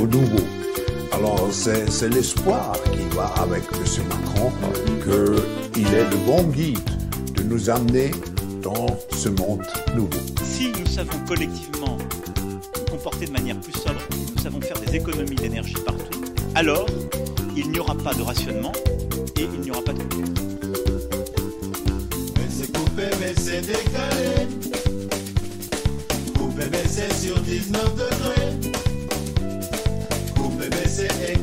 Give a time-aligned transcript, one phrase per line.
[0.00, 0.44] au nouveau.
[1.12, 4.04] Alors c'est l'espoir qui va avec M.
[4.08, 4.52] Macron
[5.02, 6.78] qu'il est le bon guide
[7.34, 8.10] de nous amener
[8.62, 9.62] dans ce monde
[9.94, 10.10] nouveau.
[10.42, 11.98] Si nous savons collectivement
[12.46, 14.00] nous comporter de manière plus sobre,
[14.34, 16.20] nous savons faire des économies d'énergie partout,
[16.54, 16.86] alors
[17.56, 18.72] il n'y aura pas de rationnement
[19.36, 20.00] et il n'y aura pas de
[22.36, 24.48] Mais c'est coupé, mais c'est décalé.
[26.38, 28.39] Coupé, mais c'est sur 19 degrés.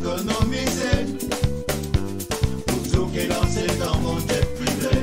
[0.08, 1.16] C'est économisé.
[2.66, 4.96] Pour tout qui est lancé dans mon jet privé.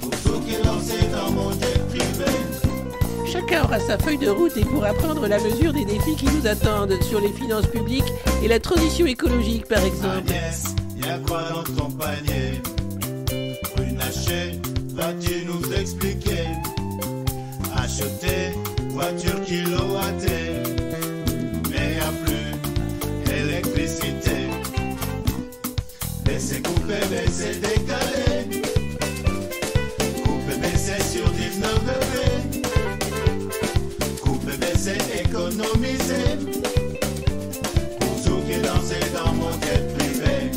[0.00, 2.30] Pour tout qui est lancé dans mon jet privé.
[3.30, 6.46] Chacun aura sa feuille de route et pourra prendre la mesure des défis qui nous
[6.46, 10.28] attendent sur les finances publiques et la transition écologique par exemple.
[10.28, 10.64] Agnès,
[10.96, 12.60] y'a quoi dans ton panier?
[13.76, 14.60] Runacher,
[14.94, 16.46] vas-tu nous expliquer?
[17.76, 18.52] Acheter,
[18.90, 20.29] voiture kilowattée
[27.46, 28.60] décaler
[30.22, 32.60] Couper, baisser sur 19 degrés.
[39.98, 40.50] Privé.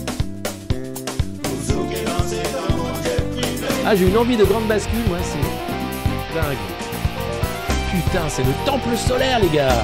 [3.86, 5.38] Ah, j'ai une envie de grande bascule, moi, c'est.
[7.92, 9.84] Putain, c'est le temple solaire, les gars.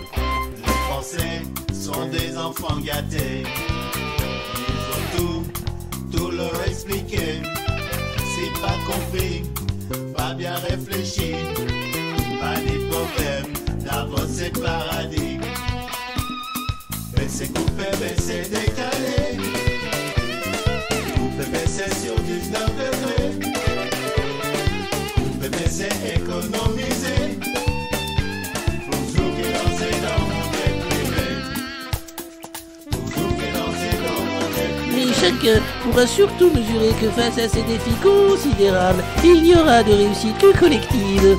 [36.07, 41.37] surtout mesurer que face à ces défis considérables, il n'y aura de réussite que collective.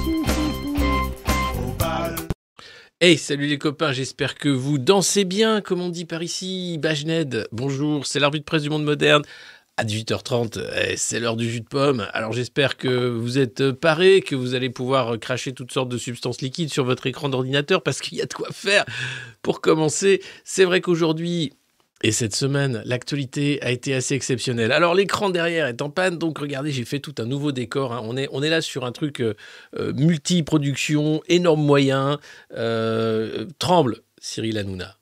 [3.01, 6.79] Hey, salut les copains, j'espère que vous dansez bien, comme on dit par ici.
[6.79, 9.23] Bajned, bonjour, c'est l'arbitre presse du monde moderne.
[9.77, 12.07] À 18h30, eh, c'est l'heure du jus de pomme.
[12.13, 16.43] Alors j'espère que vous êtes parés, que vous allez pouvoir cracher toutes sortes de substances
[16.43, 18.85] liquides sur votre écran d'ordinateur parce qu'il y a de quoi faire.
[19.43, 21.55] Pour commencer, c'est vrai qu'aujourd'hui,
[22.03, 24.73] et cette semaine, l'actualité a été assez exceptionnelle.
[24.73, 27.93] Alors l'écran derrière est en panne, donc regardez, j'ai fait tout un nouveau décor.
[27.93, 28.01] hein.
[28.03, 29.35] On, est, là sur un truc euh,
[29.79, 32.19] euh, multi-production, énorme moyen.
[32.55, 34.99] Euh, tremble, Cyril Hanouna.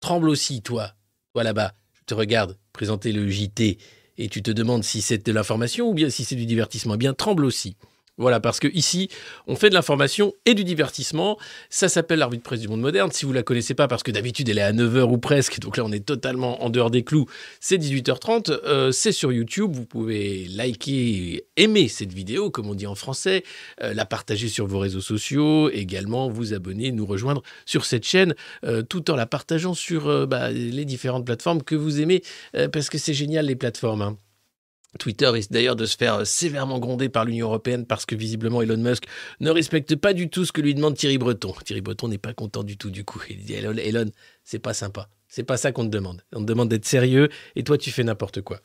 [0.00, 0.92] Tremble aussi, toi.
[1.34, 3.78] Toi là-bas, je te regarde présenter le JT
[4.18, 6.94] et tu te demandes si c'est de l'information ou bien si c'est du divertissement.
[6.94, 7.76] Eh bien, tremble aussi.
[8.18, 9.08] Voilà, parce que ici,
[9.46, 11.38] on fait de l'information et du divertissement.
[11.70, 13.12] Ça s'appelle l'arbitre presse du monde moderne.
[13.12, 15.76] Si vous la connaissez pas, parce que d'habitude elle est à 9h ou presque, donc
[15.76, 17.26] là on est totalement en dehors des clous,
[17.60, 18.50] c'est 18h30.
[18.64, 19.70] euh, c'est sur YouTube.
[19.72, 23.44] Vous pouvez liker, aimer cette vidéo, comme on dit en français,
[23.82, 28.34] euh, la partager sur vos réseaux sociaux, également vous abonner, nous rejoindre sur cette chaîne,
[28.64, 32.22] euh, tout en la partageant sur bah, les différentes plateformes que vous aimez,
[32.72, 34.02] parce que c'est génial les plateformes.
[34.02, 34.16] hein.
[34.98, 38.78] Twitter risque d'ailleurs de se faire sévèrement gronder par l'Union européenne parce que visiblement Elon
[38.78, 39.04] Musk
[39.40, 41.54] ne respecte pas du tout ce que lui demande Thierry Breton.
[41.64, 43.22] Thierry Breton n'est pas content du tout du coup.
[43.28, 44.10] Il dit Elon, Elon,
[44.44, 45.08] c'est pas sympa.
[45.28, 46.22] C'est pas ça qu'on te demande.
[46.32, 48.60] On te demande d'être sérieux et toi tu fais n'importe quoi.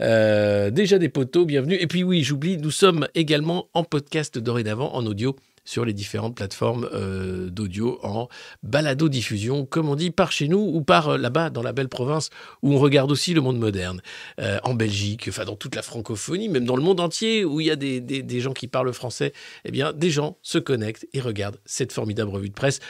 [0.00, 1.76] Euh, déjà des poteaux, bienvenue.
[1.76, 6.34] Et puis oui, j'oublie, nous sommes également en podcast dorénavant, en audio, sur les différentes
[6.34, 8.28] plateformes euh, d'audio en
[8.62, 12.30] balado-diffusion, comme on dit, par chez nous ou par euh, là-bas dans la belle province
[12.62, 14.02] où on regarde aussi le monde moderne.
[14.40, 17.66] Euh, en Belgique, enfin dans toute la francophonie, même dans le monde entier où il
[17.66, 19.32] y a des, des- des gens qui parlent français,
[19.64, 22.80] eh bien des gens se connectent et regardent cette formidable revue de presse.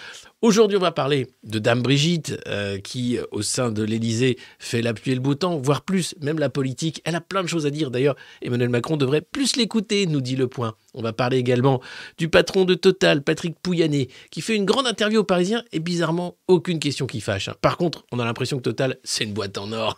[0.43, 4.93] Aujourd'hui, on va parler de Dame Brigitte, euh, qui, au sein de l'Élysée, fait la
[4.93, 7.01] pluie et le beau temps, voire plus, même la politique.
[7.05, 7.93] Elle a plein de choses à dire.
[7.93, 10.75] D'ailleurs, Emmanuel Macron devrait plus l'écouter, nous dit Le Point.
[10.95, 11.81] On va parler également
[12.19, 16.37] du patron de Total, Patrick Pouyanné, qui fait une grande interview aux Parisiens et bizarrement,
[16.49, 17.47] aucune question qui fâche.
[17.47, 17.55] hein.
[17.61, 19.97] Par contre, on a l'impression que Total, c'est une boîte en or.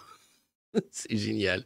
[0.90, 1.64] c'est génial.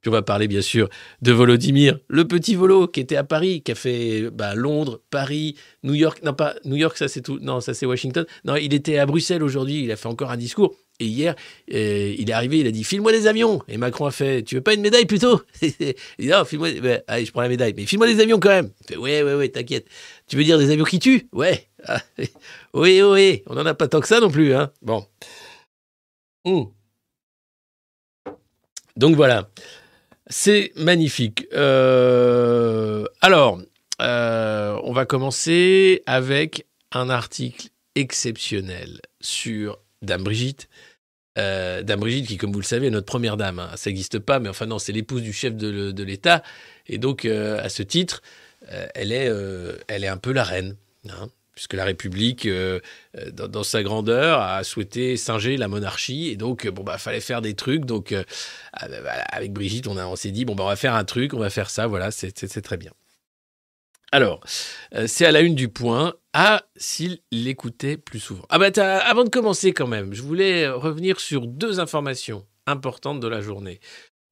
[0.00, 0.88] Puis on va parler bien sûr
[1.20, 5.56] de Volodymyr, le petit Volo qui était à Paris, qui a fait bah, Londres, Paris,
[5.82, 6.22] New York.
[6.24, 7.38] Non, pas New York, ça c'est tout.
[7.40, 8.24] Non, ça c'est Washington.
[8.44, 9.84] Non, il était à Bruxelles aujourd'hui.
[9.84, 10.74] Il a fait encore un discours.
[11.00, 11.34] Et hier,
[11.72, 13.62] euh, il est arrivé, il a dit File-moi des avions.
[13.68, 15.40] Et Macron a fait Tu veux pas une médaille plutôt?
[15.62, 15.72] Il
[16.18, 16.68] dit Non, file-moi.
[16.82, 17.72] bah, allez, je prends la médaille.
[17.74, 18.70] Mais file-moi des avions quand même.
[18.82, 19.86] Il fait Ouais, ouais, ouais, t'inquiète.
[20.28, 21.26] Tu veux dire des avions qui tuent?
[21.32, 21.66] Ouais.
[22.74, 24.54] Oui, oui, on n'en a pas tant que ça non plus.
[24.54, 24.70] Hein.
[24.82, 25.04] Bon.
[26.44, 26.70] Hum.
[28.96, 29.48] Donc voilà.
[30.30, 31.48] C'est magnifique.
[31.52, 33.60] Euh, alors,
[34.00, 37.66] euh, on va commencer avec un article
[37.96, 40.68] exceptionnel sur Dame Brigitte.
[41.36, 43.58] Euh, Dame Brigitte, qui, comme vous le savez, est notre première dame.
[43.58, 43.70] hein.
[43.74, 46.44] Ça n'existe pas, mais enfin non, c'est l'épouse du chef de, l'État.
[46.86, 48.22] Et donc, à ce titre,
[48.68, 49.28] elle, est,
[49.88, 50.76] elle est un peu la reine.
[51.08, 52.80] hein, puisque la République, euh,
[53.18, 56.28] euh, dans, sa grandeur, a souhaité singer la monarchie.
[56.28, 57.84] Et donc, euh, bon, bah, fallait faire des trucs.
[57.84, 58.14] Donc,
[58.72, 61.50] avec Brigitte, on, on s'est dit, bon, bah, on va faire un truc, on va
[61.50, 61.86] faire ça.
[61.86, 62.92] Voilà, c'est très bien.
[64.12, 64.40] Alors,
[65.06, 66.14] c'est à la une du point.
[66.32, 68.44] Ah, s'il l'écoutait plus souvent.
[68.48, 68.70] Ah bah
[69.04, 73.80] avant de commencer quand même, je voulais revenir sur deux informations importantes de la journée.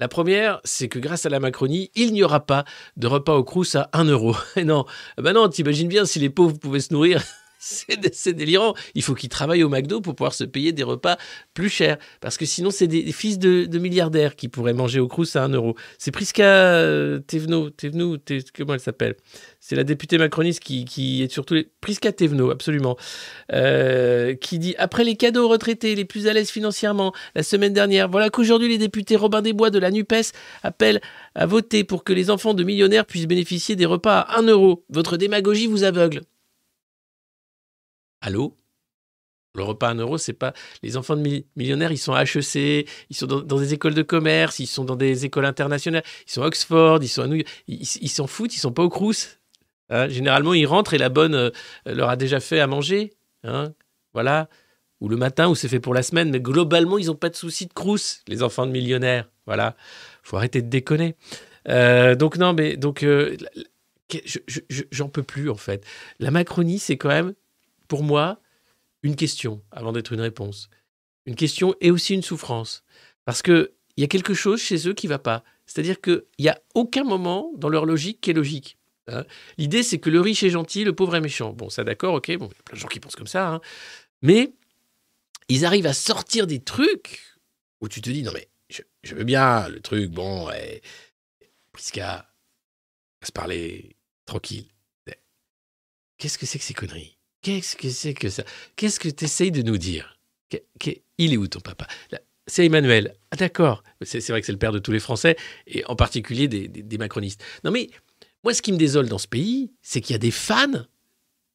[0.01, 2.65] La première, c'est que grâce à la Macronie, il n'y aura pas
[2.97, 4.37] de repas au Crous à 1 euro.
[4.57, 4.85] Et non,
[5.17, 7.23] ah bah non, t'imagines bien si les pauvres pouvaient se nourrir.
[7.59, 8.75] C'est dé- c'est délirant.
[8.95, 11.17] Il faut qu'ils travaillent au McDo pour pouvoir se payer des repas
[11.55, 11.99] plus chers.
[12.21, 15.49] Parce que sinon, c'est des, fils de, milliardaires qui pourraient manger au Crous à 1
[15.51, 15.75] euro.
[15.99, 17.71] C'est Prisca euh, Thévenot.
[17.71, 19.17] Thévenot, Thé- comment elle s'appelle?
[19.61, 21.55] C'est la députée macroniste qui, qui est surtout...
[21.55, 21.69] Les...
[21.81, 22.97] Prisca Thévenot, absolument.
[23.53, 27.73] Euh, qui dit Après les cadeaux aux retraités les plus à l'aise financièrement, la semaine
[27.73, 30.33] dernière, voilà qu'aujourd'hui les députés Robin des Bois de la NUPES
[30.63, 31.01] appellent
[31.35, 34.85] à voter pour que les enfants de millionnaires puissent bénéficier des repas à 1 euro.
[34.91, 36.21] Votre démagogie vous aveugle.
[38.21, 38.57] Allô?
[39.55, 40.53] Le repas à 1 euro, c'est pas.
[40.83, 44.03] Les enfants de mi- millionnaires, ils sont à HEC, ils sont dans, des écoles de
[44.03, 47.37] commerce, ils sont dans des écoles internationales, ils sont à Oxford, ils sont à New
[47.37, 47.49] York.
[47.67, 49.39] Ils s'en foutent, ils sont pas au Crous.
[49.91, 51.51] Hein, généralement, ils rentrent et la bonne euh,
[51.87, 53.15] leur a déjà fait à manger.
[53.43, 53.73] hein,
[54.13, 54.49] voilà.
[55.01, 56.31] Ou le matin, ou c'est fait pour la semaine.
[56.31, 59.29] Mais globalement, ils n'ont pas de souci de Crous, les enfants de millionnaires.
[59.47, 59.77] Voilà.
[60.23, 61.17] faut arrêter de déconner.
[61.69, 62.77] Euh, donc, non, mais.
[62.77, 63.37] Donc, euh,
[64.91, 65.85] j'en peux plus, en fait.
[66.19, 67.35] La Macronie, c'est quand même,
[67.89, 68.41] pour moi,
[69.03, 70.69] une question avant d'être une réponse.
[71.27, 72.85] Une question et aussi une souffrance.
[73.25, 75.45] Parce qu'il y a quelque chose chez eux qui va pas.
[75.67, 78.79] C'est-à-dire qu'il n'y a aucun moment dans leur logique qui est logique.
[79.09, 79.25] hein.
[79.59, 81.53] L'idée, c'est que le riche est gentil, le pauvre est méchant.
[81.53, 83.49] Bon, ça d'accord, ok, bon, il y a plein de gens qui pensent comme ça.
[83.49, 83.61] hein.
[84.23, 84.53] Mais
[85.49, 87.37] ils arrivent à sortir des trucs
[87.81, 88.49] où tu te dis, non mais,
[89.03, 90.83] je, veux bien, le truc, bon, ouais,
[91.73, 92.31] Prisca,
[93.23, 93.97] se parler
[94.27, 94.67] tranquille.
[96.19, 97.18] Qu'est-ce que c'est que ces conneries?
[97.43, 98.45] Qu'est-ce que c'est que ça?
[98.77, 100.19] Qu'est-ce que tu essayes de nous dire?
[101.19, 101.87] Il est où ton papa?
[102.47, 103.15] C'est Emmanuel.
[103.31, 103.83] Ah d'accord.
[104.03, 105.37] C'est vrai que c'est le père de tous les Français,
[105.67, 107.45] et en particulier des, macronistes.
[107.65, 107.91] Non mais,
[108.43, 110.87] moi ce qui me désole dans ce pays, c'est qu'il y a des fans,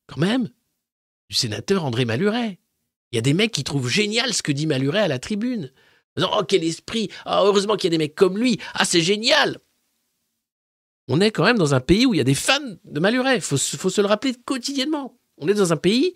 [0.08, 0.50] quand même,
[1.30, 2.60] du sénateur André Maluret.
[3.12, 5.72] Il y a des mecs qui trouvent génial ce que dit Maluret à la tribune.
[6.22, 9.58] Oh quel esprit Ah, Heureusement qu'il y a des mecs comme lui Ah c'est génial
[11.08, 13.38] On est quand même dans un pays où il y a des fans de Maluret.
[13.38, 15.18] Il faut se le rappeler quotidiennement.
[15.38, 16.14] On est dans un pays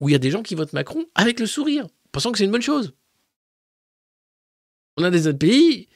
[0.00, 2.44] où il y a des gens qui votent Macron avec le sourire, pensant que c'est
[2.44, 2.94] une bonne chose.
[4.96, 5.88] On a des autres pays.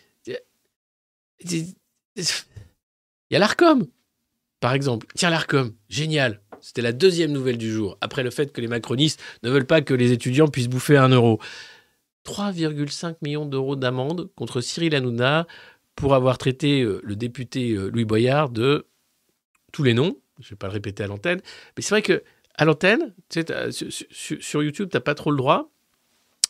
[1.44, 1.74] Il
[3.30, 3.86] y a l'ARCOM,
[4.60, 5.06] par exemple.
[5.14, 6.40] Tiens, l'ARCOM, génial.
[6.60, 9.80] C'était la deuxième nouvelle du jour, après le fait que les macronistes ne veulent pas
[9.80, 11.38] que les étudiants puissent bouffer un euro.
[12.24, 15.46] 3,5 millions d'euros d'amende contre Cyril Hanouna
[15.94, 18.86] pour avoir traité euh, le député euh, Louis Boyard de
[19.72, 20.16] tous les noms.
[20.40, 21.40] Je ne vais pas le répéter à l'antenne.
[21.76, 22.22] Mais c'est vrai que
[22.58, 23.88] à l'antenne, t'as- sur,
[24.40, 25.70] sur- YouTube, tu n'as pas trop le droit.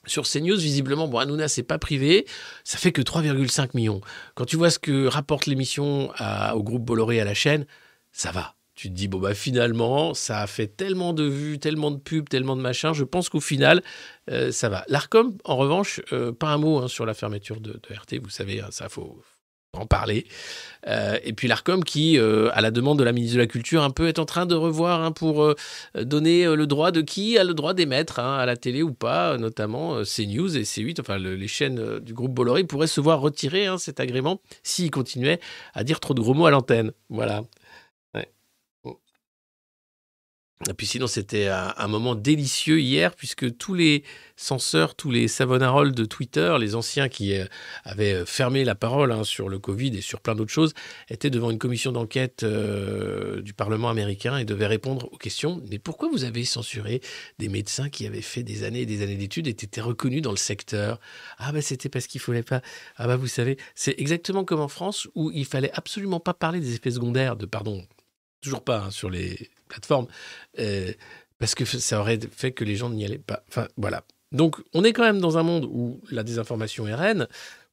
[0.07, 2.27] Sur CNews, visiblement, bon, Hanouna, c'est pas privé,
[2.65, 4.01] ça fait que 3,5 millions.
[4.35, 6.11] Quand tu vois ce que rapporte l'émission
[6.55, 7.67] au groupe Bolloré à la chaîne,
[8.11, 8.55] ça va.
[8.75, 12.29] Tu te dis, bon, bah finalement, ça a fait tellement de vues, tellement de pubs,
[12.29, 13.83] tellement de machins, je pense qu'au final,
[14.31, 14.85] euh, ça va.
[14.89, 18.31] L'ARCOM, en revanche, euh, pas un mot hein, sur la fermeture de, de RT, vous
[18.31, 19.21] savez, hein, ça, faut
[19.77, 20.27] en parler.
[20.87, 23.83] Euh, et puis l'ARCOM qui, euh, à la demande de la ministre de la Culture,
[23.83, 25.55] un peu est en train de revoir hein, pour euh,
[25.95, 29.37] donner le droit de qui a le droit d'émettre hein, à la télé ou pas,
[29.37, 33.67] notamment CNews et C8, enfin le- les chaînes du groupe Bolloré pourraient se voir retirer
[33.67, 35.41] hein, cet agrément s'ils continuaient
[35.75, 36.93] à dire trop de gros mots à l'antenne.
[37.11, 37.43] Voilà.
[40.77, 44.03] Puis sinon, c'était un, moment délicieux hier, puisque tous les
[44.37, 47.45] censeurs, tous les Savonarols de Twitter, les anciens qui euh,
[47.85, 50.75] avaient euh, fermé la parole hein, sur le Covid et sur plein d'autres choses,
[51.11, 55.63] étaient devant une commission d'enquête euh, du Parlement américain et devaient répondre aux questions.
[55.71, 57.01] Mais pourquoi vous avez censuré
[57.39, 60.33] des médecins qui avaient fait des années et des années d'études et étaient reconnus dans
[60.33, 60.99] le secteur?
[61.39, 62.63] Ah ben c'était parce qu'il fallait pas.
[62.97, 66.61] Ah ben vous savez, c'est exactement comme en France où il fallait absolument pas parler
[66.61, 67.85] des effets secondaires de pardon,
[68.41, 70.07] toujours pas hein, sur les plateforme,
[70.59, 70.93] euh,
[71.39, 73.45] parce que ça aurait fait que les gens n'y allaient pas.
[73.77, 74.03] Voilà.
[74.33, 77.29] Donc, on est quand même dans un monde où la désinformation est reine,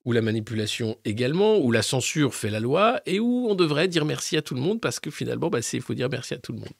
[0.05, 4.05] où la manipulation également, où la censure fait la loi, et où on devrait dire
[4.05, 6.53] merci à tout le monde, parce que finalement, bah, il faut dire merci à tout
[6.53, 6.74] le monde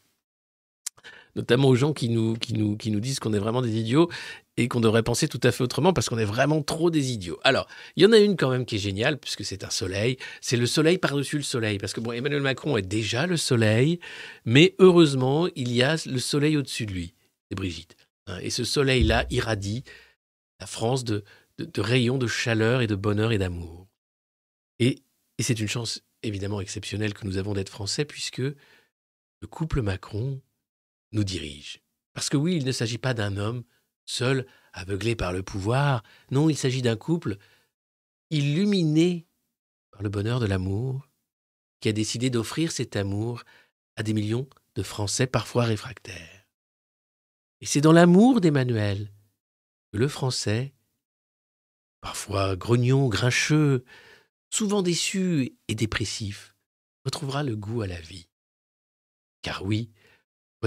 [1.36, 4.10] notamment aux gens qui nous, qui nous, qui nous disent qu'on est vraiment des idiots
[4.58, 7.40] et qu'on devrait penser tout à fait autrement parce qu'on est vraiment trop des idiots.
[7.44, 10.18] Alors, il y en a une quand même qui est géniale puisque c'est un soleil.
[10.42, 11.78] C'est le soleil par-dessus le soleil.
[11.78, 14.00] Parce que bon, Emmanuel Macron est déjà le soleil,
[14.46, 17.14] mais heureusement, il y a le soleil au-dessus de lui.
[17.50, 17.96] C'est Brigitte.
[18.28, 18.40] Hein.
[18.42, 19.84] Et ce soleil-là irradie
[20.60, 21.24] la France de,
[21.58, 23.88] de, rayons de chaleur et de bonheur et d'amour.
[24.80, 25.04] Et,
[25.38, 30.42] et c'est une chance évidemment exceptionnelle que nous avons d'être français puisque le couple Macron
[31.16, 31.82] nous dirige.
[32.14, 33.64] Parce que oui, il ne s'agit pas d'un homme
[34.06, 37.38] seul, aveuglé par le pouvoir, non, il s'agit d'un couple
[38.30, 39.28] illuminé
[39.92, 41.10] par le bonheur de l'amour,
[41.80, 43.44] qui a décidé d'offrir cet amour
[43.96, 46.46] à des millions de Français parfois réfractaires.
[47.62, 49.12] Et c'est dans l'amour d'Emmanuel
[49.92, 50.74] que le Français,
[52.02, 53.86] parfois grognon, grincheux,
[54.50, 56.56] souvent déçu et dépressif,
[57.06, 58.28] retrouvera le goût à la vie.
[59.42, 59.92] Car oui,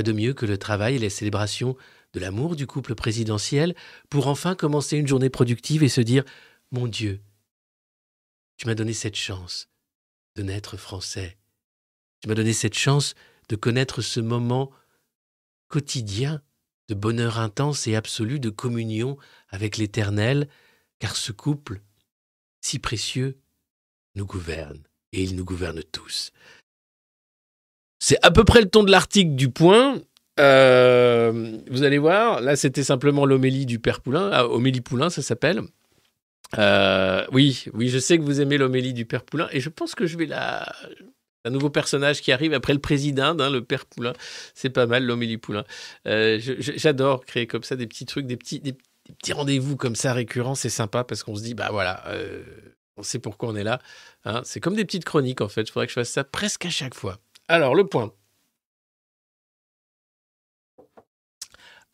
[0.03, 1.77] De mieux que le travail et les célébrations
[2.13, 3.75] de l'amour du couple présidentiel
[4.11, 6.25] pour enfin commencer une journée productive et se dire
[6.71, 7.21] Mon Dieu,
[8.57, 9.69] tu m'as donné cette chance
[10.37, 11.37] de naître français.
[12.21, 13.15] Tu m'as donné cette chance
[13.49, 14.71] de connaître ce moment
[15.69, 16.43] quotidien
[16.89, 20.49] de bonheur intense et absolu de communion avec l'Éternel,
[20.99, 21.83] car ce couple,
[22.61, 23.39] si précieux,
[24.15, 26.33] nous gouverne, et il nous gouverne tous.
[27.99, 30.01] C'est à peu près le ton de l'article du point.
[30.39, 35.21] Euh, vous allez voir, là c'était simplement l'homélie du père Poulain, ah, homélie Poulain ça
[35.21, 35.63] s'appelle.
[36.59, 39.97] Euh, oui, oui, je sais que vous aimez l'homélie du père Poulain et je pense
[39.97, 40.73] que je vais la
[41.45, 44.13] un nouveau personnage qui arrive après le président, hein, le père Poulain.
[44.55, 45.65] C'est pas mal, l'homélie Poulain.
[46.07, 48.75] Euh, j'adore créer comme ça des petits trucs, des petits, des,
[49.19, 50.55] petits rendez-vous comme ça récurrents.
[50.55, 52.05] C'est sympa parce qu'on se dit, bah voilà,
[52.97, 53.81] on sait pourquoi on est là.
[54.25, 54.43] Hein.
[54.45, 55.63] C'est comme des petites chroniques en fait.
[55.63, 57.19] Il faudrait que je fasse ça presque à chaque fois.
[57.49, 58.13] Alors, le point.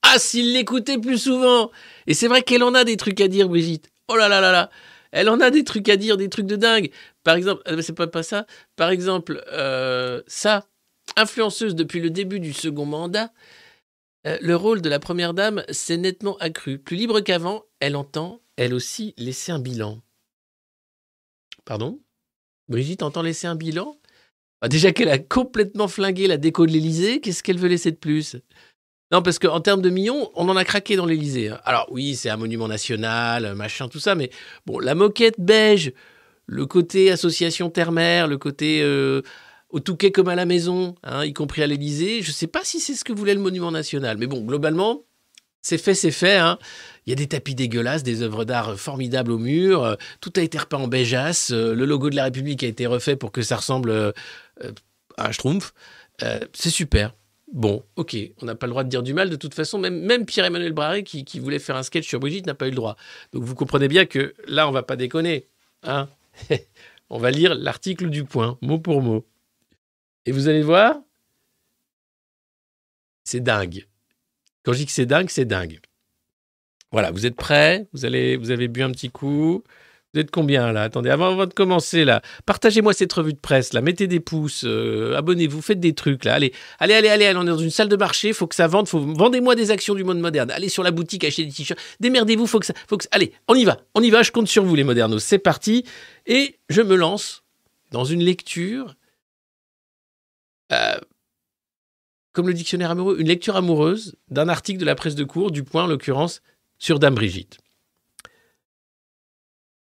[0.03, 1.71] Ah, s'il l'écoutait plus souvent
[2.07, 3.91] Et c'est vrai qu'elle en a des trucs à dire, Brigitte.
[4.09, 4.71] Oh là là là là
[5.13, 6.91] Elle en a des trucs à dire, des trucs de dingue.
[7.23, 8.47] Par exemple, euh, c'est pas, pas ça.
[8.77, 10.67] Par exemple, euh, ça,
[11.17, 13.33] influenceuse depuis le début du second mandat,
[14.27, 16.79] euh, le rôle de la première dame s'est nettement accru.
[16.79, 20.01] Plus libre qu'avant, elle entend, elle aussi, laisser un bilan.
[21.65, 22.01] Pardon?
[22.69, 23.97] Brigitte entend laisser un bilan?
[24.61, 27.97] Bah, déjà qu'elle a complètement flingué la déco de l'Elysée, qu'est-ce qu'elle veut laisser de
[27.97, 28.37] plus?
[29.13, 31.51] Non, parce qu'en termes de millions, on en a craqué dans l'Elysée.
[31.51, 31.61] Hein.
[31.65, 34.31] Alors oui, c'est un monument national, machin, tout ça, mais
[34.67, 35.93] bon, la moquette beige,
[36.47, 39.23] le côté association terre-mer, le côté euh,
[39.71, 42.65] au Touquet comme à la maison, hein, y compris à l'Elysée, je ne sais pas
[42.65, 44.17] si c'est ce que voulait le monument national.
[44.19, 45.03] Mais bon, globalement,
[45.65, 46.37] c'est fait, c'est fait.
[46.37, 46.59] Hein.
[47.07, 49.83] Il y a des tapis dégueulasses, des œuvres d'art formidables au mur.
[49.83, 51.53] Euh, tout a été repeint en beigeasse.
[51.53, 54.13] Euh, le logo de la République a été refait pour que ça ressemble euh,
[55.17, 55.73] à un schtroumpf.
[56.53, 57.15] c'est super.
[57.51, 59.31] Bon, ok, on n'a pas le droit de dire du mal.
[59.31, 62.67] De toute façon, même, Pierre-Emmanuel Barré, qui, voulait faire un sketch sur Brigitte, n'a pas
[62.67, 62.97] eu le droit.
[63.33, 65.47] Donc vous comprenez bien que là, on va pas déconner.
[65.83, 66.09] Hein
[67.11, 69.25] on va lire l'article du point, mot pour mot.
[70.27, 70.97] Et vous allez voir,
[73.25, 73.87] c'est dingue.
[74.65, 75.81] Quand je dis que c'est dingue, c'est dingue.
[76.91, 77.87] Voilà, vous êtes prêts?
[77.93, 79.65] Vous, allez, vous avez bu un petit coup?
[80.15, 80.83] Vous êtes combien là?
[80.85, 85.17] Attendez, avant, de commencer là, partagez-moi cette revue de presse là, mettez des pouces, euh,
[85.17, 86.35] abonnez-vous, faites des trucs là.
[86.35, 88.87] Allez, allez, allez, allez, on est dans une salle de marché, faut que ça vende,
[88.87, 90.53] vendez-moi des actions du monde moderne.
[90.53, 93.57] Allez sur la boutique, achetez des t-shirts, démerdez-vous, faut que ça, faut que allez, on
[93.57, 95.85] y va, on y va, je compte sur vous les modernos, c'est parti
[96.27, 97.43] et je me lance
[97.91, 98.95] dans une lecture.
[100.73, 100.95] Euh,
[102.35, 105.63] comme le dictionnaire amoureux, une lecture amoureuse d'un article de la presse de cours, du
[105.63, 106.43] point en l'occurrence,
[106.79, 107.59] sur Dame Brigitte.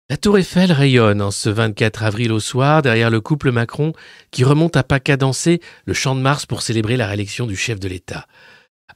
[0.08, 3.92] La tour Eiffel rayonne en ce 24 avril au soir derrière le couple Macron
[4.30, 7.80] qui remonte à pas cadencé le champ de Mars pour célébrer la réélection du chef
[7.80, 8.28] de l'État.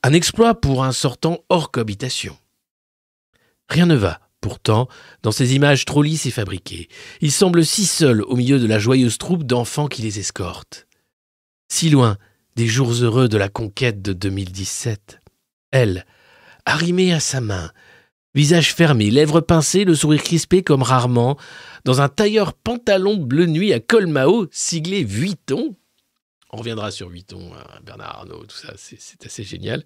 [0.04, 2.38] Un exploit pour un sortant hors cohabitation.
[3.68, 4.86] Rien ne va, pourtant,
[5.24, 6.88] dans ces images trop lisses et fabriquées.
[7.20, 10.86] Il semble si seul au milieu de la joyeuse troupe d'enfants qui les escortent.
[11.68, 12.18] Si loin
[12.60, 15.22] des jours heureux de la conquête de 2017.
[15.70, 16.04] Elle,
[16.66, 17.72] arrimée à sa main,
[18.34, 21.38] visage fermé, lèvres pincées, le sourire crispé comme rarement,
[21.86, 25.74] dans un tailleur pantalon bleu nuit à col Mao, siglé Vuitton.
[26.52, 29.82] On reviendra sur Vuitton, hein, Bernard Arnault, tout ça, c'est assez génial.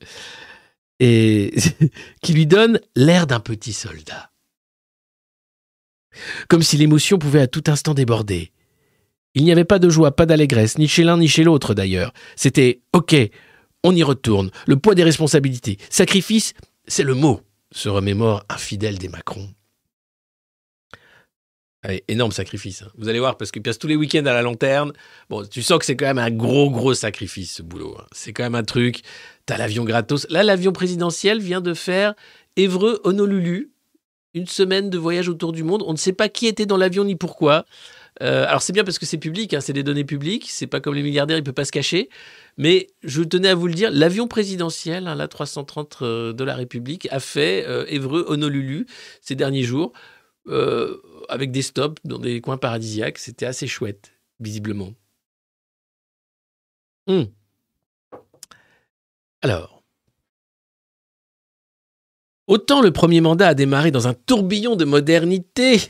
[0.98, 1.54] Et
[2.22, 4.32] qui lui donne l'air d'un petit soldat.
[6.48, 8.50] Comme si l'émotion pouvait à tout instant déborder.
[9.34, 12.12] Il n'y avait pas de joie, pas d'allégresse, ni chez l'un ni chez l'autre d'ailleurs.
[12.36, 13.16] C'était OK,
[13.82, 15.78] on y retourne, le poids des responsabilités.
[15.90, 16.54] Sacrifice,
[16.86, 17.40] c'est le mot,
[17.72, 19.48] se remémore infidèle des Macron.
[22.08, 22.82] énorme sacrifice.
[22.82, 22.90] Hein.
[22.96, 24.92] Vous allez voir, parce qu'il passe tous les week-ends à la lanterne.
[25.28, 27.96] Bon, tu sens que c'est quand même un gros, gros sacrifice, ce boulot.
[27.98, 28.06] Hein.
[28.12, 29.02] C'est quand même un truc.
[29.46, 30.26] T'as l'avion gratos.
[30.30, 32.14] Là, l'avion présidentiel vient de faire
[32.56, 33.72] Évreux-Honolulu.
[34.32, 35.84] Une semaine de voyage autour du monde.
[35.86, 37.66] On ne sait pas qui était dans l'avion ni pourquoi.
[38.22, 40.80] Euh, alors c'est bien parce que c'est public, hein, c'est des données publiques, c'est pas
[40.80, 42.08] comme les milliardaires, il peut pas se cacher.
[42.56, 46.54] Mais je tenais à vous le dire, l'avion présidentiel, hein, la 330 euh, de la
[46.54, 48.86] République, a fait euh, Évreux-Honolulu
[49.20, 49.92] ces derniers jours,
[51.30, 53.18] avec des stops dans des coins paradisiaques.
[53.18, 54.92] C'était assez chouette, visiblement.
[57.06, 57.24] Hmm.
[59.40, 59.82] Alors,
[62.46, 65.80] autant le premier mandat a démarré dans un tourbillon de modernité,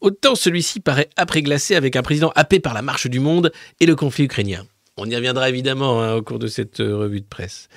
[0.00, 3.86] autant celui-ci paraît après glacé avec un président happé par la marche du monde et
[3.86, 4.64] le conflit ukrainien.
[5.00, 7.68] On y reviendra évidemment hein, au cours de cette euh, revue de presse.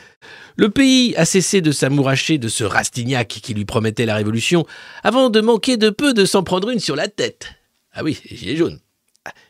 [0.56, 4.66] Le pays a cessé de s'amouracher de ce Rastignac qui lui promettait la révolution,
[5.04, 7.54] avant de manquer de peu de s'en prendre une sur la tête.
[7.94, 8.80] Ah oui, gilet jaune.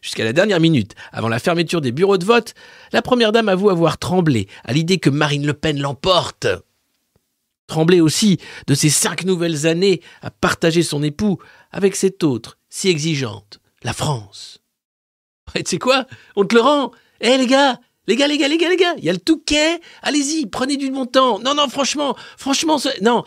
[0.01, 2.55] Jusqu'à la dernière minute, avant la fermeture des bureaux de vote,
[2.91, 6.47] la première dame avoue avoir tremblé à l'idée que Marine Le Pen l'emporte.
[7.71, 8.37] Tremblé aussi
[8.67, 11.37] de ces cinq nouvelles années à partager son époux
[11.71, 14.59] avec cette autre, si exigeante, la France.
[15.55, 16.05] Et tu sais quoi?
[16.35, 18.93] On te le rend Eh les gars les gars, les gars, les gars, les gars,
[18.97, 21.39] il y a le Touquet, allez-y, prenez du bon temps.
[21.39, 23.23] Non, non, franchement, franchement, non.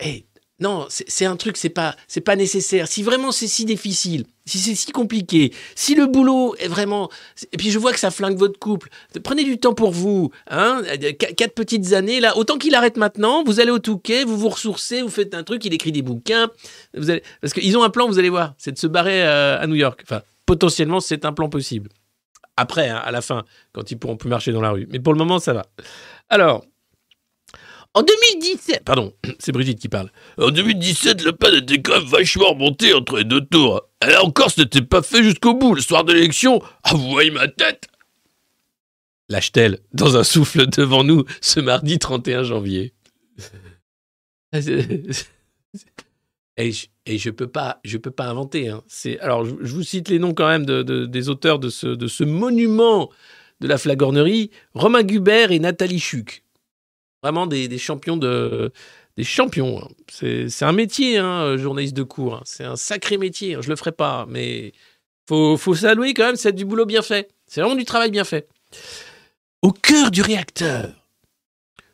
[0.00, 0.24] Eh,
[0.62, 2.86] non, c'est un truc, c'est pas, c'est pas nécessaire.
[2.86, 7.10] Si vraiment c'est si difficile, si c'est si compliqué, si le boulot est vraiment,
[7.52, 8.88] et puis je vois que ça flingue votre couple,
[9.24, 10.82] prenez du temps pour vous, hein,
[11.36, 15.02] quatre petites années là, autant qu'il arrête maintenant, vous allez au Touquet, vous vous ressourcez,
[15.02, 16.48] vous faites un truc, il écrit des bouquins,
[16.94, 19.60] vous allez, parce qu'ils ont un plan, vous allez voir, c'est de se barrer euh,
[19.60, 20.00] à New York.
[20.04, 21.90] Enfin, potentiellement, c'est un plan possible.
[22.56, 24.86] Après, hein, à la fin, quand ils pourront plus marcher dans la rue.
[24.90, 25.64] Mais pour le moment, ça va.
[26.28, 26.64] Alors,
[27.94, 30.10] en 2017, pardon, c'est Brigitte qui parle.
[30.38, 33.82] En 2017, le pan était quand même vachement remonté entre les deux tours.
[34.02, 35.74] Et là encore, ce n'était pas fait jusqu'au bout.
[35.74, 37.88] Le soir de l'élection, ah, vous voyez ma tête
[39.28, 42.92] Lâche-t-elle dans un souffle devant nous ce mardi 31 janvier.
[46.58, 48.68] Et je, et peux pas, je peux pas inventer.
[48.68, 48.82] Hein.
[49.20, 52.24] Alors, je, vous cite les noms quand même de, des auteurs de ce, de ce
[52.24, 53.10] monument
[53.60, 56.41] de la flagornerie Romain Gubert et Nathalie Chuc
[57.22, 58.72] vraiment des, champions de
[59.16, 59.82] des champions.
[59.82, 59.88] Hein.
[60.08, 62.34] C'est un métier, hein, journaliste de cours.
[62.34, 62.42] Hein.
[62.44, 63.56] C'est un sacré métier.
[63.60, 64.72] Je le ferai pas, mais
[65.28, 66.36] faut faut saluer quand même.
[66.36, 67.30] C'est du boulot bien fait.
[67.46, 68.48] C'est vraiment du travail bien fait.
[69.60, 70.90] Au cœur du réacteur,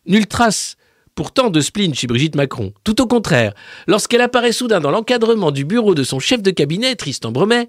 [0.06, 0.76] nulle trace
[1.14, 2.72] pourtant de spleen chez Brigitte Macron.
[2.84, 3.52] Tout au contraire,
[3.88, 7.68] lorsqu'elle apparaît soudain dans l'encadrement du bureau de son chef de cabinet, Tristan Bremet,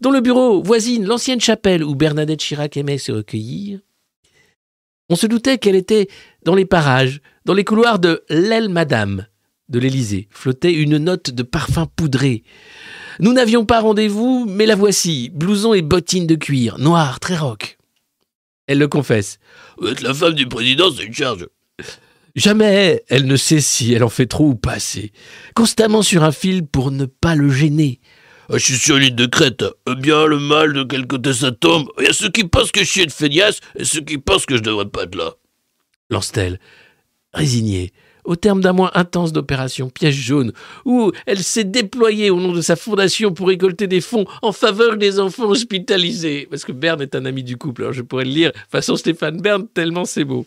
[0.00, 3.78] dont le bureau voisine l'ancienne chapelle où Bernadette Chirac aimait se recueillir,
[5.08, 6.08] on se doutait qu'elle était
[6.44, 9.26] dans les parages, dans les couloirs de l'aile Madame
[9.68, 12.42] de l'Élysée, flottait une note de parfum poudré.
[13.20, 17.78] Nous n'avions pas rendez-vous, mais la voici, blouson et bottines de cuir, noir, très rock.
[18.66, 19.38] Elle le confesse.
[19.86, 21.46] Êtes la femme du président, c'est une charge.
[22.36, 25.12] Jamais elle ne sait si elle en fait trop ou pas assez.
[25.54, 28.00] Constamment sur un fil pour ne pas le gêner.
[28.50, 29.62] Ah, je suis sur l'île de Crète.
[29.86, 32.72] Eh bien, le mal, de quel côté ça tombe Il y a ceux qui pensent
[32.72, 35.34] que je suis une feignasse et ceux qui pensent que je devrais pas être là.
[36.08, 36.58] Lance-t-elle,
[37.34, 37.92] résignée,
[38.24, 40.54] au terme d'un mois intense d'opération Piège jaune,
[40.86, 44.96] où elle s'est déployée au nom de sa fondation pour récolter des fonds en faveur
[44.96, 46.46] des enfants hospitalisés.
[46.50, 49.42] Parce que Berne est un ami du couple, alors je pourrais le lire façon Stéphane
[49.42, 50.46] Bern, tellement c'est beau.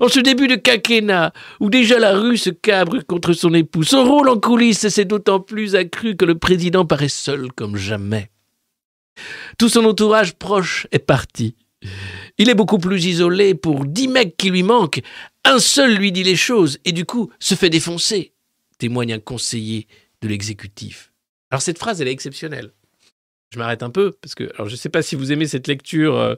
[0.00, 4.04] En ce début de quinquennat, où déjà la rue se cabre contre son époux, son
[4.04, 8.30] rôle en coulisses s'est d'autant plus accru que le président paraît seul comme jamais.
[9.58, 11.54] Tout son entourage proche est parti.
[12.38, 15.02] Il est beaucoup plus isolé pour dix mecs qui lui manquent.
[15.44, 18.32] Un seul lui dit les choses et du coup se fait défoncer,
[18.78, 19.86] témoigne un conseiller
[20.22, 21.12] de l'exécutif.
[21.50, 22.72] Alors cette phrase, elle est exceptionnelle.
[23.52, 26.16] Je m'arrête un peu parce que je ne sais pas si vous aimez cette lecture
[26.16, 26.36] euh,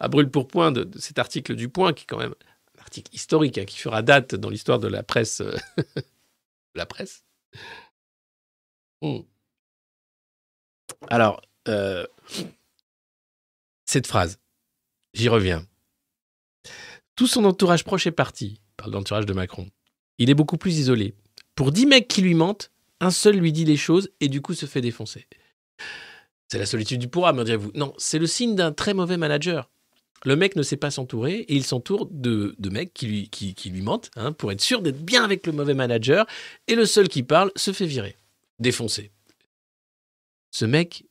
[0.00, 2.34] à brûle pour point de, cet article du Point qui quand même
[2.86, 5.40] article historique hein, qui fera date dans l'histoire de la presse.
[5.40, 5.56] Euh,
[6.76, 7.24] la presse.
[9.02, 9.22] Hmm.
[11.08, 12.06] Alors, euh,
[13.86, 14.38] cette phrase,
[15.14, 15.66] j'y reviens.
[17.16, 18.60] Tout son entourage proche est parti.
[18.76, 19.68] Parle d'entourage de Macron.
[20.18, 21.14] Il est beaucoup plus isolé.
[21.56, 22.70] Pour dix mecs qui lui mentent,
[23.00, 25.26] un seul lui dit les choses et du coup se fait défoncer.
[26.48, 27.72] C'est la solitude du pourra, me direz-vous.
[27.74, 29.68] Non, c'est le signe d'un très mauvais manager.
[30.24, 33.70] Le mec ne sait pas s'entourer et il s'entoure de, mecs qui lui, qui, qui
[33.70, 36.26] lui mentent hein, pour être sûr d'être bien avec le mauvais manager.
[36.68, 38.16] Et le seul qui parle se fait virer,
[38.58, 39.12] défoncer.
[40.50, 41.04] Ce mec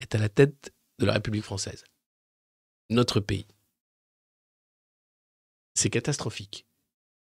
[0.00, 1.84] est à la tête de la République française,
[2.90, 3.46] notre pays.
[5.74, 6.66] C'est catastrophique.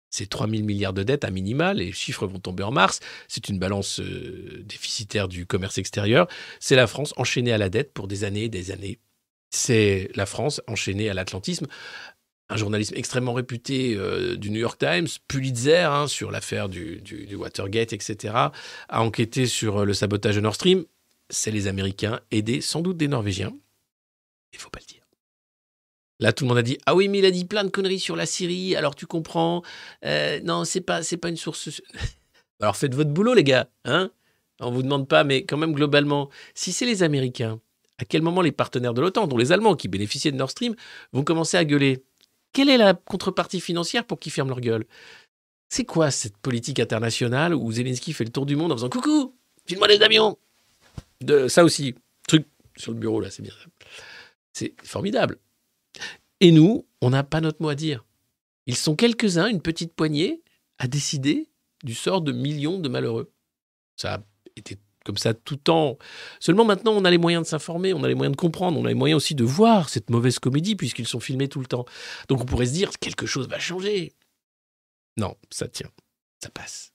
[0.09, 3.49] C'est 3 000 milliards de dettes à minima, les chiffres vont tomber en mars, c'est
[3.49, 6.27] une balance euh, déficitaire du commerce extérieur,
[6.61, 8.99] c'est la France enchaînée à la dette pour des années et des années.
[9.49, 11.67] C'est la France enchaînée à l'atlantisme.
[12.49, 17.01] Un journalisme extrêmement réputé euh, du New York Times, Pulitzer, hein, sur l'affaire du,
[17.35, 20.85] Watergate, etc., a enquêté sur euh, le sabotage de Nord Stream.
[21.29, 23.53] C'est les Américains, aidés sans doute des Norvégiens.
[24.53, 25.05] Il faut pas le dire.
[26.19, 27.99] Là, tout le monde a dit Ah oui, mais il a dit plein de conneries
[27.99, 29.63] sur la Syrie, alors tu comprends.
[30.05, 31.81] Euh, non, c'est pas, pas une source.
[32.61, 33.67] alors faites votre boulot, les gars.
[33.83, 34.11] Hein
[34.59, 37.59] On vous demande pas, mais quand même, globalement, si c'est les Américains,
[37.97, 40.75] à quel moment les partenaires de l'OTAN, dont les Allemands qui bénéficiaient de Nord Stream,
[41.13, 42.03] vont commencer à gueuler?
[42.53, 44.85] Quelle est la contrepartie financière pour qu'ils ferment leur gueule?
[45.69, 49.35] C'est quoi cette politique internationale où Zelensky fait le tour du monde en faisant Coucou,
[49.65, 50.37] file-moi des avions
[51.21, 51.95] de, Ça aussi,
[52.27, 53.53] truc sur le bureau, là, c'est bien.
[54.53, 55.37] C'est formidable.
[56.39, 58.05] Et nous, on n'a pas notre mot à dire.
[58.67, 60.41] Ils sont quelques-uns, une petite poignée,
[60.79, 61.49] à décider
[61.83, 63.31] du sort de millions de malheureux.
[63.95, 64.23] Ça a
[64.55, 65.97] été comme ça tout le temps.
[66.41, 68.83] Seulement maintenant, on a les moyens de s'informer, on a les moyens de comprendre, on
[68.85, 71.85] a les moyens aussi de voir cette mauvaise comédie puisqu'ils sont filmés tout le temps.
[72.27, 74.11] Donc on pourrait se dire quelque chose va changer.
[75.17, 75.89] Non, ça tient,
[76.43, 76.91] ça passe.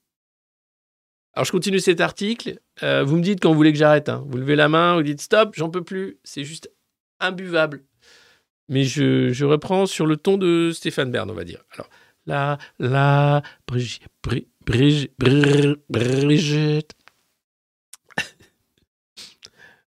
[1.33, 2.59] Alors je continue cet article.
[2.83, 4.09] Euh, vous me dites quand vous voulez que j'arrête.
[4.09, 4.23] hein.
[4.27, 6.19] Vous levez la main, vous dites stop, j'en peux plus.
[6.23, 6.69] C'est juste
[7.19, 7.83] imbuvable.
[8.67, 11.63] Mais je, reprends sur le ton de Stéphane Bern, on va dire.
[11.71, 11.89] Alors,
[12.25, 16.91] la, la, Brigitte, Bri- Brigitte, Bri- Brigitte.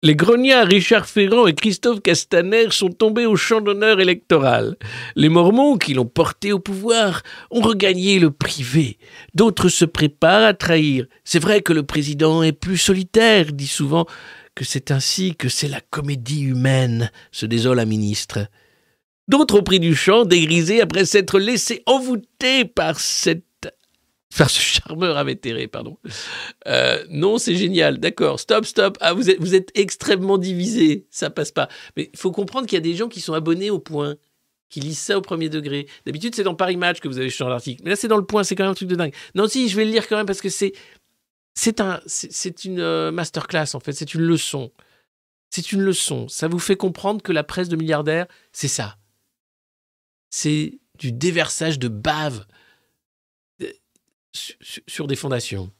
[0.03, 4.75] Les grognards Richard Ferrand et Christophe Castaner sont tombés au champ d'honneur électoral.
[5.15, 8.99] Les Mormons qui l'ont porté au pouvoir ont regagné le privé.
[9.33, 11.07] D'autres se préparent à trahir.
[11.23, 14.05] C'est vrai que le président est plus solitaire, dit souvent
[14.53, 18.47] que c'est ainsi que c'est la comédie humaine, se désole un ministre.
[19.27, 23.46] D'autres ont pris du champ, dégrisés après s'être laissés envoûter par cette
[24.37, 25.97] par ce charmeur avétéré, pardon.
[26.67, 28.97] Euh, non, c'est génial, d'accord, stop, stop.
[29.01, 31.67] Ah, vous êtes, vous êtes extrêmement divisé, ça passe pas.
[31.95, 34.15] Mais il faut comprendre qu'il y a des gens qui sont abonnés au point,
[34.69, 35.87] qui lisent ça au premier degré.
[36.05, 37.81] D'habitude, c'est dans Paris Match que vous avez changé l'article.
[37.83, 39.13] Mais là, c'est dans le point, c'est quand même un truc de dingue.
[39.35, 40.73] Non, si, je vais le lire quand même parce que c'est
[41.55, 44.71] c'est un, c'est une euh, masterclass en fait, c'est une leçon.
[45.49, 46.27] C'est une leçon.
[46.27, 48.97] Ça vous fait comprendre que la presse de milliardaires, c'est ça.
[50.29, 52.45] C'est du déversage de bave
[54.87, 55.71] sur, des fondations.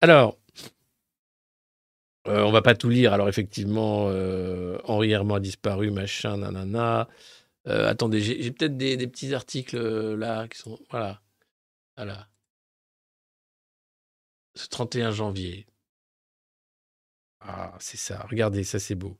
[0.00, 0.38] Alors,
[2.28, 3.12] euh, on va pas tout lire.
[3.12, 7.08] Alors effectivement, euh, Henri Herman a disparu, machin, nanana.
[7.68, 11.20] Euh, attendez, j'ai j'ai peut-être des, des petits articles euh, là qui sont, voilà,
[11.96, 12.28] voilà.
[14.54, 15.66] Ce 31 janvier.
[17.40, 18.26] Ah, c'est ça.
[18.30, 19.16] Regardez, ça c'est beau.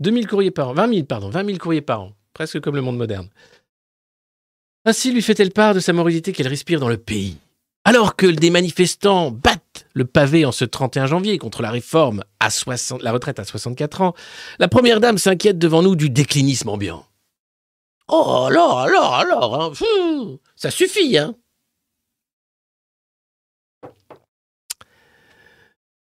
[0.00, 2.82] 2000 courriers par an, 20 000, pardon, 20 000 courriers par an, presque comme le
[2.82, 3.28] monde moderne.
[4.84, 7.36] Ainsi lui fait-elle part de sa morosité qu'elle respire dans le pays.
[7.84, 12.50] Alors que des manifestants battent le pavé en ce 31 janvier contre la réforme à
[12.50, 14.14] 60, la retraite à 64 ans,
[14.58, 17.06] la première dame s'inquiète devant nous du déclinisme ambiant.
[18.08, 21.34] Oh alors, alors, alors, hein, pfff, ça suffit, hein.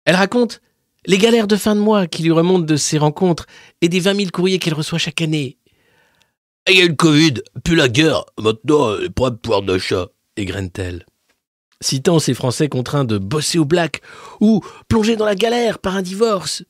[0.06, 0.62] Elle raconte
[1.08, 3.46] les galères de fin de mois qui lui remontent de ses rencontres
[3.82, 5.58] et des 20 000 courriers qu'elle reçoit chaque année.
[6.68, 10.08] Il y a eu le Covid, puis la guerre, maintenant, les problèmes de pouvoir d'achat,
[10.36, 11.06] égrène-t-elle.
[11.80, 14.02] Citant ces Français contraints de bosser au black
[14.40, 16.64] ou plongés dans la galère par un divorce.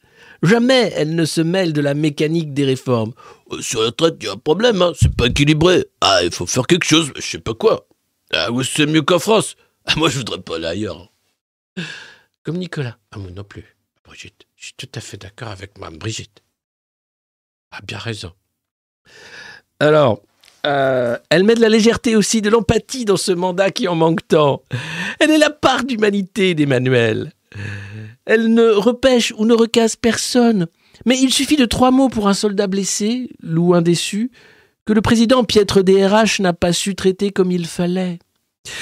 [0.44, 3.14] Jamais elle ne se mêle de la mécanique des réformes.
[3.52, 5.86] Euh, Sur la retraite, il y a un problème, hein, c'est pas équilibré.
[6.02, 7.88] Ah, il faut faire quelque chose, je sais pas quoi.
[8.34, 9.56] Ah, c'est mieux qu'en France.
[9.86, 11.10] Ah, moi, je voudrais pas aller ailleurs.
[12.44, 12.98] Comme Nicolas.
[13.12, 13.78] Ah, moi non plus.
[14.04, 16.44] Brigitte, je suis tout à fait d'accord avec Mme Brigitte.
[17.72, 18.34] A bien raison.
[19.86, 20.22] Alors,
[20.66, 24.28] euh, elle met de la légèreté aussi, de l'empathie dans ce mandat qui en manque
[24.28, 24.64] tant.
[25.20, 27.32] Elle est la part d'humanité d'Emmanuel.
[28.26, 30.66] Elle ne repêche ou ne recasse personne.
[31.06, 34.32] Mais il suffit de trois mots pour un soldat blessé, ou un déçu,
[34.86, 38.18] que le président piètre DRH n'a pas su traiter comme il fallait.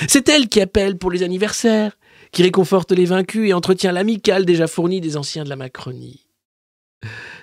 [0.08, 1.98] C'est elle qui appelle pour les anniversaires,
[2.32, 6.26] qui réconforte les vaincus et entretient l'amicale déjà fournie des anciens de la Macronie.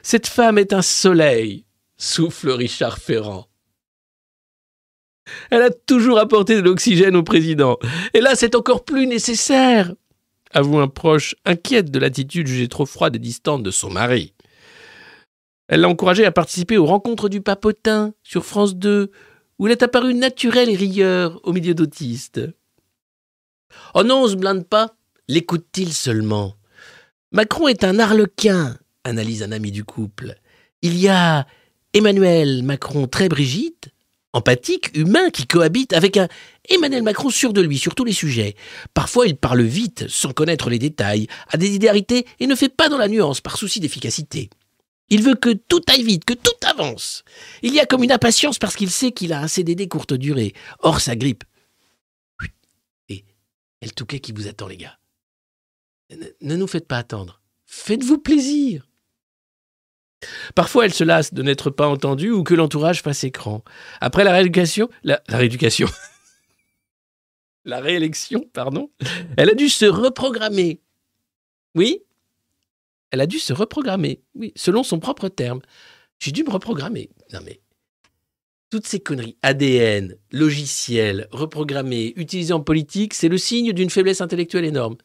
[0.02, 1.66] Cette femme est un soleil,
[1.98, 3.49] souffle Richard Ferrand.
[5.50, 7.78] Elle a toujours apporté de l'oxygène au président.
[8.14, 9.92] Et là, c'est encore plus nécessaire.
[10.52, 14.34] Avoue un proche inquiète de l'attitude jugée trop froide et distante de son mari.
[15.68, 19.12] Elle l'a encouragé à participer aux rencontres du papotin sur France 2,
[19.58, 22.40] où il est apparu naturel et rieur au milieu d'autistes.
[23.94, 24.96] Oh non, on se blinde pas.
[25.28, 26.54] L'écoute-t-il seulement?
[27.30, 30.34] Macron est un arlequin, analyse un ami du couple.
[30.82, 31.46] Il y a
[31.94, 33.90] Emmanuel Macron très Brigitte,
[34.32, 36.28] empathique, humain, qui cohabite avec un
[36.68, 38.54] Emmanuel Macron sûr de lui sur tous les sujets.
[38.94, 42.88] Parfois, il parle vite, sans connaître les détails, a des idéalités et ne fait pas
[42.88, 44.50] dans la nuance par souci d'efficacité.
[45.08, 47.24] Il veut que tout aille vite, que tout avance.
[47.62, 50.54] Il y a comme une impatience parce qu'il sait qu'il a un CDD courte durée.
[50.78, 51.44] Or, sa grippe.
[53.08, 53.24] Et,
[53.82, 54.98] le touquet qui vous attend, les gars.
[56.40, 57.40] Ne nous faites pas attendre.
[57.66, 58.89] Faites-vous plaisir.
[60.54, 63.62] Parfois, elle se lasse de n'être pas entendue ou que l'entourage fasse écran.
[64.00, 65.88] Après la rééducation, la, rééducation,
[67.64, 68.90] la réélection, pardon,
[69.36, 70.80] elle a dû se reprogrammer.
[71.74, 72.02] Oui,
[73.10, 75.60] elle a dû se reprogrammer, oui, selon son propre terme.
[76.18, 77.10] J'ai dû me reprogrammer.
[77.32, 77.60] Non mais,
[78.70, 84.64] toutes ces conneries, ADN, logiciel, reprogrammé, utilisé en politique, c'est le signe d'une faiblesse intellectuelle
[84.64, 84.96] énorme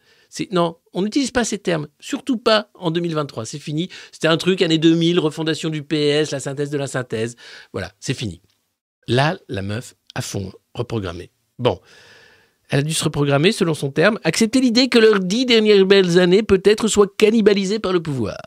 [0.51, 3.45] non, on n'utilise pas ces termes, surtout pas en 2023.
[3.45, 3.89] C'est fini.
[4.11, 7.35] C'était un truc année 2000, refondation du PS, la synthèse de la synthèse.
[7.73, 8.41] Voilà, c'est fini.
[9.07, 11.31] Là, la meuf à fond reprogrammée.
[11.59, 11.79] Bon,
[12.69, 16.19] elle a dû se reprogrammer selon son terme, accepter l'idée que leurs dix dernières belles
[16.19, 18.37] années peut-être soient cannibalisées par le pouvoir.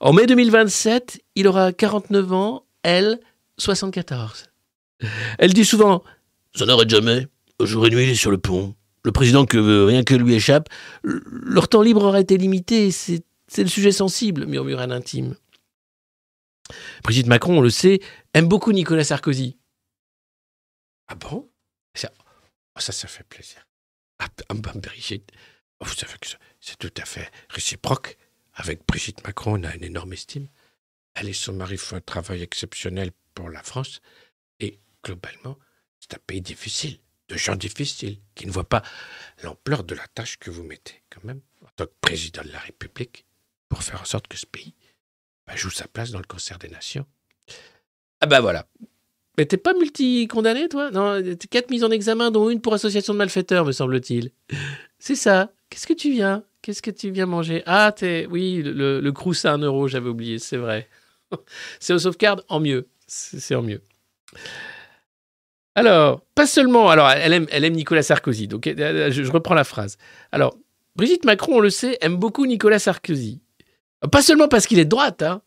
[0.00, 3.20] En mai 2027, il aura 49 ans, elle
[3.58, 4.46] 74.
[5.38, 6.02] Elle dit souvent
[6.54, 7.26] Ça n'arrête jamais.
[7.60, 10.68] Jour et nuit, sur le pont le président que rien que lui échappe,
[11.02, 13.22] leur temps libre aurait été limité, c'est
[13.58, 15.36] le sujet sensible, murmure un intime.
[17.02, 18.00] Brigitte Macron, on le sait,
[18.34, 19.58] aime beaucoup Nicolas Sarkozy.
[21.08, 21.50] Ah bon?
[21.94, 22.10] Ça,
[22.76, 23.66] oh, ça, ça fait plaisir.
[24.18, 25.32] Ah, ah bah, Brigitte,
[25.80, 26.28] oh, vous savez que
[26.60, 28.16] c'est tout à fait réciproque.
[28.54, 30.48] Avec Brigitte Macron, on a une énorme estime.
[31.14, 34.00] Elle et son mari font un travail exceptionnel pour la France.
[34.60, 35.58] Et globalement,
[35.98, 36.98] c'est un pays difficile
[37.30, 38.82] de gens difficiles, qui ne voient pas
[39.42, 42.58] l'ampleur de la tâche que vous mettez, quand même, en tant que président de la
[42.58, 43.24] République,
[43.68, 44.74] pour faire en sorte que ce pays
[45.46, 47.06] bah, joue sa place dans le concert des nations.
[48.20, 48.66] Ah bah voilà.
[49.38, 50.90] Mais t'es pas multi-condamné, toi?
[50.90, 54.32] Non, quatre mises en examen, dont une pour association de malfaiteurs, me semble-t-il.
[54.98, 55.52] C'est ça.
[55.70, 56.44] Qu'est-ce que tu viens?
[56.62, 57.62] Qu'est-ce que tu viens manger?
[57.64, 58.26] Ah, t'es...
[58.28, 60.88] Oui, le, le crous à un euro, j'avais oublié, c'est vrai.
[61.80, 62.88] c'est au sauvegarde, en mieux.
[63.06, 63.80] C'est en mieux.
[65.80, 66.90] Alors, pas seulement.
[66.90, 68.48] Alors, elle aime, elle aime Nicolas Sarkozy.
[68.48, 69.96] Donc, je, reprends la phrase.
[70.32, 70.56] Alors,
[70.96, 73.40] Brigitte Macron, on le sait, aime beaucoup Nicolas Sarkozy.
[74.12, 75.42] Pas seulement parce qu'il est de droite, hein,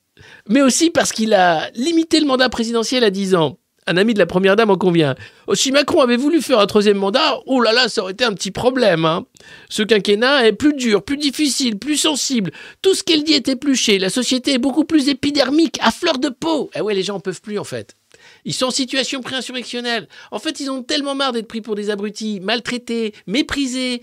[0.48, 3.58] mais aussi parce qu'il a limité le mandat présidentiel à 10 ans.
[3.86, 5.16] Un ami de la première dame en convient.
[5.48, 8.24] Oh, si Macron avait voulu faire un troisième mandat, oh là là, ça aurait été
[8.24, 9.04] un petit problème.
[9.04, 9.26] Hein.
[9.70, 12.52] Ce quinquennat est plus dur, plus difficile, plus sensible.
[12.82, 14.00] Tout ce qu'elle dit est épluché.
[14.00, 16.70] La société est beaucoup plus épidermique, à fleur de peau.
[16.76, 17.98] Eh ouais, les gens en peuvent plus en fait.
[18.46, 20.08] Ils sont en situation pré-insurrectionnelle.
[20.32, 24.02] En fait, ils ont tellement marre d'être pris pour des abrutis, maltraités, méprisés,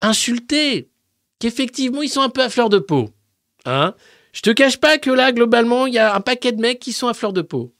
[0.00, 0.90] insultés,
[1.38, 3.10] qu'effectivement, ils sont un peu à fleur de peau.
[3.64, 3.94] Hein?
[4.32, 6.92] Je te cache pas que là, globalement, il y a un paquet de mecs qui
[6.92, 7.74] sont à fleur de peau.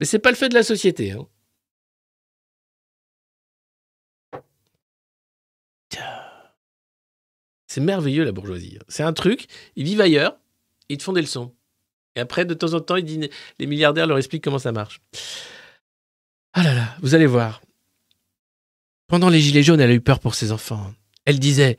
[0.00, 1.12] Mais c'est pas le fait de la société.
[1.12, 1.26] Hein.
[7.66, 8.78] C'est merveilleux la bourgeoisie.
[8.88, 10.38] C'est un truc, ils vivent ailleurs,
[10.88, 11.54] ils te font des leçons.
[12.18, 15.00] Et après, de temps en temps, les milliardaires leur expliquent comment ça marche.
[16.52, 17.62] Ah là là, vous allez voir.
[19.06, 20.92] Pendant les Gilets jaunes, elle a eu peur pour ses enfants.
[21.26, 21.78] Elle disait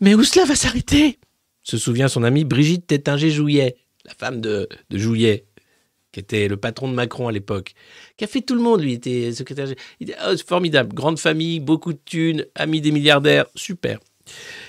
[0.00, 1.18] Mais où cela va s'arrêter?
[1.62, 5.44] Se souvient son amie Brigitte Tétinger-Jouillet, la femme de, de Jouillet,
[6.12, 7.74] qui était le patron de Macron à l'époque,
[8.16, 9.68] qui a fait tout le monde, lui, était secrétaire.
[10.00, 13.98] Il oh, formidable, grande famille, beaucoup de thunes, ami des milliardaires, super.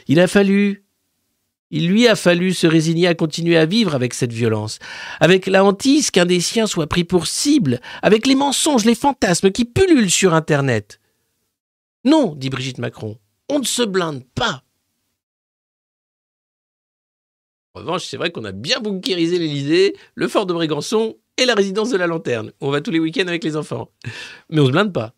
[0.10, 0.85] Il a fallu
[1.76, 4.80] il lui a fallu se résigner à continuer à vivre avec cette violence,
[5.20, 9.52] avec la hantise qu'un des siens soit pris pour cible, avec les mensonges, les fantasmes
[9.52, 11.02] qui pullulent sur Internet.
[12.06, 13.18] Non, dit Brigitte Macron,
[13.50, 14.64] on ne se blinde pas.
[17.74, 21.56] En revanche, c'est vrai qu'on a bien bunkérisé l'Élysée, le fort de Brégançon et la
[21.56, 22.54] résidence de la Lanterne.
[22.62, 23.92] On va tous les week-ends avec les enfants.
[24.50, 25.14] Mais on se blinde pas.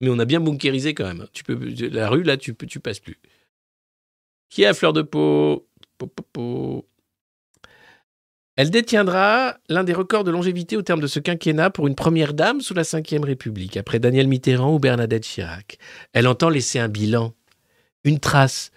[0.00, 1.26] Mais on a bien bunkérisé quand même.
[1.34, 1.54] Tu peux,
[1.90, 3.20] la rue, là, tu, tu passes plus.
[4.48, 5.68] Qui est à fleur de peau?
[8.56, 12.34] Elle détiendra l'un des records de longévité au terme de ce quinquennat pour une première
[12.34, 15.78] dame sous la Ve République, après Daniel Mitterrand ou Bernadette Chirac.
[16.12, 17.32] Elle entend laisser un bilan,
[18.04, 18.70] une trace,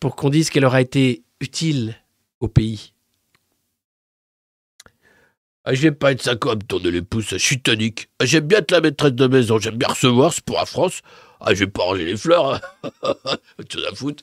[0.00, 1.96] pour qu'on dise qu'elle aura été utile
[2.40, 2.92] au pays.
[5.64, 8.08] Ah, je vais pas être ça comme tourner les pouces, je suis tonique.
[8.20, 11.00] Ah, J'aime bien être la maîtresse de maison, j'aime bien recevoir, c'est pour la France.
[11.40, 12.54] Ah, je vais pas ranger les fleurs.
[12.54, 12.60] hein.
[13.72, 14.22] Chose à foutre.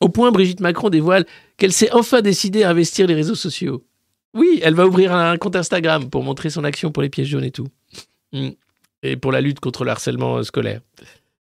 [0.00, 1.26] Au point, Brigitte Macron dévoile
[1.58, 3.84] qu'elle s'est enfin décidée à investir les réseaux sociaux.
[4.32, 7.44] Oui, elle va ouvrir un compte Instagram pour montrer son action pour les pièces jaunes
[7.44, 7.68] et tout.
[8.32, 8.50] Mm.
[9.02, 10.80] Et pour la lutte contre le harcèlement euh, scolaire.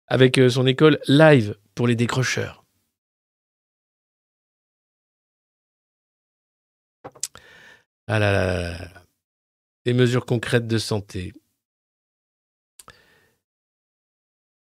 [0.09, 2.65] Avec euh, son école live pour les décrocheurs.
[8.09, 8.89] Ah là là là.
[9.85, 11.33] Des mesures concrètes de santé.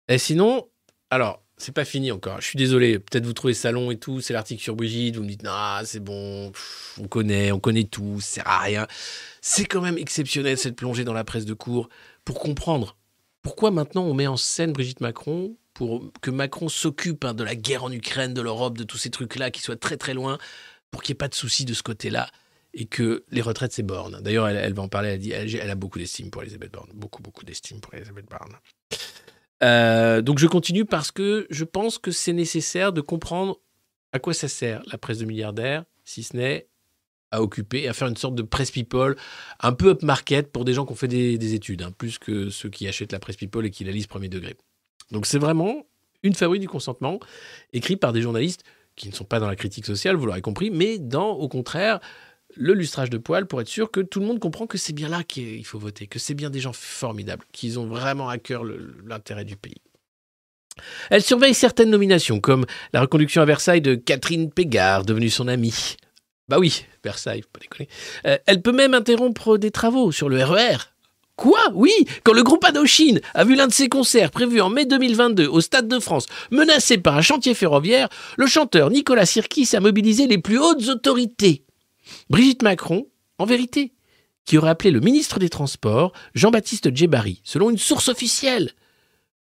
[0.08, 0.70] Et sinon,
[1.10, 2.40] alors, c'est pas fini encore.
[2.40, 4.22] Je suis désolé, peut-être vous trouvez ça long et tout.
[4.22, 5.16] C'est l'article sur Brigitte.
[5.16, 6.52] Vous me dites, non, c'est bon,
[7.00, 8.88] on connaît, on connaît tout, ça sert à rien.
[9.42, 11.90] C'est quand même exceptionnel cette plongée dans la presse de cours
[12.26, 12.96] pour comprendre
[13.42, 17.56] pourquoi maintenant on met en scène Brigitte Macron pour que Macron s'occupe hein, de la
[17.56, 20.38] guerre en Ukraine, de l'Europe, de tous ces trucs-là qui soient très très loin,
[20.92, 22.30] pour qu'il n'y ait pas de soucis de ce côté-là
[22.74, 24.20] et que les retraites c'est Borne.
[24.22, 25.10] D'ailleurs, elle, va en parler.
[25.10, 28.56] Elle, dit, elle a beaucoup d'estime pour Elisabeth Borne, beaucoup beaucoup d'estime pour Elisabeth Borne.
[29.64, 33.60] Euh, donc je continue parce que je pense que c'est nécessaire de comprendre
[34.12, 36.68] à quoi ça sert la presse de milliardaires, si ce n'est
[37.32, 39.16] à occuper, à faire une sorte de presse people
[39.60, 42.50] un peu upmarket pour des gens qui ont fait des, des études, hein, plus que
[42.50, 44.56] ceux qui achètent la presse people et qui la lisent premier degré.
[45.12, 45.86] Donc c'est vraiment
[46.24, 47.20] une fabrique du consentement,
[47.74, 48.64] écrit par des journalistes
[48.96, 52.00] qui ne sont pas dans la critique sociale, vous l'aurez compris, mais dans, au contraire,
[52.56, 55.10] le lustrage de poils pour être sûr que tout le monde comprend que c'est bien
[55.10, 58.64] là qu'il faut voter, que c'est bien des gens formidables, qu'ils ont vraiment à cœur
[59.06, 59.82] l'intérêt du pays.
[61.10, 65.98] Elle surveille certaines nominations, comme la reconduction à Versailles de Catherine Pégard, devenue son amie.
[66.48, 67.90] Bah oui, Versailles, faut pas déconner.
[68.26, 70.78] Euh, elle peut même interrompre des travaux sur le RER.
[71.36, 71.60] Quoi?
[71.74, 75.46] Oui Quand le groupe Indochine a vu l'un de ses concerts prévus en mai 2022
[75.46, 80.26] au Stade de France menacé par un chantier ferroviaire, le chanteur Nicolas Sirkis a mobilisé
[80.26, 81.67] les plus hautes autorités.
[82.30, 83.94] Brigitte Macron, en vérité,
[84.46, 88.72] qui aurait appelé le ministre des Transports, Jean-Baptiste Djebari, selon une source officielle.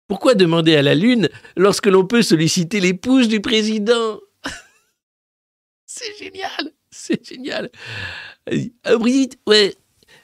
[0.07, 4.19] Pourquoi demander à la Lune lorsque l'on peut solliciter l'épouse du président?
[5.85, 7.71] C'est génial C'est génial
[8.83, 9.75] Ah, Brigitte, ouais,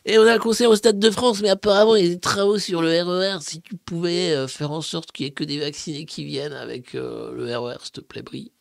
[0.04, 2.19] et on a un concert au Stade de France, mais apparemment il y a des
[2.19, 3.38] travaux sur le RER.
[3.41, 6.54] Si tu pouvais euh, faire en sorte qu'il n'y ait que des vaccinés qui viennent
[6.54, 8.51] avec euh, le RER, s'il te plaît, Brie.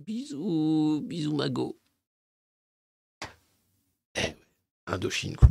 [0.00, 1.78] Bisous, bisous, Mago.
[4.14, 4.34] Eh ouais,
[4.92, 5.48] Indochine, quoi.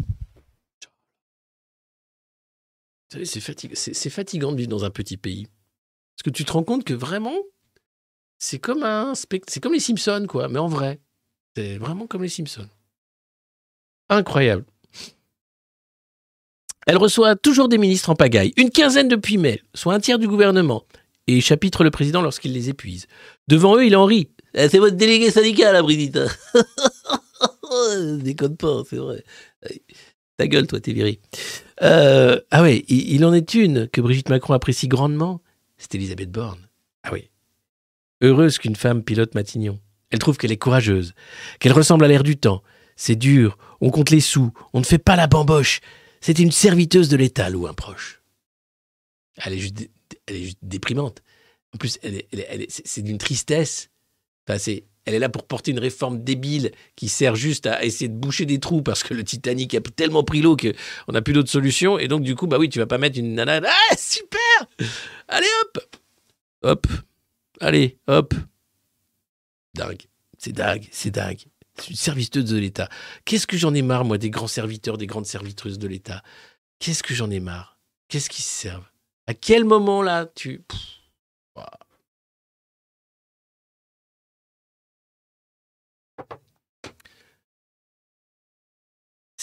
[3.09, 5.45] Vous savez, c'est fatig- c'est- c'est fatigant de vivre dans un petit pays.
[6.15, 7.35] Parce que tu te rends compte que vraiment,
[8.39, 11.01] c'est comme un spect- c'est comme les Simpsons, quoi, mais en vrai.
[11.57, 12.69] C'est vraiment comme les Simpsons.
[14.09, 14.63] Incroyable.
[16.87, 20.27] Elle reçoit toujours des ministres en pagaille, une quinzaine depuis mai, soit un tiers du
[20.27, 20.85] gouvernement,
[21.27, 23.07] et chapitre le président lorsqu'il les épuise.
[23.47, 24.29] Devant eux, il en rit.
[24.53, 26.19] Eh, C'est votre délégué syndical, la Brigitte.
[28.21, 29.23] Déconne pas, c'est vrai.
[30.37, 31.19] Ta gueule, toi, t'es.
[31.81, 35.41] Euh, ah ouais, il, en est une que Brigitte Macron apprécie grandement.
[35.77, 36.67] C'est Elisabeth Borne.
[37.03, 37.29] Ah oui.
[38.21, 39.79] Heureuse qu'une femme pilote Matignon.
[40.11, 41.13] Elle trouve qu'elle est courageuse,
[41.59, 42.61] qu'elle ressemble à l'air du temps.
[42.95, 45.79] C'est dur, on compte les sous, on ne fait pas la bamboche.
[46.19, 48.21] C'est une serviteuse de l'État, ou un proche.
[49.37, 49.89] Elle est juste,
[50.27, 51.23] elle est juste déprimante.
[51.73, 53.89] En plus, elle est- elle est- c'est d'une tristesse.
[54.45, 58.07] Enfin, c'est- elle est là pour porter une réforme débile qui sert juste à essayer
[58.07, 61.33] de boucher des trous parce que le Titanic a tellement pris l'eau qu'on n'a plus
[61.33, 61.97] d'autre solution.
[61.97, 63.61] Et donc, du coup, bah oui, tu vas pas mettre une nana.
[63.65, 64.39] Ah, super
[65.27, 65.97] Allez, hop
[66.63, 66.87] Hop
[67.59, 68.33] Allez, hop
[69.73, 70.03] Dingue.
[70.37, 71.45] C'est dingue, c'est dingue.
[71.77, 72.89] C'est une serviteuse de l'État.
[73.25, 76.23] Qu'est-ce que j'en ai marre, moi, des grands serviteurs, des grandes serviteuses de l'État?
[76.79, 77.77] Qu'est-ce que j'en ai marre?
[78.07, 78.89] Qu'est-ce qu'ils se servent?
[79.27, 80.63] À quel moment, là, tu...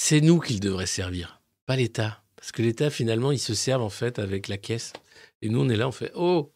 [0.09, 2.23] C'est nous qu'ils devraient servir, pas l'État.
[2.35, 4.94] Parce que l'État, finalement, ils se servent, en fait, avec la caisse.
[5.42, 6.51] Et nous, on est là, on fait «Oh,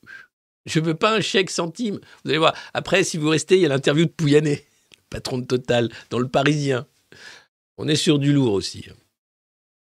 [0.65, 3.67] je veux pas un chèque centime!» Vous allez voir, après, si vous restez, il y
[3.67, 4.65] a l'interview de Pouyanné
[5.11, 6.87] patron de Total, dans le Parisien.
[7.77, 8.87] On est sur du lourd aussi.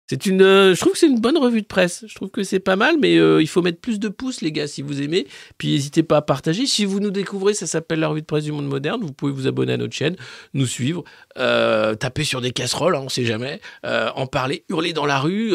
[0.07, 2.03] C'est une, euh, je trouve que c'est une bonne revue de presse.
[2.07, 4.51] Je trouve que c'est pas mal, mais euh, il faut mettre plus de pouces, les
[4.51, 5.27] gars, si vous aimez.
[5.57, 6.65] Puis n'hésitez pas à partager.
[6.65, 9.01] Si vous nous découvrez, ça s'appelle la revue de presse du monde moderne.
[9.01, 10.15] Vous pouvez vous abonner à notre chaîne,
[10.53, 11.03] nous suivre,
[11.37, 15.53] euh, taper sur des casseroles, hein, on sait jamais, en parler, hurler dans la rue.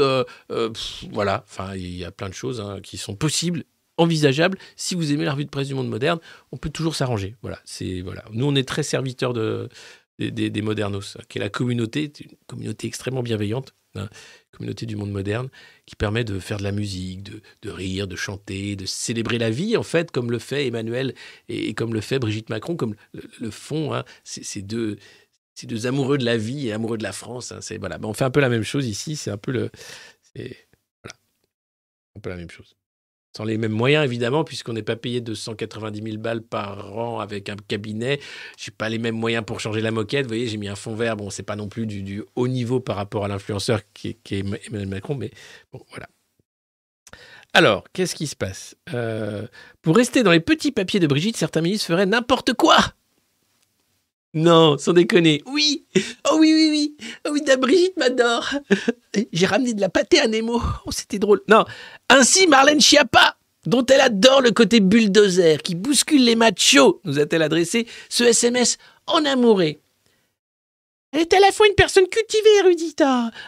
[1.12, 3.64] voilà, enfin, il y a plein de choses hein, qui sont possibles
[3.99, 4.59] envisageables.
[4.77, 6.20] Si vous aimez la revue de presse du monde moderne,
[6.53, 7.37] on peut toujours s'arranger.
[7.43, 8.25] Voilà, c'est voilà.
[8.33, 9.68] Nous, on est très serviteurs de,
[10.18, 13.75] des modernos, hein, qui est la communauté, une communauté extrêmement bienveillante,
[14.51, 15.49] communauté du monde moderne,
[15.87, 19.51] qui permet de faire de la musique, de, de rire, de chanter, de célébrer la
[19.51, 21.15] vie, en fait, comme le fait Emmanuel
[21.49, 24.99] et, comme le fait Brigitte Macron, comme le, font hein, ces, ces deux
[25.55, 27.51] c'est deux amoureux de la vie et amoureux de la France.
[27.51, 27.61] hein.
[27.61, 29.17] C'est voilà, on fait un peu la même chose ici.
[29.17, 29.71] C'est un peu le,
[30.23, 30.57] c'est
[31.03, 31.17] voilà,
[32.17, 32.77] un peu la même chose.
[33.37, 37.49] Sans les mêmes moyens évidemment, puisqu'on n'est pas payé 290 000 balles par an avec
[37.51, 38.20] un cabinet.
[38.57, 40.22] J'ai pas les mêmes moyens pour changer la moquette.
[40.24, 41.16] Vous voyez, j'ai mis un fond vert.
[41.16, 44.37] Bon, c'est pas non plus du, haut niveau par rapport à l'influenceur qui, est- qui
[44.37, 45.31] est Emmanuel Macron, mais
[45.72, 46.09] bon, voilà.
[47.55, 48.76] Alors, qu'est-ce qui se passe?
[48.93, 49.47] Euh,
[49.83, 52.76] Pour rester dans les petits papiers de Brigitte, certains ministres feraient n'importe quoi.
[54.35, 55.43] Non, sans déconner.
[55.47, 55.87] Oui,
[56.31, 56.97] oh oui, oui, oui.
[57.26, 58.51] Oh oui, ta Brigitte m'adore.
[59.33, 60.61] J'ai ramené de la pâtée à Nemo.
[60.87, 61.41] Oh, c'était drôle.
[61.49, 61.64] Non,
[62.11, 67.43] ainsi Marlène Schiappa, dont elle adore le côté bulldozer, qui bouscule les machos, nous a-t-elle
[67.43, 68.76] adressé ce SMS
[69.07, 69.81] en amouré.
[71.13, 73.03] Est à la fois une personne cultivée et érudite,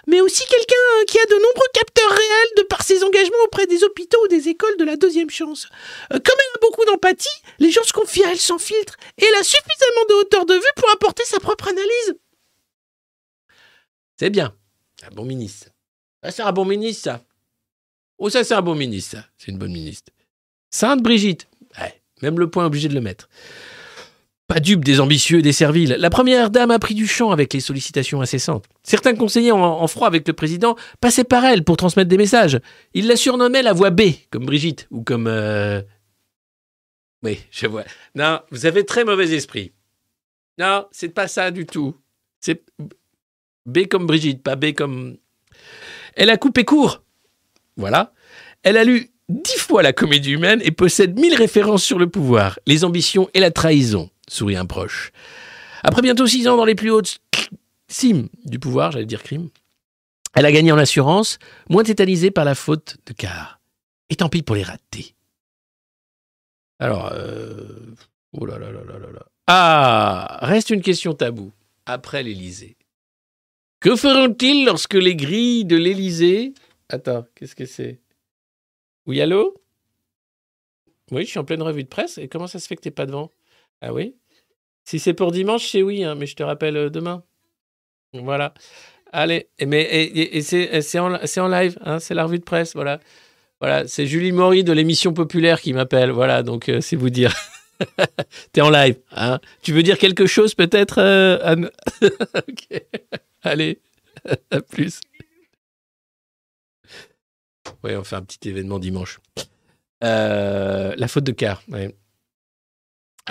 [0.06, 3.66] mais aussi quelqu'un euh, qui a de nombreux capteurs réels de par ses engagements auprès
[3.66, 5.68] des hôpitaux ou des écoles de la deuxième chance.
[6.10, 9.24] Euh, comme elle a beaucoup d'empathie, les gens se confient à elle sans filtre, et
[9.26, 12.14] elle a suffisamment de hauteur de vue pour apporter sa propre analyse.
[14.18, 14.54] C'est bien.
[15.02, 15.68] Un bon ministre.
[16.22, 17.24] Ça, c'est un bon ministre, ça.
[18.16, 19.26] Oh, ça, c'est un bon ministre, ça.
[19.36, 20.12] C'est une bonne ministre.
[20.70, 21.46] Sainte Brigitte.
[21.78, 23.28] Ouais, même le point obligé de le mettre.
[24.50, 25.94] Pas dupe des ambitieux et des serviles.
[26.00, 28.64] La première dame a pris du champ avec les sollicitations incessantes.
[28.82, 32.58] Certains conseillers en, froid avec le président passaient par elle pour transmettre des messages.
[32.92, 35.28] Ils la surnommaient la voix B, comme Brigitte, ou comme...
[35.28, 35.80] euh,
[37.22, 37.84] Oui, je vois.
[38.16, 39.70] Non, vous avez très mauvais esprit.
[40.58, 41.94] Non, c'est pas ça du tout.
[42.40, 42.64] C'est
[43.66, 45.16] B comme Brigitte, pas B comme...
[46.16, 47.04] Elle a coupé court.
[47.76, 48.12] Voilà.
[48.64, 52.58] Elle a lu dix fois la comédie humaine et possède mille références sur le pouvoir,
[52.66, 55.12] les ambitions et la trahison, sourit un proche.
[55.82, 57.20] Après bientôt six ans dans les plus hautes
[57.88, 59.50] cimes du pouvoir, j'allais dire crime,
[60.34, 63.60] elle a gagné en assurance, moins tétanisée par la faute de quart.
[64.08, 65.14] Et tant pis pour les ratés.
[66.78, 67.94] Alors, euh...
[68.32, 69.26] oh là là là là là là.
[69.46, 71.52] Ah, reste une question taboue.
[71.86, 72.76] Après l'Élysée.
[73.80, 76.54] Que feront-ils lorsque les grilles de l'Élysée...
[76.88, 78.00] Attends, qu'est-ce que c'est?
[79.06, 79.54] Oui, allô?
[81.10, 82.18] Oui, je suis en pleine revue de presse.
[82.18, 83.30] Et comment ça se fait que t'es pas devant
[83.80, 84.14] Ah oui?
[84.84, 87.22] Si c'est pour dimanche, c'est oui, hein, mais je te rappelle euh, demain.
[88.12, 88.54] Voilà.
[89.12, 93.00] Allez, c'est en, live, hein, c'est la revue de presse, voilà.
[93.86, 97.34] C'est Julie Maury de l'émission populaire qui m'appelle, voilà, donc euh, c'est vous dire.
[98.52, 99.40] T'es en live, hein.
[99.62, 101.70] Tu veux dire quelque chose peut-être, euh, Anne?
[103.42, 103.80] Allez,
[104.50, 105.00] à plus.
[107.82, 109.18] Oui, on fait un petit événement dimanche.
[110.00, 111.34] La faute de
[111.68, 111.94] ouais.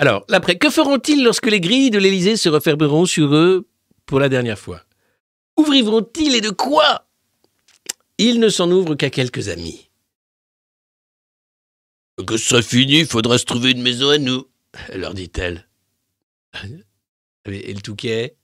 [0.00, 3.68] Alors, l'après, que feront-ils lorsque les grilles de l'Élysée se refermeront sur eux
[4.06, 4.82] pour la dernière fois?
[5.58, 7.06] Ouvriront-ils et de quoi?
[8.16, 9.90] Ils ne s'en ouvrent qu'à quelques amis.
[12.26, 14.46] Que ce soit fini, il faudra se trouver une maison à nous,
[14.94, 15.68] leur dit-elle.
[17.44, 18.36] Et le touquet?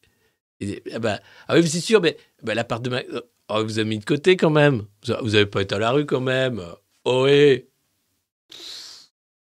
[0.60, 3.00] Et- ah, bah, ah oui, c'est sûr, mais bah, l'appart de ma...
[3.48, 4.84] Oh, vous avez mis de côté quand même.
[5.06, 6.62] Vous a- vous avez pas été à la rue quand même.
[7.06, 7.66] Oh, ouais.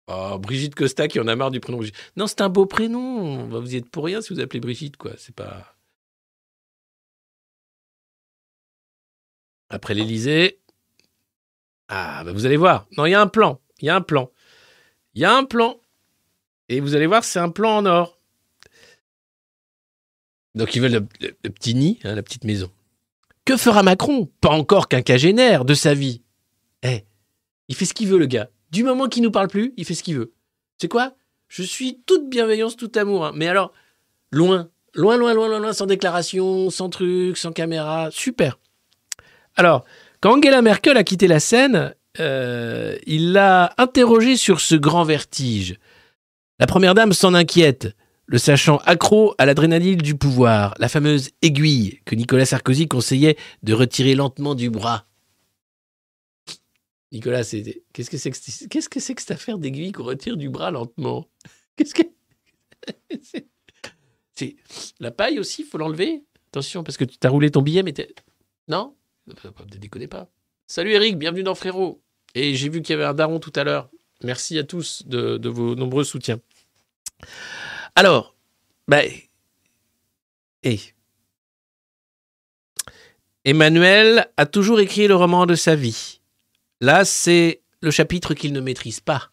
[0.07, 1.81] Oh, Brigitte Costa qui en a marre du prénom.
[2.15, 3.47] Non, c'est un beau prénom.
[3.47, 5.11] Bah, Vous y êtes pour rien si vous appelez Brigitte, quoi.
[5.17, 5.75] C'est pas.
[9.69, 10.59] Après l'Élysée.
[11.89, 12.87] Ah, bah, vous allez voir.
[12.97, 13.59] Non, il y a un plan.
[13.79, 14.31] Il y a un plan.
[15.13, 15.79] Il y a un plan.
[16.69, 18.19] Et vous allez voir, c'est un plan en or.
[20.55, 22.71] Donc, ils veulent le, petit nid, hein, la petite maison.
[23.45, 24.29] Que fera Macron?
[24.41, 26.23] Pas encore quinquagénaire de sa vie.
[26.83, 27.05] Eh,
[27.67, 28.49] il fait ce qu'il veut, le gars.
[28.71, 30.33] Du moment qu'il nous parle plus, il fait ce qu'il veut.
[30.77, 31.13] C'est quoi?
[31.47, 33.25] Je suis toute bienveillance, tout amour.
[33.25, 33.31] hein.
[33.35, 33.71] Mais alors,
[34.31, 38.09] loin, loin, loin, loin, loin, loin, sans déclaration, sans truc, sans caméra.
[38.11, 38.59] Super.
[39.55, 39.85] Alors,
[40.19, 45.77] quand Angela Merkel a quitté la scène, euh, il l'a interrogée sur ce grand vertige.
[46.59, 47.95] La première dame s'en inquiète,
[48.25, 53.73] le sachant accro à l'adrénaline du pouvoir, la fameuse aiguille que Nicolas Sarkozy conseillait de
[53.73, 55.05] retirer lentement du bras.
[57.11, 60.49] Nicolas, c'est qu'est-ce que c'est que qu'est-ce que que cette affaire d'aiguille qu'on retire du
[60.49, 61.27] bras lentement?
[61.75, 62.03] Qu'est-ce que
[64.35, 64.55] c'est?
[64.99, 66.23] La paille aussi, faut l'enlever?
[66.49, 68.13] Attention parce que tu t'as roulé ton billet, mais t'es-
[68.67, 68.95] non,
[69.27, 69.33] ne
[69.77, 70.29] déconnez pas.
[70.67, 72.01] Salut Eric, bienvenue dans Frérot.
[72.35, 73.89] Et j'ai vu qu'il y avait un daron tout à l'heure.
[74.23, 76.39] Merci à tous de, vos nombreux soutiens.
[77.95, 78.35] Alors,
[78.87, 79.09] ben,
[80.63, 80.79] et
[83.45, 86.19] Emmanuel a toujours écrit le roman de sa vie.
[86.81, 89.29] Là, c'est le chapitre qu'il ne maîtrise pas.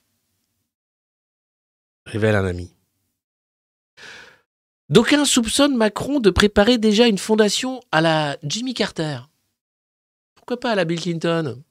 [2.07, 2.75] Révèle un ami.
[4.91, 9.21] D'aucuns soupçonnent Macron de préparer déjà une fondation à la Jimmy Carter.
[10.35, 11.63] Pourquoi pas à la Bill Clinton?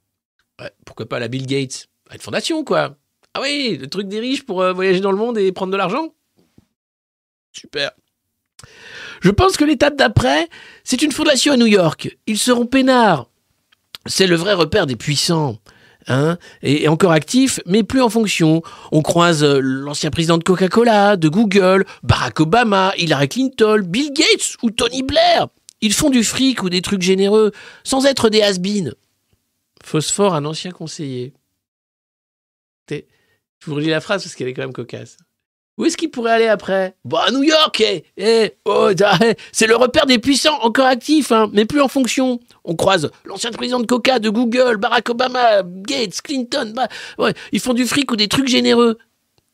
[0.86, 1.88] Pourquoi pas à la Bill Gates?
[2.12, 2.98] Une fondation, quoi.
[3.34, 5.78] Ah oui, le truc des riches pour euh, voyager dans le monde et prendre de
[5.78, 6.14] l'argent
[7.52, 7.92] Super.
[9.22, 10.50] Je pense que l'étape d'après,
[10.84, 12.18] c'est une fondation à New York.
[12.28, 13.30] Ils seront peinards.
[14.06, 15.58] C'est le vrai repère des puissants.
[16.08, 18.62] Hein, et, encore actif, mais plus en fonction.
[18.91, 24.58] On croise euh, l'ancien président de Coca-Cola, de Google, Barack Obama, Hillary Clinton, Bill Gates
[24.64, 25.47] ou Tony Blair.
[25.80, 27.51] Ils font du fric ou des trucs généreux,
[27.86, 28.91] sans être des has-beens.
[29.82, 31.34] Phosphore, un ancien conseiller.
[32.89, 35.18] Je vous relis la phrase parce qu'elle est quand même cocasse.
[35.78, 36.96] Où est-ce qu'il pourrait aller après?
[37.04, 41.32] Bah à New York, eh, eh, oh, eh, c'est le repère des puissants encore actifs,
[41.32, 42.40] hein, mais plus en fonction.
[42.64, 46.74] On croise l'ancien président de Coca, de Google, Barack Obama, Gates, Clinton.
[46.76, 49.00] bah, ils font du fric ou des trucs généreux.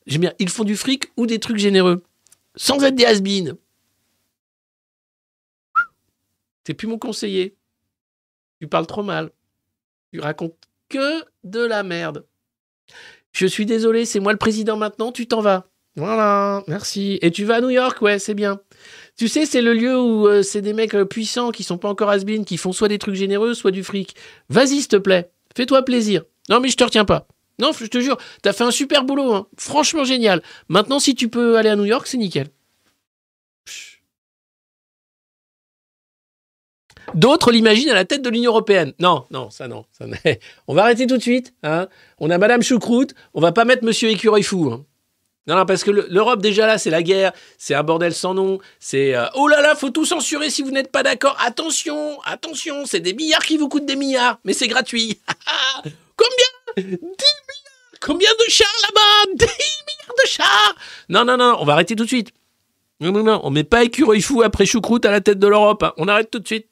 [0.07, 2.03] J'aime bien, ils font du fric ou des trucs généreux,
[2.55, 3.55] sans être des has-beens.
[6.65, 7.55] T'es plus mon conseiller.
[8.59, 9.31] Tu parles trop mal.
[10.11, 10.55] Tu racontes
[10.89, 12.25] que de la merde.
[13.31, 15.69] Je suis désolé, c'est moi le président maintenant, tu t'en vas.
[15.99, 17.19] Voilà, merci.
[17.21, 18.61] Et tu vas à New York, ouais, c'est bien.
[19.17, 21.89] Tu sais, c'est le lieu où euh, c'est des mecs euh, puissants qui sont pas
[21.89, 24.15] encore has qui font soit des trucs généreux, soit du fric.
[24.47, 25.29] Vas-y, s'il te plaît.
[25.57, 26.23] Fais-toi plaisir.
[26.49, 27.27] Non, mais je te retiens pas.
[27.59, 29.47] Non, je te jure, t'as fait un super boulot, hein.
[29.57, 30.41] Franchement génial.
[30.69, 32.47] Maintenant, si tu peux aller à New York, c'est nickel.
[37.13, 38.93] D'autres l'imaginent à la tête de l'Union européenne.
[38.99, 39.83] Non, non, ça non.
[40.67, 41.53] on va arrêter tout de suite.
[41.63, 41.89] Hein.
[42.19, 43.13] On a Madame Choucroute.
[43.33, 44.71] On va pas mettre Monsieur Écureuil fou.
[44.71, 44.85] hein.
[45.49, 48.33] Non, non, parce que le- l'Europe, déjà là, c'est la guerre, c'est un bordel sans
[48.35, 51.35] nom, c'est euh, oh là là, faut tout censurer si vous n'êtes pas d'accord.
[51.43, 55.19] Attention, attention, c'est des milliards qui vous coûtent des milliards, mais c'est gratuit.
[56.15, 56.77] Combien?
[56.77, 57.09] 10 milliards
[57.99, 59.33] Combien de chars là-bas?
[59.33, 60.75] 10 milliards de chars
[61.09, 62.29] Non, non, non, on va arrêter tout de suite.
[63.01, 65.81] Non, non, non, on met pas écureuil fou après choucroute à la tête de l'Europe.
[65.83, 65.93] hein.
[65.97, 66.67] On arrête tout de suite.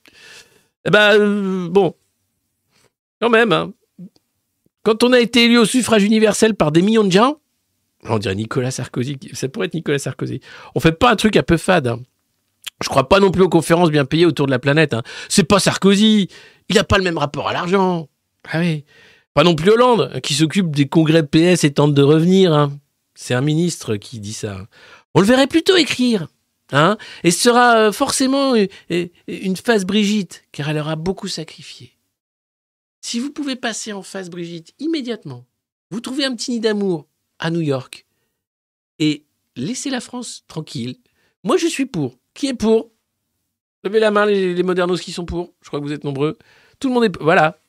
[0.86, 1.96] Eh ben, euh, bon.
[3.22, 3.74] Quand même, hein.
[4.84, 7.38] Quand on a été élu au suffrage universel par des millions de gens,
[8.04, 9.18] on dirait Nicolas Sarkozy.
[9.34, 10.40] Ça pourrait être Nicolas Sarkozy.
[10.76, 11.88] On fait pas un truc un peu fade.
[11.88, 12.00] hein.
[12.82, 14.94] Je crois pas non plus aux conférences bien payées autour de la planète.
[14.94, 15.04] hein.
[15.30, 16.30] C'est pas Sarkozy.
[16.70, 18.08] Il a pas le même rapport à l'argent.
[18.52, 18.86] Ah oui.
[19.34, 22.70] Pas non plus Hollande, hein, qui s'occupe des congrès PS et tente de revenir.
[23.16, 24.68] C'est un ministre qui dit ça.
[25.14, 26.28] On le verrait plutôt écrire.
[26.74, 31.30] Hein et ce sera euh, forcément euh, euh, une phase Brigitte, car elle aura beaucoup
[31.30, 31.94] sacrifié.
[33.02, 35.46] Si vous pouvez passer en phase Brigitte immédiatement,
[35.92, 37.07] vous trouvez un petit nid d'amour
[37.40, 38.06] à New York
[39.00, 39.26] et
[39.56, 40.98] laissez la France tranquille.
[41.44, 42.18] Moi, je suis pour.
[42.34, 42.92] Qui est pour?
[43.84, 45.54] Levez la main, les, modernos qui sont pour.
[45.62, 46.38] Je crois que vous êtes nombreux.
[46.80, 47.24] Tout le monde est pour.
[47.24, 47.60] Voilà.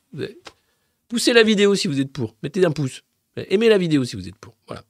[1.07, 2.35] Poussez la vidéo si vous êtes pour.
[2.43, 3.03] Mettez un pouce.
[3.35, 4.55] Aimez la vidéo si vous êtes pour.
[4.67, 4.83] Voilà.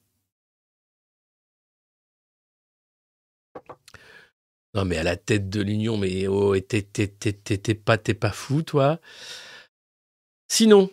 [4.74, 6.82] Non, mais à la tête de l'Union, mais oh, t'es
[7.74, 9.00] pas, t'es pas fou, toi.
[10.48, 10.90] Sinon,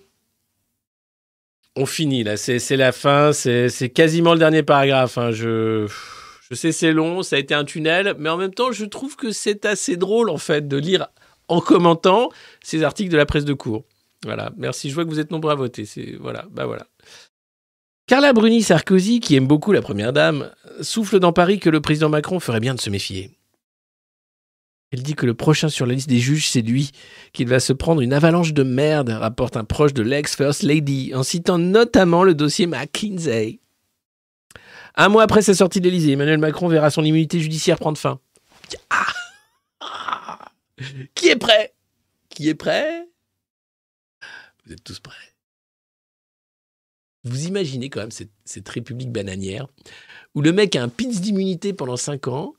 [1.78, 2.36] on finit là.
[2.38, 3.32] C'est la fin.
[3.34, 5.18] C'est quasiment le dernier paragraphe.
[5.18, 5.32] hein.
[5.32, 5.88] Je,
[6.50, 7.24] je sais, c'est long.
[7.24, 8.16] Ça a été un tunnel.
[8.20, 11.08] Mais en même temps, je trouve que c'est assez drôle, en fait, de lire
[11.48, 12.30] en commentant
[12.62, 13.86] ces articles de la presse de cours.
[14.26, 14.52] Voilà.
[14.58, 14.90] Merci.
[14.90, 15.86] Je vois que vous êtes nombreux à voter.
[16.20, 16.46] Voilà.
[16.52, 16.88] Bah voilà.
[18.08, 20.50] Carla Bruni Sarkozy, qui aime beaucoup la première dame,
[20.82, 23.37] souffle dans Paris que le président Macron ferait bien de se méfier.
[24.92, 26.92] Elle dit que le prochain sur la liste des juges, c'est lui,
[27.34, 31.24] qu'il va se prendre une avalanche de merde, rapporte un proche de l'ex-First Lady, en
[31.24, 33.60] citant notamment le dossier McKinsey.
[34.96, 38.20] Un mois après sa sortie de l'Élysée, Emmanuel Macron verra son immunité judiciaire prendre fin.
[38.90, 40.50] Ah
[41.16, 41.74] Qui est prêt?
[42.30, 43.08] Qui est prêt?
[44.66, 45.16] Vous êtes tous prêts.
[47.24, 49.68] Vous imaginez quand même cette, république bananière
[50.34, 52.54] où le mec a un pince d'immunité pendant 5 ans.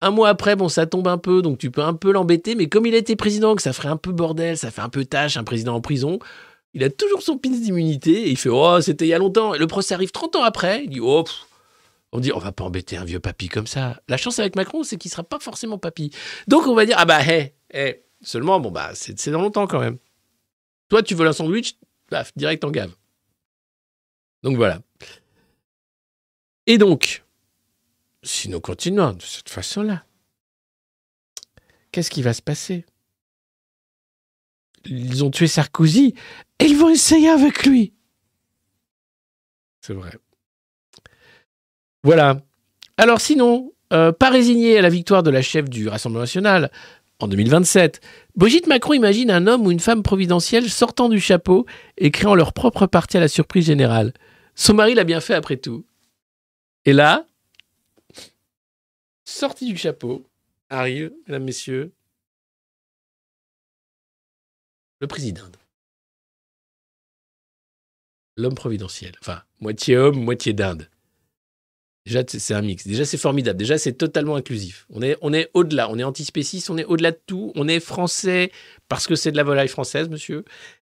[0.00, 2.68] Un mois après, bon, ça tombe un peu, donc tu peux un peu l'embêter, mais
[2.68, 5.04] comme il a été président, que ça ferait un peu bordel, ça fait un peu
[5.04, 6.20] tâche, un président en prison,
[6.74, 9.54] il a toujours son pince d'immunité et il fait Oh, c'était il y a longtemps.
[9.54, 10.84] Et le procès arrive 30 ans après.
[10.84, 11.24] Il dit Oh,
[12.12, 14.00] on dit On va pas embêter un vieux papy comme ça.
[14.08, 16.10] La chance avec Macron, c'est qu'il sera pas forcément papy.
[16.46, 18.04] Donc on va dire Ah bah, hé, hé.
[18.20, 19.98] Seulement, bon, bah, c'est dans longtemps quand même.
[20.88, 21.76] Toi, tu veux un sandwich
[22.10, 22.92] Paf, direct en gave.
[24.42, 24.80] Donc voilà.
[26.66, 27.24] Et donc,
[28.22, 30.04] si nous continuons de cette façon-là,
[31.92, 32.84] qu'est-ce qui va se passer?
[34.84, 36.14] Ils ont tué Sarkozy
[36.58, 37.92] et ils vont essayer avec lui.
[39.80, 40.12] C'est vrai.
[42.02, 42.40] Voilà.
[42.96, 46.70] Alors sinon, euh, pas résigné à la victoire de la chef du Rassemblement national
[47.20, 48.00] en 2027,
[48.36, 51.66] Brigitte Macron imagine un homme ou une femme providentielle sortant du chapeau
[51.96, 54.12] et créant leur propre parti à la surprise générale.
[54.54, 55.84] Son mari l'a bien fait après tout.
[56.84, 57.26] Et là,
[59.28, 60.26] sorti du chapeau,
[60.70, 61.92] arrive, mesdames, messieurs,
[65.00, 65.50] le président.
[68.36, 69.12] L'homme providentiel.
[69.20, 70.88] Enfin, moitié homme, moitié dinde.
[72.06, 72.86] Déjà, c'est un mix.
[72.86, 73.58] Déjà, c'est formidable.
[73.58, 74.86] Déjà, c'est totalement inclusif.
[74.90, 75.90] On est, on est au-delà.
[75.90, 77.52] On est antispéciste, on est au-delà de tout.
[77.54, 78.50] On est français
[78.88, 80.44] parce que c'est de la volaille française, monsieur,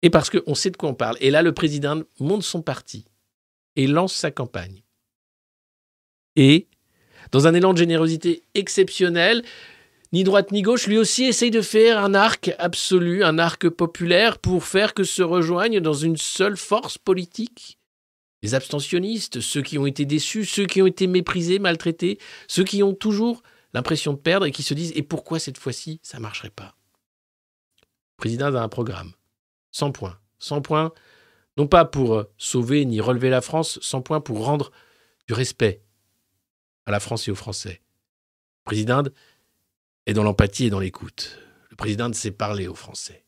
[0.02, 1.16] et parce qu'on sait de quoi on parle.
[1.20, 3.06] Et là, le président monte son parti
[3.74, 4.82] et lance sa campagne.
[6.36, 6.68] Et,
[7.32, 9.42] dans un élan de générosité exceptionnel,
[10.12, 14.38] ni droite ni gauche, lui aussi essaye de faire un arc absolu, un arc populaire
[14.38, 17.78] pour faire que se rejoignent dans une seule force politique
[18.42, 22.18] les abstentionnistes, ceux qui ont été déçus, ceux qui ont été méprisés, maltraités,
[22.48, 23.42] ceux qui ont toujours
[23.74, 26.74] l'impression de perdre et qui se disent Et pourquoi cette fois-ci ça ne marcherait pas?
[27.82, 29.12] Le président a un programme.
[29.72, 30.18] 100 points.
[30.38, 30.92] 100 points,
[31.58, 34.70] non pas pour euh, sauver ni relever la France, 100 points pour rendre
[35.28, 35.82] du respect
[36.90, 37.80] la France et aux Français.
[38.60, 39.02] Le président
[40.06, 41.38] est dans l'empathie et dans l'écoute.
[41.70, 43.24] Le président sait parler aux Français.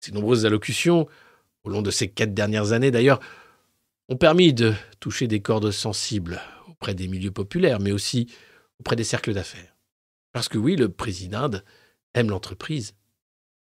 [0.00, 1.08] Ses nombreuses allocutions,
[1.64, 3.20] au long de ces quatre dernières années d'ailleurs,
[4.08, 8.32] ont permis de toucher des cordes sensibles auprès des milieux populaires, mais aussi
[8.78, 9.76] auprès des cercles d'affaires.
[10.32, 11.50] Parce que oui, le président
[12.14, 12.94] aime l'entreprise.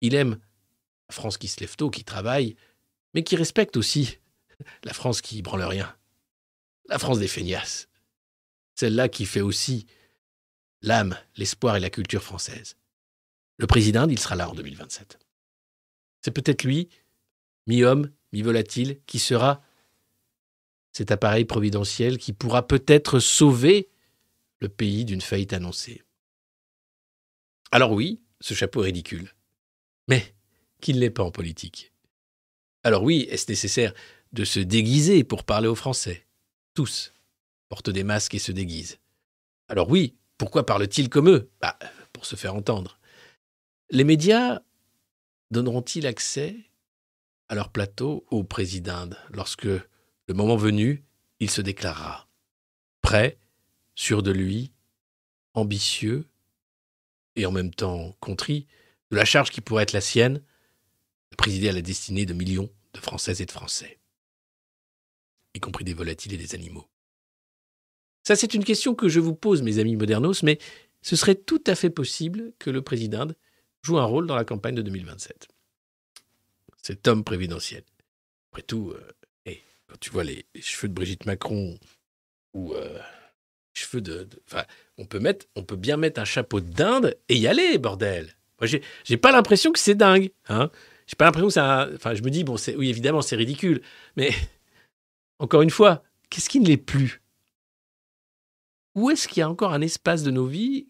[0.02, 0.40] Il aime
[1.10, 2.56] la France qui se lève tôt, qui travaille,
[3.14, 4.18] mais qui respecte aussi
[4.84, 5.96] la France qui branle rien.
[6.88, 7.88] La France des feignasses.
[8.76, 9.86] Celle-là qui fait aussi
[10.82, 12.76] l'âme, l'espoir et la culture française.
[13.58, 15.18] Le président, il sera là en 2027.
[16.22, 16.90] C'est peut-être lui,
[17.68, 19.64] mi-homme, mi-volatile, qui sera
[20.92, 23.90] cet appareil providentiel qui pourra peut-être sauver
[24.60, 26.04] le pays d'une faillite annoncée.
[27.72, 29.34] Alors oui, ce chapeau est ridicule.
[30.08, 30.36] Mais
[30.82, 31.92] qu'il n'est pas en politique.
[32.84, 33.94] Alors oui, est-ce nécessaire
[34.34, 36.28] de se déguiser pour parler aux Français?
[36.76, 37.14] Tous
[37.70, 39.00] portent des masques et se déguisent.
[39.68, 41.50] Alors oui, pourquoi parlent-ils comme eux?
[41.62, 41.78] Bah,
[42.14, 43.00] Pour se faire entendre.
[43.90, 44.62] Les médias
[45.52, 46.56] donneront-ils accès
[47.48, 51.04] à leur plateau au président lorsque le moment venu,
[51.40, 52.28] il se déclarera.
[53.02, 53.38] Prêt,
[53.94, 54.72] sûr de lui,
[55.54, 56.28] ambitieux
[57.36, 58.68] et en même temps contrit
[59.12, 60.42] de la charge qui pourrait être la sienne,
[61.32, 64.00] de présider à la destinée de millions de Françaises et de Français,
[65.54, 66.88] y compris des volatiles et des animaux.
[68.26, 70.58] Ça, c'est une question que je vous pose, mes amis modernos, mais
[71.02, 73.28] ce serait tout à fait possible que le président
[73.84, 75.48] joue un rôle dans la campagne de 2027.
[76.82, 77.84] Cet homme prévidentiel.
[78.52, 79.54] Après tout, euh,
[79.88, 81.78] quand tu vois les, cheveux de Brigitte Macron
[82.54, 82.98] ou euh,
[83.74, 84.28] cheveux de,
[84.98, 85.22] on peut
[85.56, 88.36] on peut bien mettre un chapeau d'Inde et y aller, bordel.
[88.60, 88.68] Moi,
[89.04, 90.32] j'ai pas l'impression que c'est dingue.
[90.48, 90.72] Hein.
[91.06, 91.90] J'ai pas l'impression que ça.
[91.94, 93.82] Enfin, je me dis bon, oui, évidemment, c'est ridicule,
[94.16, 94.32] mais
[95.40, 97.22] encore une fois, qu'est-ce qui ne l'est plus?
[98.96, 100.88] Où est-ce qu'il y a encore un espace de nos vies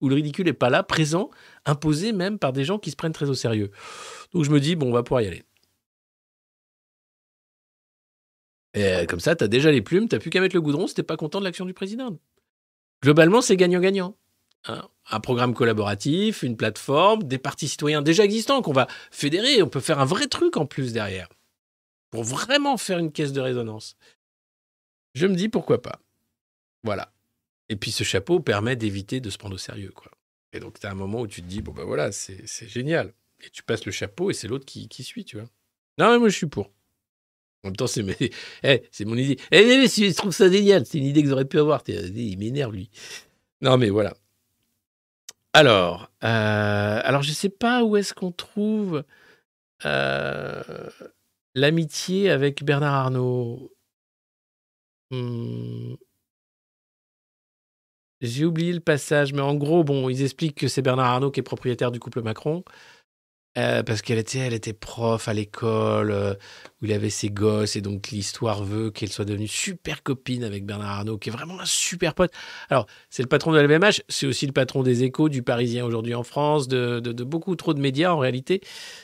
[0.00, 1.30] où le ridicule n'est pas là, présent,
[1.66, 3.70] imposé même par des gens qui se prennent très au sérieux?
[4.32, 5.44] Donc je me dis bon, on va pouvoir y aller.
[8.74, 10.86] Et euh, comme ça, tu as déjà les plumes, tu plus qu'à mettre le goudron
[10.86, 12.16] si tu pas content de l'action du président.
[13.02, 14.16] Globalement, c'est gagnant-gagnant.
[14.64, 14.88] Hein.
[15.10, 19.62] un programme collaboratif, une plateforme, des partis citoyens déjà existants qu'on va fédérer.
[19.62, 21.28] On peut faire un vrai truc en plus derrière.
[22.10, 23.96] Pour vraiment faire une caisse de résonance.
[25.14, 26.00] Je me dis pourquoi pas.
[26.82, 27.12] Voilà.
[27.68, 29.92] Et puis ce chapeau permet d'éviter de se prendre au sérieux.
[29.94, 30.10] quoi.
[30.52, 33.12] Et donc, tu as un moment où tu te dis, bon ben voilà, c'est génial.
[33.44, 35.48] Et tu passes le chapeau et c'est l'autre qui, qui suit, tu vois.
[35.98, 36.66] Non, mais moi je suis pour.
[37.64, 38.04] En même temps, c'est
[38.62, 39.38] eh, c'est mon idée.
[39.50, 40.86] Eh, je trouve ça génial.
[40.86, 41.82] C'est une idée que j'aurais pu avoir.
[41.88, 42.90] Il m'énerve, lui.
[43.60, 44.14] Non, mais voilà.
[45.52, 49.04] Alors, euh, alors je ne sais pas où est-ce qu'on trouve
[49.84, 50.62] euh,
[51.54, 53.72] l'amitié avec Bernard Arnault.
[55.10, 55.94] Hmm.
[58.20, 61.40] J'ai oublié le passage, mais en gros, bon, ils expliquent que c'est Bernard Arnault qui
[61.40, 62.64] est propriétaire du couple Macron.
[63.58, 66.34] Euh, parce qu'elle était, elle était prof à l'école euh,
[66.80, 70.64] où il avait ses gosses et donc l'histoire veut qu'elle soit devenue super copine avec
[70.64, 72.30] Bernard Arnault, qui est vraiment un super pote.
[72.68, 76.14] Alors, c'est le patron de LVMH, c'est aussi le patron des Échos, du Parisien aujourd'hui
[76.14, 78.60] en France, de, beaucoup trop de médias en réalité,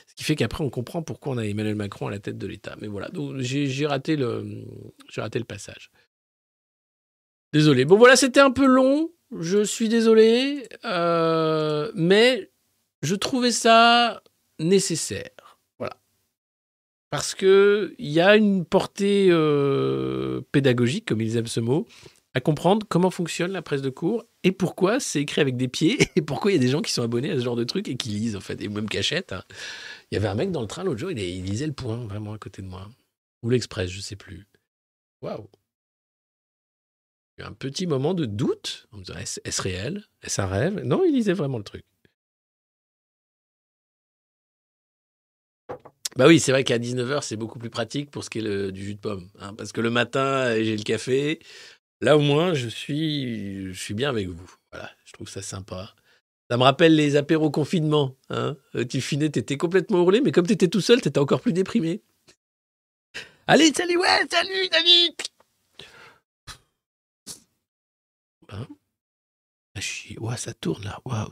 [0.07, 2.47] ce qui fait qu'après on comprend pourquoi on a Emmanuel Macron à la tête de
[2.47, 2.77] l'État.
[2.79, 3.09] Mais voilà,
[3.39, 5.89] j'ai raté j'ai raté le passage.
[7.55, 7.85] Désolé.
[7.85, 9.11] Bon voilà, c'était un peu long.
[9.39, 12.51] Je suis désolé, euh, mais
[13.01, 14.21] je trouvais ça
[14.59, 15.57] nécessaire.
[15.79, 15.95] Voilà.
[17.11, 21.87] Parce qu'il y a une portée euh, pédagogique, comme ils aiment ce mot,
[22.33, 25.97] à comprendre comment fonctionne la presse de cours et pourquoi c'est écrit avec des pieds
[26.17, 27.87] et pourquoi il y a des gens qui sont abonnés à ce genre de truc
[27.87, 29.31] et qui lisent, en fait, et même cachette.
[29.31, 29.45] Hein.
[30.11, 32.05] Il y avait un mec dans le train l'autre jour, il, il, lisait le point,
[32.05, 32.89] vraiment à côté de moi.
[33.43, 34.45] Ou l'Express, je sais plus.
[35.21, 35.47] Waouh!
[37.39, 38.87] Un petit moment de doute.
[38.93, 40.03] On me disait, est-ce réel?
[40.23, 40.81] Est-ce un rêve?
[40.83, 41.83] Non, il lisait vraiment le truc.
[46.15, 48.83] Bah oui, c'est vrai qu'à 19h, c'est beaucoup plus pratique pour ce qui est du
[48.83, 49.29] jus de pomme.
[49.41, 51.39] Hein, parce que le matin, j'ai le café.
[51.99, 54.55] là au moins, je suis, bien avec vous.
[54.71, 55.93] Voilà, je trouve ça sympa.
[56.49, 58.15] Ça me rappelle les apéros confinement.
[58.29, 61.53] Hein Euh, tu finis, t'étais complètement hurlé, mais comme t'étais tout seul, t'étais encore plus
[61.53, 62.01] déprimé.
[63.47, 65.34] Allez, salut, ouais, salut, salut
[68.49, 68.67] Hein?
[70.27, 70.99] Ah, ça tourne là.
[71.05, 71.31] Waouh.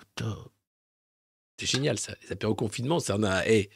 [1.60, 2.16] C'est génial ça.
[2.24, 3.70] Les apéros confinement, ça en a, eh,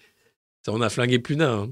[0.66, 1.64] ça en a flingué plus d'un.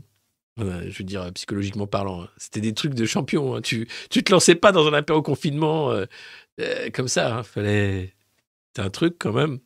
[0.58, 0.82] hein.
[0.90, 2.24] Je veux dire, psychologiquement parlant.
[2.24, 2.30] hein.
[2.38, 3.56] C'était des trucs de champion.
[3.56, 3.62] hein.
[3.62, 6.06] Tu, tu te lançais pas dans un apéro confinement euh,
[6.62, 7.44] euh, comme ça.
[7.44, 8.16] Fallait.
[8.70, 9.60] C'était un truc quand même.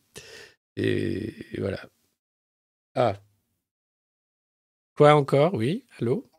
[0.76, 1.88] Et, et voilà.
[2.94, 3.20] Ah.
[4.94, 5.54] Quoi encore?
[5.54, 5.84] Oui?
[5.98, 6.29] Allô?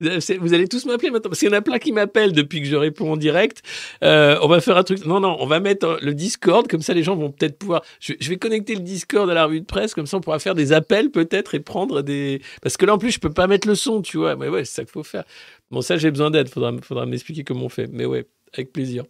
[0.00, 2.32] Vous allez- Vous allez tous m'appeler maintenant parce qu'il y en a plein qui m'appellent
[2.32, 3.62] depuis que je réponds en direct.
[4.02, 5.04] Euh, on va faire un truc.
[5.06, 7.82] Non, non, on va mettre euh, le Discord comme ça les gens vont peut-être pouvoir.
[8.00, 10.38] Je, je vais connecter le Discord à la revue de presse comme ça on pourra
[10.40, 12.42] faire des appels peut-être et prendre des.
[12.60, 14.36] Parce que là en plus je peux pas mettre le son, tu vois.
[14.36, 15.24] Mais ouais, c'est ça qu'il faut faire.
[15.70, 16.48] Bon ça j'ai besoin d'aide.
[16.48, 17.86] Faudra, faudra m'expliquer comment on fait.
[17.90, 19.04] Mais ouais, avec plaisir.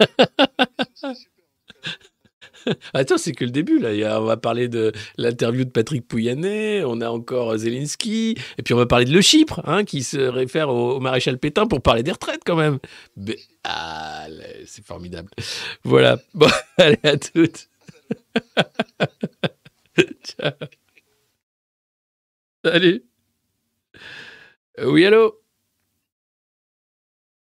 [2.94, 4.20] Attends, c'est que le début, là.
[4.20, 8.76] On va parler de l'interview de Patrick Pouyanné, on a encore Zelensky, et puis on
[8.76, 12.12] va parler de Le Chypre, hein, qui se réfère au, maréchal Pétain pour parler des
[12.12, 12.78] retraites, quand même.
[13.64, 14.26] Ah,
[14.66, 15.30] c'est formidable.
[15.84, 16.18] Voilà.
[16.34, 16.48] Bon,
[16.78, 17.68] allez, à toutes.
[20.24, 20.52] Ciao.
[22.64, 23.04] Salut.
[24.78, 25.41] Euh, Oui, allô?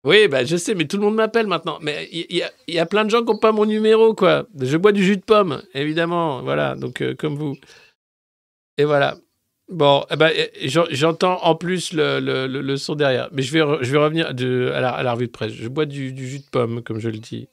[0.05, 1.79] Oui, bah, je sais, mais tout le monde m'appelle maintenant.
[1.81, 2.43] Mais il y,
[2.73, 4.47] y a- plein de gens qui n'ont pas mon numéro, quoi.
[4.61, 6.43] Je bois du jus de pomme, évidemment.
[6.43, 7.57] Voilà, donc euh, comme vous.
[8.79, 9.17] Et voilà.
[9.69, 13.29] Bon, eh ben, eh, j'en- j'entends en plus le, le- le- son derrière.
[13.33, 14.33] Mais je vais, je vais revenir à,
[14.81, 15.53] la, à la revue de presse.
[15.53, 17.49] Je bois du, du jus de pomme, comme je le dis.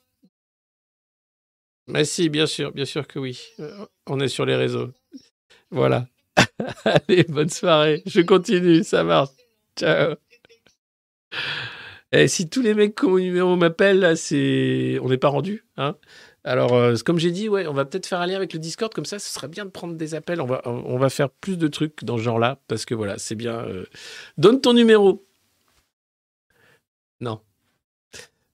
[1.87, 3.39] Mais si, bien sûr, bien sûr que oui.
[3.59, 4.91] Euh, On est sur les réseaux.
[5.71, 6.07] Voilà.
[6.85, 8.03] Allez, bonne soirée.
[8.05, 9.31] Je continue, ça marche.
[9.77, 10.15] Ciao.
[12.11, 14.97] Et si tous les mecs ont mon numéro m'appellent, c'est...
[15.01, 15.65] on n'est pas rendu.
[15.77, 15.95] Hein
[16.43, 18.91] Alors, euh, comme j'ai dit, ouais, on va peut-être faire un lien avec le Discord,
[18.93, 20.41] comme ça, ce serait bien de prendre des appels.
[20.41, 23.35] On va, on va faire plus de trucs dans ce genre-là, parce que voilà, c'est
[23.35, 23.59] bien.
[23.59, 23.85] euh,
[24.37, 25.25] Donne ton numéro.
[27.21, 27.41] Non.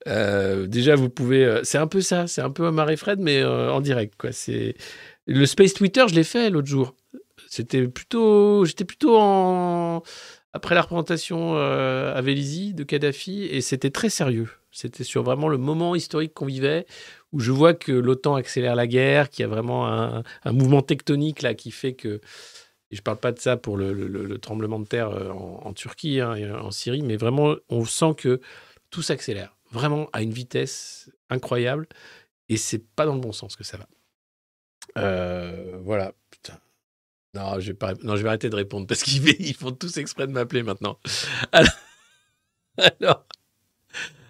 [0.08, 1.62] Euh, déjà, vous pouvez.
[1.64, 4.32] C'est un peu ça, c'est un peu Omar et Fred, mais en direct, quoi.
[4.32, 4.76] C'est
[5.28, 6.94] le Space Twitter, je l'ai fait l'autre jour.
[7.48, 10.04] C'était plutôt, j'étais plutôt en
[10.56, 14.50] après la représentation euh, à Vélizy de Kadhafi et c'était très sérieux.
[14.72, 16.86] C'était sur vraiment le moment historique qu'on vivait
[17.34, 21.42] où je vois que l'OTAN accélère la guerre, qu'il y a vraiment un, mouvement tectonique
[21.42, 22.22] là qui fait que
[22.90, 25.74] et je parle pas de ça pour le, le- le tremblement de terre euh, en,
[25.74, 28.40] Turquie hein, et en Syrie, mais vraiment on sent que
[28.92, 31.86] tout s'accélère vraiment à une vitesse incroyable
[32.48, 33.88] et c'est pas dans le bon sens que ça va.
[34.98, 36.58] Euh, voilà, putain.
[37.36, 40.98] Non, je vais arrêter de répondre parce qu'ils ils font tous exprès de m'appeler maintenant.
[43.00, 43.26] Alors,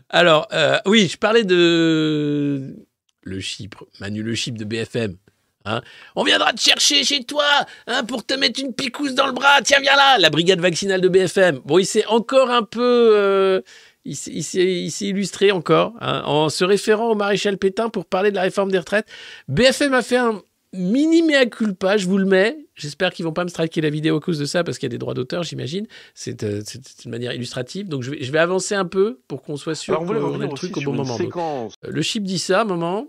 [0.10, 2.76] alors, euh, oui, je parlais de
[3.24, 5.18] le Chypre, Manu le Chypre de BFM.
[5.66, 5.82] Hein.
[6.16, 7.44] On viendra te chercher chez toi
[7.88, 9.62] hein, pour te mettre une picouse dans le bras.
[9.64, 11.60] Tiens, viens là, la brigade vaccinale de BFM.
[11.66, 13.62] Bon, il s'est encore un peu, euh,
[14.06, 18.44] il s'est illustré encore hein, en se référant au maréchal Pétain pour parler de la
[18.44, 19.08] réforme des retraites.
[19.48, 20.44] BFM a fait un
[20.78, 22.58] mini mea culpa, je vous le mets.
[22.76, 24.92] J'espère qu'ils vont pas me striker la vidéo à cause de ça parce qu'il y
[24.92, 25.88] a des droits d'auteur, j'imagine.
[26.14, 26.62] C'est euh,
[27.06, 27.88] une manière illustrative.
[27.88, 30.54] Donc je vais, je vais avancer un peu pour qu'on soit sûr qu'on ait le
[30.54, 31.18] truc au bon moment.
[31.18, 33.08] Donc, euh, le chip dit ça, moment.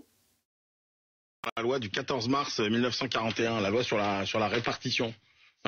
[1.55, 5.13] la loi du 14 mars 1941, la loi sur la, sur la répartition,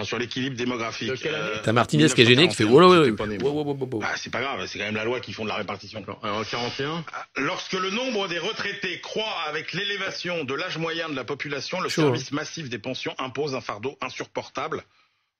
[0.03, 1.25] sur l'équilibre démographique.
[1.25, 3.37] Euh, T'as Martinez qui est gêné, qui fait 1941, wow, wow, wow, j'étais pas né,
[3.37, 3.51] moi.
[3.51, 3.99] wow, wow, wow, wow.
[3.99, 6.03] Bah, c'est pas grave, c'est quand même la loi qui font de la répartition.
[6.23, 7.03] En 41
[7.37, 11.89] Lorsque le nombre des retraités croît avec l'élévation de l'âge moyen de la population, le
[11.89, 14.83] service massif des pensions impose un fardeau insupportable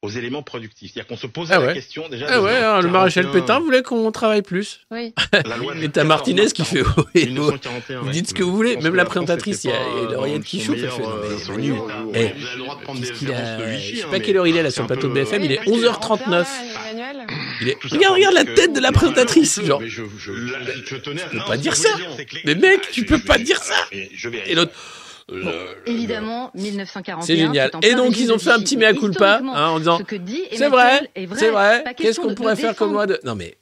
[0.02, 0.92] aux éléments productifs.
[0.94, 2.28] C'est-à-dire qu'on se posait Ah la question déjà.
[2.30, 3.42] Ah ouais, hein, le maréchal 41.
[3.42, 4.80] Pétain voulait qu'on travaille plus.
[4.92, 5.14] Oui.
[5.46, 6.96] la loi du Et t'as 14 Martinez qui fait 41.
[6.98, 7.26] oui, oui.
[7.26, 8.00] 1941.
[8.00, 8.12] Vous ouais.
[8.14, 10.06] dites ce que vous voulez, même la présentatrice, il y a, était il y a
[10.08, 12.12] pas l'oreillette qui chauffe, elle meilleur, fait, non, euh, mais son Manu, meilleur jour.
[12.14, 13.90] eh, Vous avez le droit de prendre des qu'est-ce qu'il a- références de Vichy.
[13.90, 15.44] Je sais hein, pas mais quelle heure il est là sur le plateau de BFM,
[15.44, 16.46] il est euh, 11h39.
[16.92, 17.28] Emmanuel
[17.62, 17.80] Il est...
[17.80, 19.82] Tout ça Regarde, regarde la tête de la présentatrice, genre.
[19.82, 21.90] Mais je, je, La- je tenais à peux pas dire ça.
[22.46, 23.76] Mais mec, Ah, tu peux pas dire ça.
[23.92, 24.72] Et l'autre,
[25.32, 25.54] Bon,
[25.86, 27.22] évidemment, 1941.
[27.26, 27.72] c'est génial.
[27.84, 29.98] Et donc ils ont fait un petit mea culpa hein, en disant
[30.52, 31.40] c'est vrai, est vrai.
[31.40, 31.84] c'est vrai.
[31.96, 33.58] Qu'est-ce qu'on pourrait faire comme loi de Non mais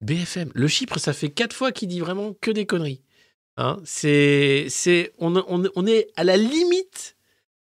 [0.00, 3.00] BFM, le Chypre, ça fait quatre fois qu'il dit vraiment que des conneries.
[3.56, 7.16] Hein, c'est, c'est, on, on- on est à la limite.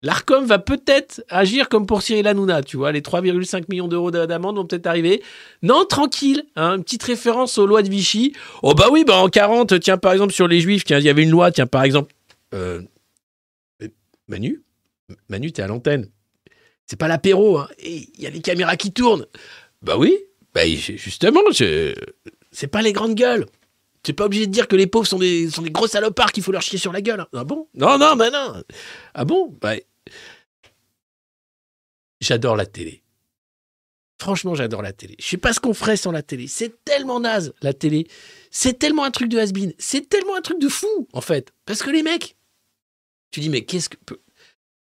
[0.04, 4.58] L'Arcom va peut-être agir comme pour Cyril Hanouna, tu vois, les 3,5 millions d'euros d'amende
[4.58, 5.24] vont peut-être arriver.
[5.64, 8.34] Non, tranquille, hein, une petite référence aux lois de Vichy.
[8.62, 11.10] Oh bah oui, bah en 40, tiens par exemple sur les Juifs, tiens, il y
[11.10, 12.14] avait une loi, tiens par exemple,
[12.54, 12.82] euh,
[14.28, 14.62] Manu,
[15.30, 16.10] Manu, t'es à l'antenne.
[16.86, 17.68] C'est pas l'apéro, hein.
[17.84, 19.26] Il y a les caméras qui tournent.
[19.82, 20.18] Bah oui,
[20.54, 23.46] bah, justement, c'est pas les grandes gueules.
[24.08, 26.42] Tu pas obligé de dire que les pauvres sont des, sont des gros salopards qu'il
[26.42, 27.26] faut leur chier sur la gueule.
[27.34, 27.68] Ah bon?
[27.74, 28.64] Non, non, bah non.
[29.14, 29.54] Ah bon?
[29.60, 29.74] Bah...
[32.22, 33.04] J'adore la télé.
[34.18, 35.18] Franchement, j'adore la télé.
[35.20, 36.48] Je sais pas ce qu'on ferait sans la télé.
[36.48, 38.08] C'est tellement naze, la télé.
[38.50, 39.52] C'est tellement un truc de has.
[39.78, 41.52] C'est tellement un truc de fou, en fait.
[41.66, 42.38] Parce que les mecs,
[43.32, 43.98] tu dis, mais qu'est-ce que.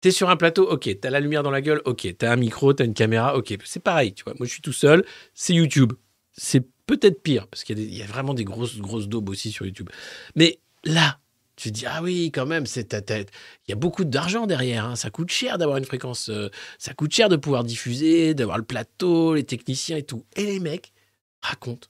[0.01, 2.73] T'es sur un plateau, ok, t'as la lumière dans la gueule, ok, t'as un micro,
[2.73, 4.35] t'as une caméra, ok, c'est pareil, tu vois.
[4.37, 5.93] Moi, je suis tout seul, c'est YouTube.
[6.33, 6.67] C'est
[6.97, 9.91] peut-être pire, parce qu'il y, a vraiment des grosses, grosses daubes aussi sur YouTube.
[10.35, 11.19] Mais là,
[11.57, 13.31] tu te dis, ah oui, quand même, c'est ta tête.
[13.67, 14.87] Il y a beaucoup d'argent derrière.
[14.87, 14.97] Hein.
[14.97, 16.29] Ça coûte cher d'avoir une fréquence.
[16.29, 20.25] Euh, ça coûte cher de pouvoir diffuser, d'avoir le plateau, les techniciens et tout.
[20.37, 20.93] Et les mecs
[21.41, 21.89] racontent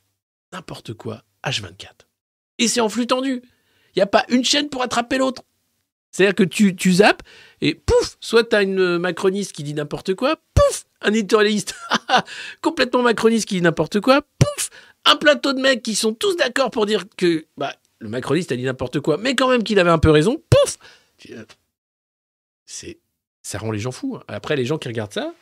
[0.52, 2.06] n'importe quoi H24.
[2.58, 3.42] Et c'est en flux tendu.
[3.94, 5.42] Il n'y a pas une chaîne pour attraper l'autre.
[6.10, 7.22] C'est-à-dire que tu, tu zappes
[7.62, 11.74] et pouf, soit tu as une macroniste qui dit n'importe quoi, pouf, un éditorialiste
[12.60, 14.68] complètement macroniste qui dit n'importe quoi, pouf,
[15.04, 18.56] un plateau de mecs qui sont tous d'accord pour dire que bah, le macroniste a
[18.56, 20.78] dit n'importe quoi, mais quand même qu'il avait un peu raison, pouf
[22.66, 23.00] C'est
[23.42, 24.16] Ça rend les gens fous.
[24.16, 24.24] Hein.
[24.28, 25.34] Après, les gens qui regardent ça,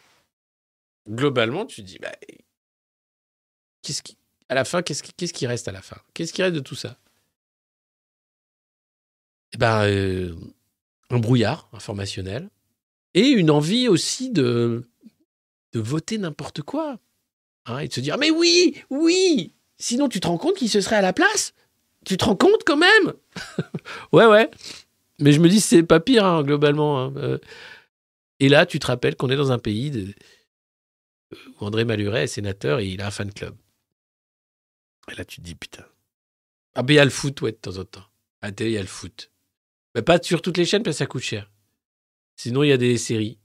[1.08, 2.12] globalement, tu te dis, bah,
[3.82, 4.16] qu'est-ce qui,
[4.48, 5.96] à la fin, qu'est-ce qui, qu'est-ce qui reste à la fin?
[6.14, 6.98] Qu'est-ce qui reste de tout ça?
[9.52, 10.34] Eh ben, euh,
[11.10, 12.48] un brouillard informationnel
[13.14, 14.88] et une envie aussi de,
[15.72, 16.98] de voter n'importe quoi.
[17.80, 20.96] Et de se dire Mais oui, oui Sinon, tu te rends compte qu'il se serait
[20.96, 21.54] à la place?
[22.04, 23.14] Tu te rends compte quand même?
[24.12, 24.50] Ouais, ouais.
[25.20, 27.00] Mais je me dis, c'est pas pire, hein, globalement.
[27.00, 27.38] Hein, euh.
[28.40, 30.14] Et là, tu te rappelles qu'on est dans un pays de...
[31.32, 33.54] où André Maluret est sénateur et il a un fan club.
[35.10, 35.84] Et là, tu te dis Putain.
[36.74, 38.04] Ah, ben il y a le foot, ouais, de temps en temps.
[38.42, 39.30] À la il y a le foot.
[39.94, 41.50] Mais pas sur toutes les chaînes parce que ça coûte cher.
[42.36, 43.38] Sinon, il y a des séries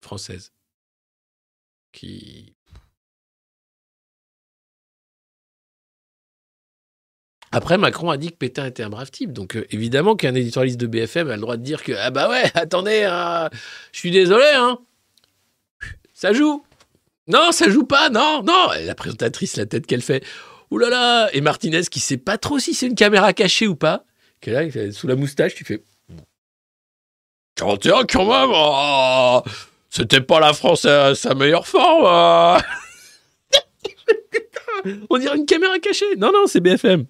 [0.00, 0.52] françaises
[1.92, 2.56] qui.
[7.52, 9.32] Après, Macron a dit que Pétain était un brave type.
[9.32, 12.28] Donc, euh, évidemment qu'un éditorialiste de BFM a le droit de dire que, ah bah
[12.28, 13.50] ouais, attendez, hein,
[13.92, 14.78] je suis désolé, hein.
[16.14, 16.64] Ça joue.
[17.26, 18.68] Non, ça joue pas, non, non.
[18.84, 20.24] La présentatrice, la tête qu'elle fait.
[20.70, 23.74] Ouh là là Et Martinez qui sait pas trop si c'est une caméra cachée ou
[23.74, 24.04] pas.
[24.40, 25.82] Qui est là, sous la moustache, tu fais.
[27.56, 29.42] 41 quand même oh,
[29.90, 32.56] C'était pas la France à sa meilleure forme oh.
[35.10, 37.06] On dirait une caméra cachée Non, non, c'est BFM.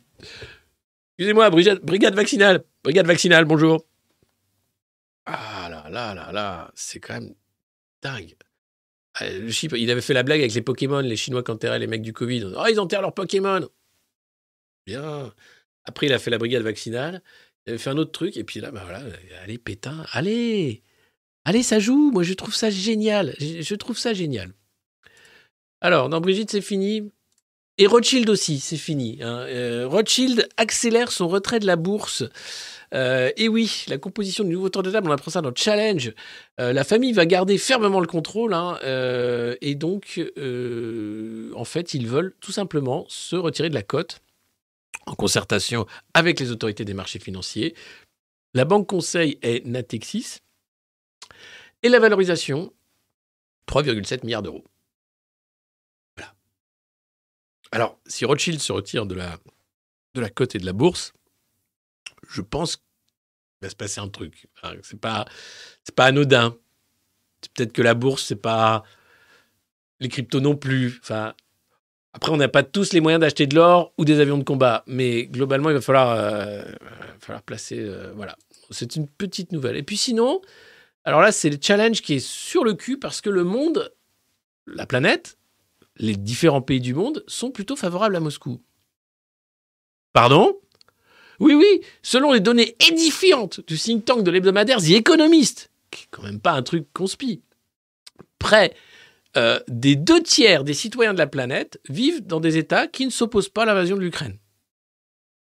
[1.19, 2.65] Excusez-moi, brigade, brigade vaccinale.
[2.83, 3.85] Brigade vaccinale, bonjour.
[5.27, 7.35] Ah là là là là, c'est quand même
[8.03, 8.35] dingue.
[9.15, 12.03] Ah, il avait fait la blague avec les Pokémon, les Chinois qui enterraient les mecs
[12.03, 12.53] du Covid.
[12.57, 13.69] Oh, ils enterrent leurs Pokémon
[14.87, 15.33] Bien.
[15.85, 17.23] Après, il a fait la brigade vaccinale.
[17.67, 19.03] Il avait fait un autre truc, et puis là, bah voilà,
[19.43, 20.83] allez, pétain, allez
[21.45, 23.35] Allez, ça joue Moi, je trouve ça génial.
[23.39, 24.53] Je trouve ça génial.
[25.81, 27.11] Alors, dans Brigitte, c'est fini.
[27.81, 29.21] Et Rothschild aussi, c'est fini.
[29.23, 29.47] Hein.
[29.49, 32.25] Euh, Rothschild accélère son retrait de la bourse.
[32.93, 36.13] Euh, et oui, la composition du nouveau tour de table, on apprend ça dans Challenge.
[36.61, 38.53] Euh, la famille va garder fermement le contrôle.
[38.53, 38.79] Hein,
[39.63, 40.21] et donc,
[41.57, 44.21] en fait, ils veulent tout simplement se retirer de la cote
[45.07, 47.75] en concertation avec les autorités des marchés financiers.
[48.53, 50.41] La banque conseil est Natexis.
[51.83, 52.75] Et la valorisation,
[53.67, 54.65] 3,7 milliards d'euros.
[57.73, 59.39] Alors, si Rothschild se retire de la,
[60.15, 61.13] de la cote et de la bourse,
[62.29, 62.85] je pense qu'il
[63.63, 64.49] va se passer un truc.
[64.83, 65.27] c'est pas,
[65.95, 66.57] pas anodin.
[67.43, 68.83] C'est peut-être que la bourse, c'est pas
[70.01, 70.99] les cryptos non plus.
[71.03, 71.35] Enfin,
[72.13, 74.83] après, on n'a pas tous les moyens d'acheter de l'or ou des avions de combat,
[74.87, 76.65] mais globalement, il va falloir, euh,
[77.21, 77.79] falloir placer.
[77.79, 78.37] Euh, voilà,
[78.71, 79.77] c'est une petite nouvelle.
[79.77, 80.41] Et puis sinon,
[81.05, 83.93] alors là, c'est le challenge qui est sur le cul parce que le monde,
[84.67, 85.39] la planète,
[85.97, 88.61] les différents pays du monde sont plutôt favorables à Moscou.
[90.13, 90.59] Pardon?
[91.39, 96.09] Oui, oui, selon les données édifiantes du think tank de l'hebdomadaire The Economist, qui est
[96.11, 97.43] quand même pas un truc conspi,
[98.39, 98.75] près
[99.37, 103.11] euh, des deux tiers des citoyens de la planète vivent dans des États qui ne
[103.11, 104.39] s'opposent pas à l'invasion de l'Ukraine.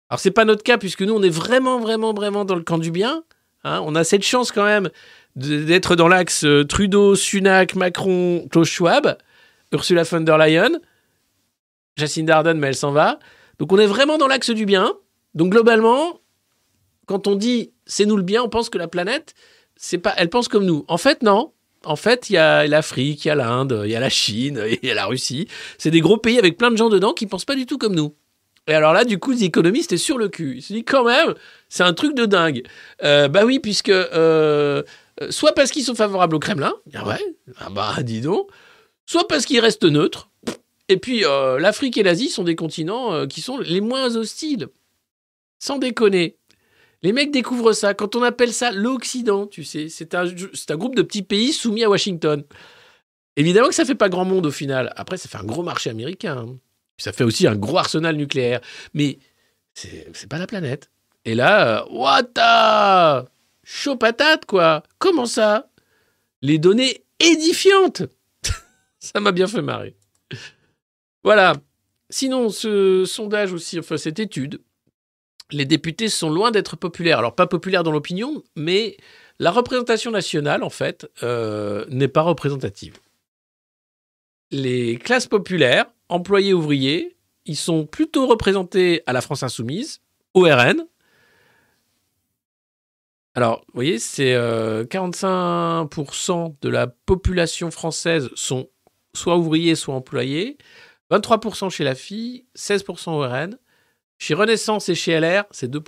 [0.09, 2.77] Alors c'est pas notre cas puisque nous on est vraiment vraiment vraiment dans le camp
[2.77, 3.23] du bien.
[3.63, 3.81] Hein.
[3.85, 4.89] on a cette chance quand même
[5.35, 9.17] d'être dans l'axe euh, Trudeau, Sunak, Macron, Klaus Schwab,
[9.73, 10.79] Ursula von der Leyen,
[11.95, 13.19] Jacinda Ardern mais elle s'en va.
[13.59, 14.93] Donc on est vraiment dans l'axe du bien.
[15.33, 16.21] Donc globalement,
[17.05, 19.33] quand on dit c'est nous le bien, on pense que la planète,
[19.75, 20.85] c'est pas, elle pense comme nous.
[20.87, 21.53] En fait non,
[21.85, 24.63] en fait, il y a l'Afrique, il y a l'Inde, il y a la Chine,
[24.81, 25.47] il y a la Russie.
[25.77, 27.95] C'est des gros pays avec plein de gens dedans qui pensent pas du tout comme
[27.95, 28.15] nous.
[28.67, 30.55] Et alors là, du coup, les économistes est sur le cul.
[30.57, 31.35] Il se dit quand même,
[31.69, 32.63] c'est un truc de dingue.
[33.01, 34.83] Euh, bah oui, puisque euh,
[35.29, 37.21] soit parce qu'ils sont favorables au Kremlin, ah ouais,
[37.59, 38.49] ah bah dis donc,
[39.07, 40.29] soit parce qu'ils restent neutres,
[40.89, 44.67] Et puis, euh, l'Afrique et l'Asie sont des continents euh, qui sont les moins hostiles.
[45.59, 46.37] Sans déconner.
[47.01, 47.93] Les mecs découvrent ça.
[47.93, 50.25] Quand on appelle ça l'Occident, tu sais, c'est un,
[50.77, 52.43] groupe de petits pays soumis à Washington.
[53.35, 54.93] Évidemment que ça fait pas grand monde au final.
[54.95, 56.37] Après, ça fait un gros marché américain.
[56.37, 56.57] hein.
[56.97, 58.61] Ça fait aussi un gros arsenal nucléaire.
[58.93, 59.19] Mais
[59.73, 60.89] c'est pas la planète.
[61.25, 63.25] Et là, euh, what
[63.63, 64.83] Chaud patate, quoi.
[64.97, 65.69] Comment ça?
[66.41, 68.03] Les données édifiantes.
[69.13, 69.95] ça m'a bien fait marrer.
[71.23, 71.53] Voilà.
[72.09, 74.61] Sinon, ce sondage aussi, enfin cette étude,
[75.51, 77.19] les députés sont loin d'être populaires.
[77.19, 78.97] Alors pas populaires dans l'opinion, mais
[79.39, 82.97] la représentation nationale, en fait, euh, n'est pas représentative.
[84.51, 90.01] Les classes populaires, employés ouvriers, ils sont plutôt représentés à la France insoumise,
[90.33, 90.85] au RN.
[93.35, 98.69] Alors, vous voyez, c'est euh, 45% de la population française sont
[99.17, 100.57] soit ouvriers, soit employés.
[101.11, 103.57] 23% chez la fille, 16% au RN.
[104.17, 105.81] Chez Renaissance et chez LR, c'est 2%.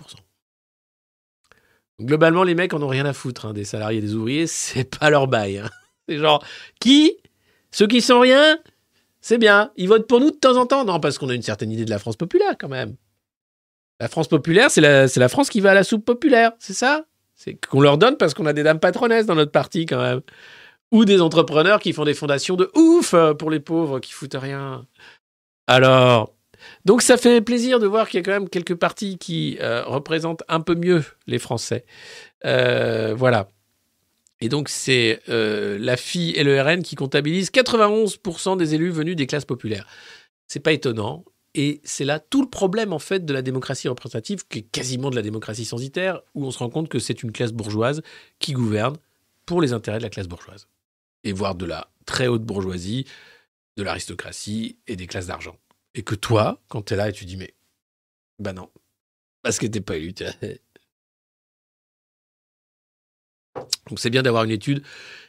[2.01, 4.97] Globalement, les mecs en ont rien à foutre hein, des salariés et des ouvriers, c'est
[4.97, 5.57] pas leur bail.
[5.57, 5.69] hein.
[6.07, 6.43] C'est genre,
[6.79, 7.17] qui
[7.71, 8.57] Ceux qui sont rien
[9.21, 9.71] C'est bien.
[9.75, 11.85] Ils votent pour nous de temps en temps Non, parce qu'on a une certaine idée
[11.85, 12.95] de la France populaire quand même.
[13.99, 16.73] La France populaire, c'est la, c'est la France qui va à la soupe populaire, c'est
[16.73, 17.05] ça?
[17.35, 20.21] C'est qu'on leur donne parce qu'on a des dames patronesses dans notre parti quand même.
[20.91, 24.37] Ou des entrepreneurs qui font des fondations de ouf euh, pour les pauvres qui foutent
[24.39, 24.85] rien.
[25.67, 26.33] Alors,
[26.85, 29.83] donc ça fait plaisir de voir qu'il y a quand même quelques partis qui euh,
[29.85, 31.85] représentent un peu mieux les Français.
[32.45, 33.49] Euh, voilà.
[34.41, 39.27] Et donc c'est la FI et le RN qui comptabilisent 91% des élus venus des
[39.27, 39.85] classes populaires.
[40.47, 41.25] C'est pas étonnant.
[41.55, 45.09] Et c'est là tout le problème en fait de la démocratie représentative, qui est quasiment
[45.09, 48.01] de la démocratie censitaire, où on se rend compte que c'est une classe bourgeoise
[48.39, 48.95] qui gouverne
[49.45, 50.67] pour les intérêts de la classe bourgeoise.
[51.23, 53.05] Et voire de la très haute bourgeoisie,
[53.77, 55.57] de l'aristocratie et des classes d'argent.
[55.95, 57.53] Et que toi, quand tu es là et tu dis, mais,
[58.37, 58.69] bah non,
[59.41, 60.13] parce que t'es pas élu.
[63.87, 64.83] Donc c'est bien d'avoir une étude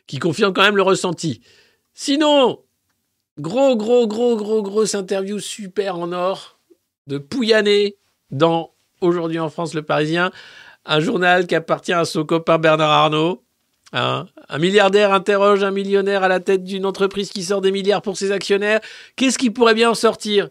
[0.07, 1.41] qui confirme quand même le ressenti.
[1.93, 2.63] Sinon,
[3.39, 6.61] gros, gros, gros, gros, grosse interview super en or
[7.07, 7.97] de Pouyanné
[8.31, 10.31] dans Aujourd'hui en France, le Parisien,
[10.85, 13.43] un journal qui appartient à son copain Bernard Arnault.
[13.93, 14.27] Hein.
[14.49, 18.17] un milliardaire interroge un millionnaire à la tête d'une entreprise qui sort des milliards pour
[18.17, 18.81] ses actionnaires.
[19.17, 20.49] Qu'est-ce qui pourrait bien en sortir?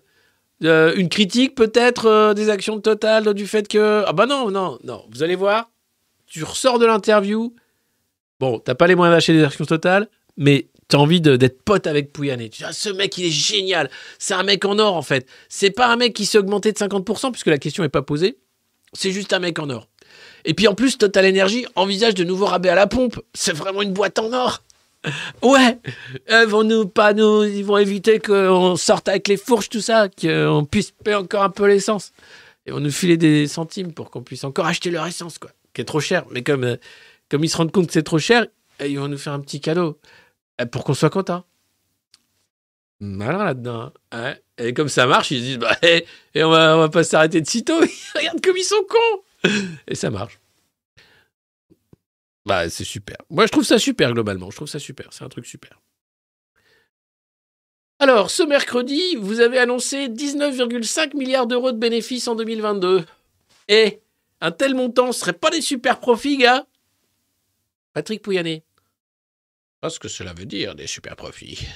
[0.63, 4.03] Euh, Une critique peut-être euh, des actions de Total, du fait que...
[4.05, 5.69] Ah bah non, non, non, vous allez voir,
[6.27, 7.55] tu ressors de l'interview,
[8.39, 12.11] bon, t'as pas les moyens d'acheter des actions Total, mais t'as envie d'être pote avec
[12.11, 12.49] Pouyanné.
[12.63, 15.27] Ah, ce mec, il est génial, c'est un mec en or en fait.
[15.47, 18.37] C'est pas un mec qui s'est augmenté de 50%, puisque la question est pas posée,
[18.93, 19.87] c'est juste un mec en or.
[20.45, 23.19] Et puis en plus, Total Energy envisage de nouveaux rabais à la pompe.
[23.33, 24.63] C'est vraiment une boîte en or.
[25.41, 25.79] Ouais,
[26.29, 30.09] ils vont nous pas nous, ils vont éviter qu'on sorte avec les fourches tout ça,
[30.09, 32.11] qu'on puisse payer encore un peu l'essence.
[32.65, 35.79] Ils vont nous filer des centimes pour qu'on puisse encore acheter leur essence quoi, qui
[35.79, 36.25] est trop cher.
[36.31, 36.75] Mais comme euh,
[37.29, 38.45] comme ils se rendent compte que c'est trop cher,
[38.81, 39.97] euh, ils vont nous faire un petit cadeau
[40.59, 41.45] euh, pour qu'on soit content.
[42.99, 43.93] Malin là-dedans.
[44.11, 44.35] hein.
[44.57, 47.05] Et comme ça marche, ils se disent bah et, et on va on va pas
[47.05, 47.79] s'arrêter de sitôt.
[48.15, 49.21] Regarde comme ils sont cons.
[49.87, 50.39] Et ça marche.
[52.45, 53.17] Bah, c'est super.
[53.29, 54.49] Moi, je trouve ça super, globalement.
[54.49, 55.09] Je trouve ça super.
[55.11, 55.79] C'est un truc super.
[57.99, 63.05] Alors, ce mercredi, vous avez annoncé 19,5 milliards d'euros de bénéfices en 2022.
[63.67, 64.01] Et
[64.41, 66.65] un tel montant, ce serait pas des super profits, gars
[67.93, 68.63] Patrick Pouyanné.
[69.81, 71.67] Pas ce que cela veut dire, des super profits.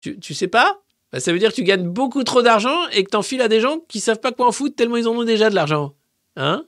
[0.00, 0.82] tu, tu sais pas?
[1.12, 3.48] Bah, Ça veut dire que tu gagnes beaucoup trop d'argent et que t'en files à
[3.48, 5.94] des gens qui savent pas quoi en foutre tellement ils en ont déjà de l'argent.
[6.36, 6.64] Hein?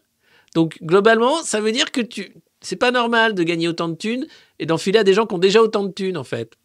[0.55, 2.35] Donc, globalement, ça veut dire que tu...
[2.61, 4.27] c'est pas normal de gagner autant de thunes
[4.59, 6.57] et d'enfiler à des gens qui ont déjà autant de thunes, en fait.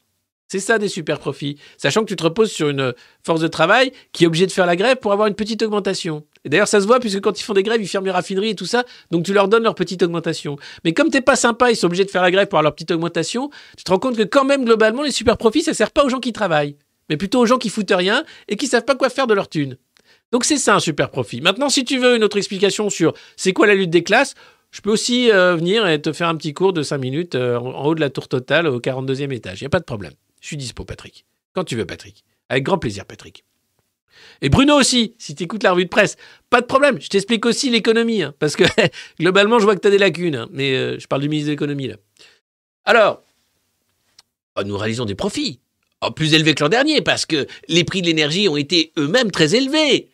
[0.48, 1.58] C'est ça des super profits.
[1.78, 4.68] Sachant que tu te reposes sur une force de travail qui est obligée de faire
[4.68, 6.24] la grève pour avoir une petite augmentation.
[6.44, 8.50] Et d'ailleurs, ça se voit puisque quand ils font des grèves, ils ferment les raffineries
[8.50, 8.84] et tout ça.
[9.10, 10.58] Donc tu leur donnes leur petite augmentation.
[10.84, 12.76] Mais comme t'es pas sympa, ils sont obligés de faire la grève pour avoir leur
[12.76, 13.50] petite augmentation.
[13.76, 16.10] Tu te rends compte que quand même, globalement, les super profits, ça sert pas aux
[16.10, 16.78] gens qui travaillent.
[17.10, 19.50] Mais plutôt aux gens qui foutent rien et qui savent pas quoi faire de leur
[19.50, 19.78] thune.
[20.32, 21.42] Donc c'est ça un super profit.
[21.42, 24.34] Maintenant, si tu veux une autre explication sur c'est quoi la lutte des classes,
[24.72, 27.58] je peux aussi euh, venir et te faire un petit cours de 5 minutes euh,
[27.58, 29.62] en, haut de la tour totale au 42e étage.
[29.62, 30.14] Il n'y a pas de problème.
[30.42, 31.26] Je suis dispo, Patrick.
[31.54, 32.26] Quand tu veux, Patrick.
[32.50, 33.46] Avec grand plaisir, Patrick.
[34.42, 36.18] Et Bruno aussi, si tu écoutes la revue de presse,
[36.50, 37.00] pas de problème.
[37.00, 38.24] Je t'explique aussi l'économie.
[38.24, 38.66] hein, parce que
[39.20, 40.36] globalement, je vois que tu as des lacunes.
[40.36, 41.96] hein, mais euh, je parle du ministre de l'économie, là.
[42.84, 43.24] Alors,
[44.58, 45.62] oh, nous réalisons des profits.
[46.02, 49.32] Oh, plus élevés que l'an dernier, parce que les prix de l'énergie ont été eux-mêmes
[49.32, 50.10] très élevés.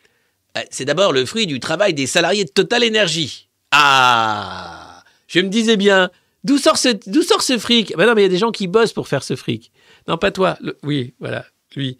[0.56, 3.48] Euh, C'est d'abord le fruit du travail des salariés de Total Energy.
[3.70, 6.10] Ah Je me disais bien,
[6.44, 7.94] d'où sort ce, d'où sort ce fric?
[7.96, 9.72] Ben non, mais il y a des gens qui bossent pour faire ce fric.
[10.08, 10.58] Non, pas toi.
[10.82, 11.44] Oui, voilà,
[11.76, 11.98] lui.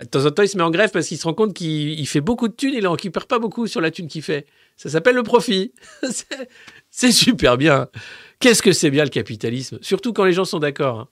[0.00, 1.98] De temps en temps, il se met en grève parce qu'il se rend compte qu'il
[1.98, 4.22] il fait beaucoup de thunes et il en récupère pas beaucoup sur la thune qu'il
[4.22, 4.46] fait.
[4.76, 5.72] Ça s'appelle le profit.
[6.10, 6.48] C'est-
[6.90, 7.88] c'est super bien.
[8.40, 9.78] Qu'est-ce que c'est bien le capitalisme?
[9.82, 11.00] Surtout quand les gens sont d'accord.
[11.00, 11.08] hein.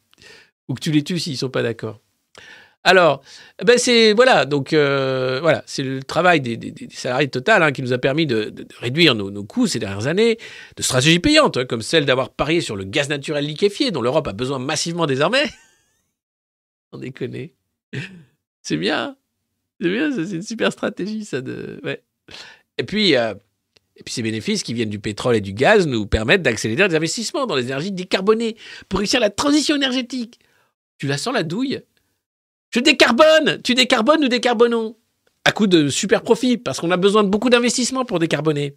[0.68, 2.00] Ou que tu les tues s'ils sont pas d'accord.
[2.86, 3.22] Alors,
[3.64, 7.80] ben c'est voilà, donc euh, voilà, c'est le travail des, salariés de Total hein, qui
[7.80, 10.36] nous a permis de, réduire nos, coûts ces dernières années,
[10.76, 14.28] de stratégies payantes hein, comme celle d'avoir parié sur le gaz naturel liquéfié dont l'Europe
[14.28, 15.44] a besoin massivement désormais.
[16.92, 17.48] On déconne.
[18.60, 19.16] C'est bien,
[19.80, 21.80] c'est bien, c'est une super stratégie ça de.
[22.76, 23.32] Et puis, euh,
[23.96, 26.96] et puis ces bénéfices qui viennent du pétrole et du gaz nous permettent d'accélérer des
[26.96, 28.56] investissements dans les énergies décarbonées
[28.90, 30.38] pour réussir la transition énergétique.
[30.98, 31.80] Tu la sens la douille?
[32.70, 34.96] Je décarbone Tu décarbones, nous décarbonons
[35.44, 38.76] À coup de super profit, parce qu'on a besoin de beaucoup d'investissements pour décarboner.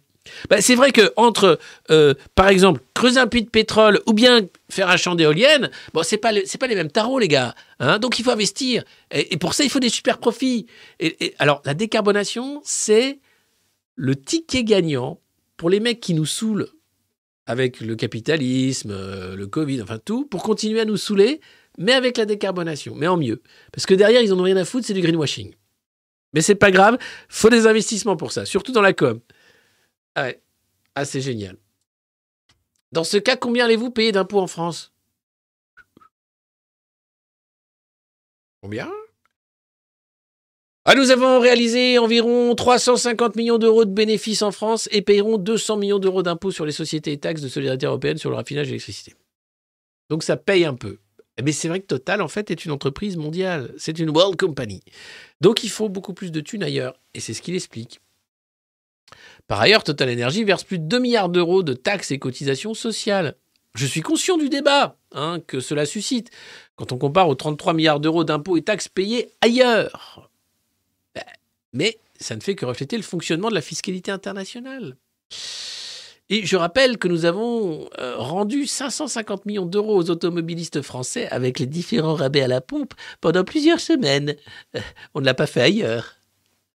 [0.50, 1.58] Ben, c'est vrai que entre,
[1.90, 6.02] euh, par exemple, creuser un puits de pétrole ou bien faire un champ d'éoliennes, bon,
[6.02, 7.54] c'est pas pas les mêmes tarots, les gars.
[7.80, 7.98] hein.
[7.98, 8.84] Donc il faut investir.
[9.10, 10.66] Et, pour ça, il faut des super profits.
[11.38, 13.20] Alors, la décarbonation, c'est
[13.94, 15.18] le ticket gagnant
[15.56, 16.68] pour les mecs qui nous saoulent
[17.46, 21.40] avec le capitalisme, euh, le Covid, enfin tout, pour continuer à nous saouler,
[21.78, 23.40] mais avec la décarbonation, mais en mieux.
[23.72, 25.54] Parce que derrière, ils en ont rien à foutre, c'est du greenwashing.
[26.34, 26.98] Mais c'est pas grave,
[27.28, 29.20] faut des investissements pour ça, surtout dans la com.
[30.14, 30.42] Ah ouais,
[30.94, 31.56] ah c'est génial.
[32.92, 34.92] Dans ce cas, combien allez-vous payer d'impôts en France?
[38.60, 38.90] Combien?
[40.84, 45.76] Ah, nous avons réalisé environ 350 millions d'euros de bénéfices en France et payerons 200
[45.76, 49.14] millions d'euros d'impôts sur les sociétés et taxes de solidarité européenne sur le raffinage d'électricité.
[50.08, 50.98] Donc ça paye un peu.
[51.42, 53.72] Mais c'est vrai que Total, en fait, est une entreprise mondiale.
[53.78, 54.82] C'est une world company.
[55.40, 56.98] Donc il faut beaucoup plus de thunes ailleurs.
[57.14, 58.00] Et c'est ce qu'il explique.
[59.46, 63.36] Par ailleurs, Total Energy verse plus de 2 milliards d'euros de taxes et cotisations sociales.
[63.74, 66.30] Je suis conscient du débat hein, que cela suscite
[66.76, 70.30] quand on compare aux 33 milliards d'euros d'impôts et taxes payés ailleurs.
[71.72, 74.96] Mais ça ne fait que refléter le fonctionnement de la fiscalité internationale.
[76.30, 81.58] Et je rappelle que nous avons euh, rendu 550 millions d'euros aux automobilistes français avec
[81.58, 84.36] les différents rabais à la pompe pendant plusieurs semaines.
[84.76, 84.80] Euh,
[85.14, 86.16] on ne l'a pas fait ailleurs.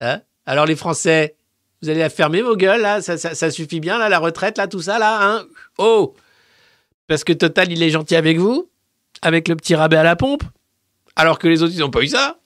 [0.01, 0.21] Hein?
[0.47, 1.35] Alors les Français,
[1.81, 3.01] vous allez fermer vos gueules, là?
[3.01, 5.45] Ça, suffit bien, là, la retraite, là, tout ça, là hein?
[5.77, 6.15] Oh!
[7.07, 8.69] Parce que Total, il est gentil avec vous?
[9.21, 10.43] Avec le petit rabais à la pompe?
[11.15, 12.39] Alors que les autres, ils n'ont pas eu ça?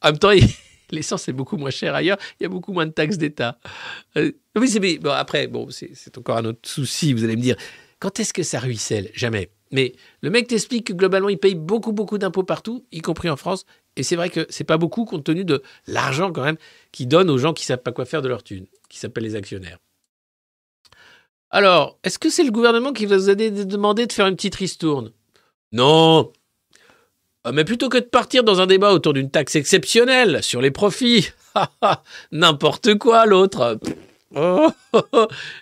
[0.00, 0.46] En même temps, il-
[0.92, 3.58] l'essence est beaucoup moins cher ailleurs, il y a beaucoup moins de taxes d'État.
[4.16, 7.12] Euh, oui, c'est mais bon, après, bon, c'est encore un autre souci.
[7.12, 7.56] Vous allez me dire,
[7.98, 9.10] quand est-ce que ça ruisselle?
[9.14, 9.50] Jamais.
[9.70, 13.36] Mais le mec t'explique que globalement, il paye beaucoup, beaucoup d'impôts partout, y compris en
[13.36, 13.64] France.
[13.96, 16.58] Et c'est vrai que c'est pas beaucoup compte tenu de l'argent quand même
[16.92, 19.34] qu'il donne aux gens qui savent pas quoi faire de leur thune, qui s'appellent les
[19.34, 19.78] actionnaires.
[21.50, 24.54] Alors, est-ce que c'est le gouvernement qui vous a dé- demandé de faire une petite
[24.54, 25.12] ristourne?
[25.72, 26.32] Non,
[27.50, 31.30] Mais plutôt que de partir dans un débat autour d'une taxe exceptionnelle sur les profits,
[32.32, 33.80] n'importe quoi l'autre.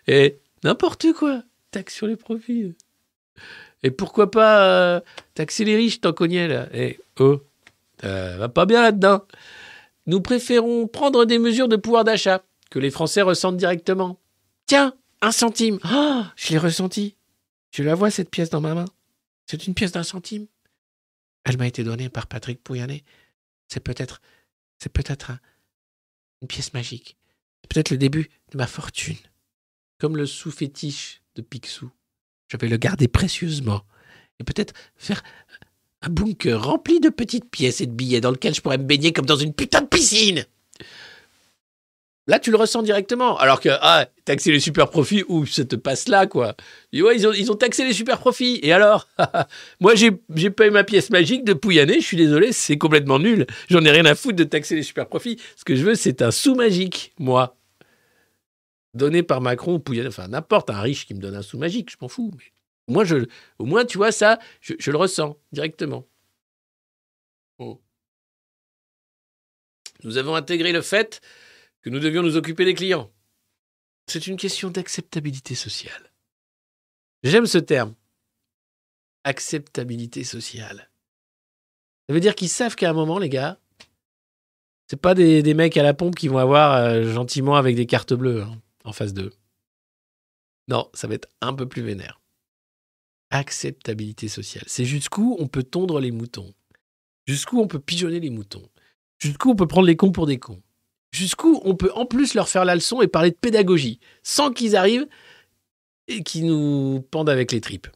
[0.07, 2.75] Et n'importe quoi, taxe sur les profits.
[3.83, 5.01] Et pourquoi pas euh,
[5.35, 7.41] taxer les riches tant qu'on y est là Et oh,
[8.03, 9.23] va pas bien là-dedans.
[10.07, 14.19] Nous préférons prendre des mesures de pouvoir d'achat que les Français ressentent directement.
[14.67, 15.79] Tiens, un centime.
[15.91, 17.17] Oh, je l'ai ressenti.
[17.71, 18.87] Je la vois cette pièce dans ma main.
[19.47, 20.47] C'est une pièce d'un centime.
[21.45, 23.05] Elle m'a été donnée par Patrick Pouyanné.
[23.69, 24.21] C'est peut-être,
[24.79, 25.41] c'est peut-être un-
[26.43, 27.17] une pièce magique.
[27.63, 29.17] C'est peut-être le début de ma fortune.
[29.99, 31.91] Comme le sous-fétiche de Picsou.
[32.49, 33.85] Je vais le garder précieusement.
[34.39, 35.23] Et peut-être faire
[36.03, 39.13] un bunker rempli de petites pièces et de billets dans lequel je pourrais me baigner
[39.13, 40.47] comme dans une putain de piscine.
[42.27, 43.37] Là, tu le ressens directement.
[43.39, 46.55] Alors que, ah, taxer les super profits, ou ça te passe là, quoi.
[46.93, 48.61] Ils ont, taxé les super profits.
[48.63, 49.09] Et alors
[49.81, 52.01] Moi, j'ai pas eu ma pièce magique de Pouyanné.
[52.01, 53.47] Je suis désolé, c'est complètement nul.
[53.69, 55.41] J'en ai rien à foutre de taxer les super profits.
[55.57, 57.57] Ce que je veux, c'est un sou magique, moi.
[58.95, 60.09] Donné par Macron ou Pouyanné.
[60.09, 62.31] Enfin, n'importe, un riche qui me donne un sou magique, je m'en fous.
[62.87, 63.17] Moi, je,
[63.59, 66.07] au moins, tu vois, ça, je, je le ressens directement.
[67.59, 67.81] Oh.
[70.05, 71.21] Nous avons intégré le fait
[71.83, 73.11] que nous devions nous occuper des clients.
[74.07, 76.13] C'est une question d'acceptabilité sociale.
[77.23, 77.95] J'aime ce terme.
[79.25, 80.91] Acceptabilité sociale.
[82.09, 83.59] Ça veut dire qu'ils savent qu'à un moment, les gars,
[84.89, 88.15] c'est pas des, mecs à la pompe qui vont avoir euh, gentiment avec des cartes
[88.15, 89.33] bleues hein, en face d'eux.
[90.67, 92.21] Non, ça va être un peu plus vénère.
[93.31, 94.65] Acceptabilité sociale.
[94.67, 96.53] C'est jusqu'où on peut tondre les moutons.
[97.27, 98.69] Jusqu'où on peut pigeonner les moutons.
[99.19, 100.63] Jusqu'où on peut prendre les cons pour des cons.
[101.11, 104.77] Jusqu'où on peut en plus leur faire la leçon et parler de pédagogie sans qu'ils
[104.77, 105.07] arrivent
[106.09, 107.89] et qu'ils nous pendent avec les tripes.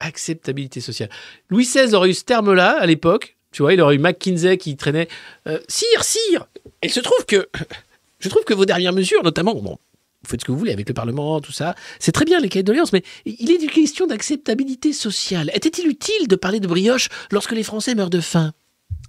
[0.00, 1.10] Acceptabilité sociale.
[1.48, 3.36] Louis XVI aurait eu ce terme-là à l'époque.
[3.50, 5.08] Tu vois, il aurait eu McKinsey qui traînait.
[5.46, 6.46] Euh, sire, sire
[6.82, 7.48] Il se trouve que.
[8.20, 9.54] Je trouve que vos dernières mesures, notamment.
[9.54, 9.78] Bon,
[10.22, 11.76] vous faites ce que vous voulez avec le Parlement, tout ça.
[12.00, 15.50] C'est très bien les cahiers de doléances, mais il est une question d'acceptabilité sociale.
[15.54, 18.52] Était-il utile de parler de brioche lorsque les Français meurent de faim?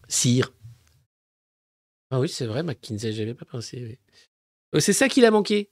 [0.08, 0.52] Sire.
[2.12, 4.00] Ah oui, c'est vrai, McKinsey, j'avais pas pensé.
[4.76, 5.70] Euh, C'est ça qu'il a manqué.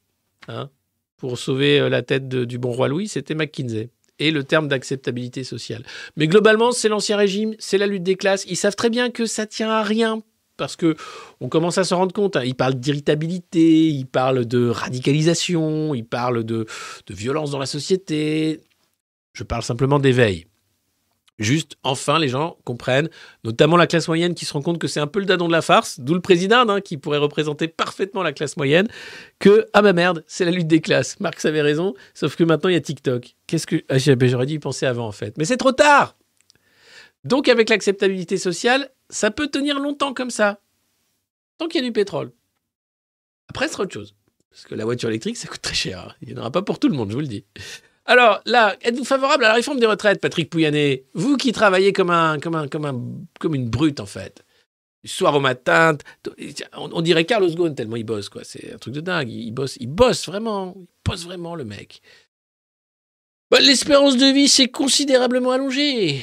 [0.47, 0.69] Hein
[1.17, 3.89] pour sauver euh, la tête du bon roi Louis, c'était McKinsey.
[4.19, 5.83] Et le terme d'acceptabilité sociale.
[6.15, 8.45] Mais globalement, c'est l'ancien régime, c'est la lutte des classes.
[8.47, 10.23] Ils savent très bien que ça tient à rien.
[10.57, 10.95] Parce que
[11.39, 12.35] on commence à se rendre compte.
[12.35, 12.43] hein.
[12.43, 16.65] Ils parlent d'irritabilité, ils parlent de radicalisation, ils parlent de,
[17.05, 18.61] de violence dans la société.
[19.33, 20.47] Je parle simplement d'éveil.
[21.39, 23.09] Juste, enfin, les gens comprennent,
[23.43, 25.51] notamment la classe moyenne qui se rend compte que c'est un peu le dadon de
[25.51, 28.87] la farce, d'où le président hein, qui pourrait représenter parfaitement la classe moyenne,
[29.37, 31.19] que, ah bah merde, c'est la lutte des classes.
[31.19, 33.35] Marx avait raison, sauf que maintenant il y a TikTok.
[33.45, 33.83] Qu'est-ce que.
[33.87, 35.37] Ah, j'aurais dû y penser avant en fait.
[35.37, 36.17] Mais c'est trop tard
[37.23, 40.59] Donc avec l'acceptabilité sociale, ça peut tenir longtemps comme ça.
[41.59, 42.31] Tant qu'il y a du pétrole.
[43.49, 44.15] Après, ce sera autre chose.
[44.49, 46.17] Parce que la voiture électrique, ça coûte très cher.
[46.21, 47.45] Il n'y en aura pas pour tout le monde, je vous le dis.
[48.09, 51.03] Alors là, êtes-vous favorable à la réforme des retraites, Patrick Pouyanné?
[51.13, 53.01] Vous qui travaillez comme, un, comme, un, comme, un,
[53.37, 54.45] comme une brute, en fait.
[55.03, 55.97] Du soir au matin,
[56.73, 58.43] on dirait Carlos Ghosn tellement il bosse, quoi.
[58.45, 59.29] C'est un truc de dingue.
[59.29, 60.73] Il bosse, il bosse vraiment.
[60.77, 62.01] Il bosse vraiment, le mec.
[63.51, 66.21] Bah, L'espérance de vie s'est considérablement allongée.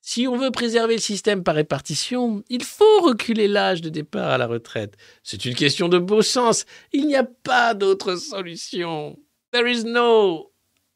[0.00, 4.38] Si on veut préserver le système par répartition, il faut reculer l'âge de départ à
[4.38, 4.96] la retraite.
[5.24, 6.64] C'est une question de beau sens.
[6.92, 9.18] Il n'y a pas d'autre solution.
[9.52, 10.53] There is no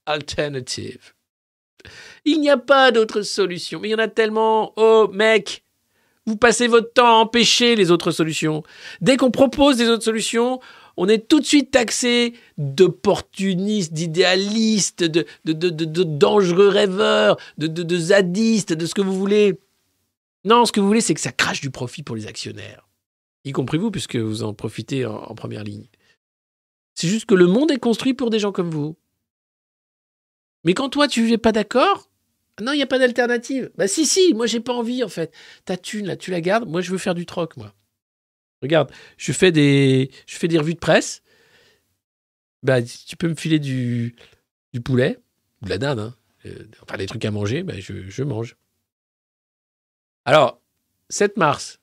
[0.08, 1.12] alternative.
[2.24, 3.80] Il n'y a pas d'autre solution.
[3.80, 4.72] Mais il y en a tellement.
[4.76, 5.62] Oh, mec,
[6.26, 8.62] vous passez votre temps à empêcher les autres solutions.
[9.00, 10.60] Dès qu'on propose des autres solutions,
[10.96, 18.94] on est tout de suite taxé d'opportunistes, d'idéalistes, de, dangereux rêveurs, de, zadistes, de ce
[18.94, 19.58] que vous voulez.
[20.44, 22.88] Non, ce que vous voulez, c'est que ça crache du profit pour les actionnaires.
[23.44, 25.86] Y compris vous, puisque vous en profitez en première ligne.
[26.94, 28.96] C'est juste que le monde est construit pour des gens comme vous.
[30.68, 32.10] Mais quand toi, tu n'es pas d'accord,
[32.60, 33.70] non, il n'y a pas d'alternative.
[33.78, 35.34] Bah si, si, moi, j'ai pas envie, en fait.
[35.64, 36.68] Ta thune, là, tu la gardes.
[36.68, 37.74] Moi, je veux faire du troc, moi.
[38.60, 41.22] Regarde, je fais des, je fais des revues de presse.
[42.62, 44.14] Bah, tu peux me filer du,
[44.74, 45.18] du poulet,
[45.62, 46.14] ou de la dinde, hein.
[46.44, 48.54] Euh, enfin des trucs à manger, bah, je, je mange.
[50.26, 50.60] Alors,
[51.08, 51.80] 7 mars,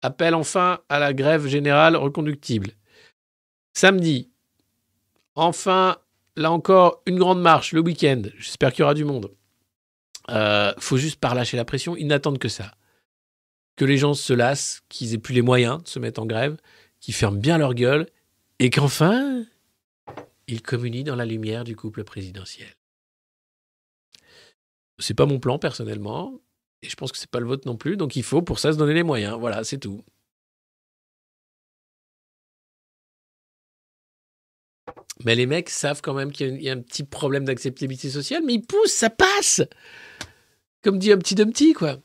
[0.00, 2.70] appel enfin à la grève générale reconductible.
[3.74, 4.30] Samedi,
[5.34, 5.98] enfin,
[6.36, 8.22] là encore, une grande marche le week-end.
[8.38, 9.32] J'espère qu'il y aura du monde.
[10.30, 11.96] Euh, faut juste pas relâcher la pression.
[11.96, 12.72] Ils n'attendent que ça.
[13.76, 16.56] Que les gens se lassent, qu'ils aient plus les moyens de se mettre en grève,
[17.00, 18.06] qu'ils ferment bien leur gueule
[18.58, 19.44] et qu'enfin,
[20.46, 22.68] ils communient dans la lumière du couple présidentiel.
[24.98, 26.38] C'est pas mon plan personnellement,
[26.82, 28.72] et je pense que c'est pas le vôtre non plus, donc il faut pour ça
[28.72, 29.36] se donner les moyens.
[29.38, 30.04] Voilà, c'est tout.
[35.24, 38.54] Mais les mecs savent quand même qu'il y a- un petit problème d'acceptabilité sociale, mais
[38.54, 39.62] ils poussent, ça passe
[40.82, 41.98] Comme dit un petit Dumpty, quoi.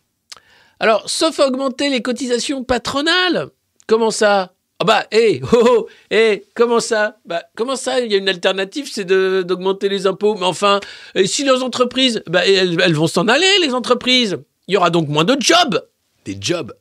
[0.79, 3.49] Alors, sauf augmenter les cotisations patronales.
[3.87, 4.53] Comment ça?
[4.79, 7.17] Ah bah, hé, oh, oh, hé, comment ça?
[7.25, 7.99] Bah, comment ça?
[7.99, 10.35] Il y a une alternative, c'est d'augmenter les impôts.
[10.35, 10.79] Mais enfin,
[11.25, 14.37] si les entreprises, bah, elles, elles vont s'en aller, les entreprises.
[14.67, 15.81] Il y aura donc moins de jobs.
[16.25, 16.73] Des jobs.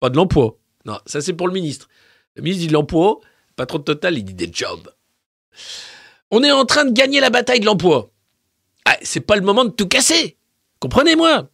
[0.00, 0.58] Pas de l'emploi.
[0.84, 1.88] Non, ça c'est pour le ministre.
[2.34, 3.20] Le ministre dit de l'emploi,
[3.56, 4.90] patron de Total, il dit des jobs.
[6.30, 8.10] On est en train de gagner la bataille de l'emploi.
[8.84, 10.36] Ah, c'est pas le moment de tout casser.
[10.80, 11.48] Comprenez-moi.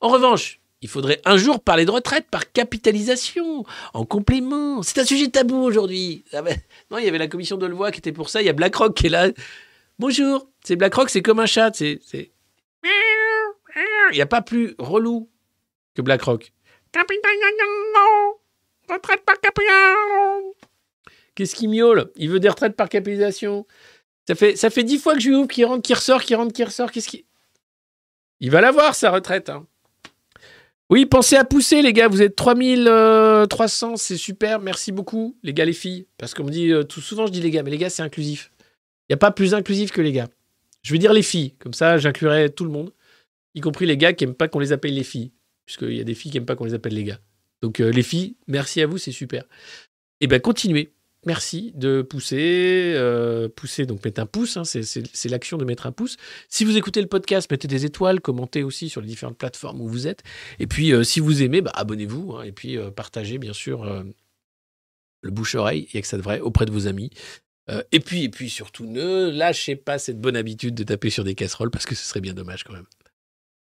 [0.00, 4.82] En revanche, il faudrait un jour parler de retraite par capitalisation, en complément.
[4.82, 6.24] C'est un sujet tabou aujourd'hui.
[6.32, 6.56] Ah ben,
[6.90, 8.40] non, il y avait la commission de Levoix qui était pour ça.
[8.40, 9.28] Il y a BlackRock qui est là.
[9.98, 10.48] Bonjour.
[10.64, 11.72] C'est BlackRock, c'est comme un chat.
[11.74, 12.30] C'est, c'est...
[14.12, 15.28] Il n'y a pas plus relou
[15.94, 16.52] que BlackRock.
[18.88, 20.54] Retraite par capitalisation.
[21.34, 22.10] Qu'est-ce qu'il miaule?
[22.16, 23.66] Il veut des retraites par capitalisation.
[24.28, 26.64] Ça fait, ça fois que je lui ouvre, qui rentre, qui ressort, qui rentre, qui
[26.64, 26.90] ressort.
[26.92, 27.08] Qu'est-ce.
[28.40, 29.48] Il va l'avoir, sa retraite.
[29.48, 29.66] hein.
[30.88, 32.08] Oui, pensez à pousser, les gars.
[32.08, 34.60] Vous êtes 3300, c'est super.
[34.60, 36.06] Merci beaucoup, les gars, les filles.
[36.18, 38.02] Parce qu'on me dit, euh, tout souvent, je dis les gars, mais les gars, c'est
[38.02, 38.50] inclusif.
[39.08, 40.28] Il n'y a pas plus inclusif que les gars.
[40.82, 41.54] Je vais dire les filles.
[41.58, 42.92] Comme ça, j'inclurai tout le monde,
[43.54, 45.32] y compris les gars qui n'aiment pas qu'on les appelle les filles.
[45.66, 47.20] Puisqu'il y a des filles qui n'aiment pas qu'on les appelle les gars.
[47.62, 49.44] Donc, euh, les filles, merci à vous, c'est super.
[50.20, 50.92] Et bien, continuez.
[51.26, 52.92] Merci de pousser.
[52.96, 56.16] euh, pousser, donc mettez un pouce, hein, c'est- l'action de mettre un pouce.
[56.48, 59.88] Si vous écoutez le podcast, mettez des étoiles, commentez aussi sur les différentes plateformes où
[59.88, 60.22] vous êtes.
[60.58, 62.32] Et puis, euh, si vous aimez, bah, abonnez-vous.
[62.36, 63.84] hein, et puis, euh, partagez, bien sûr,
[65.22, 67.10] le bouche-oreille, et que ça devrait, auprès de vos amis.
[67.92, 71.36] Et, puis, et puis, surtout, ne lâchez pas cette bonne habitude de taper sur des
[71.36, 72.86] casseroles, parce que ce serait bien dommage quand même.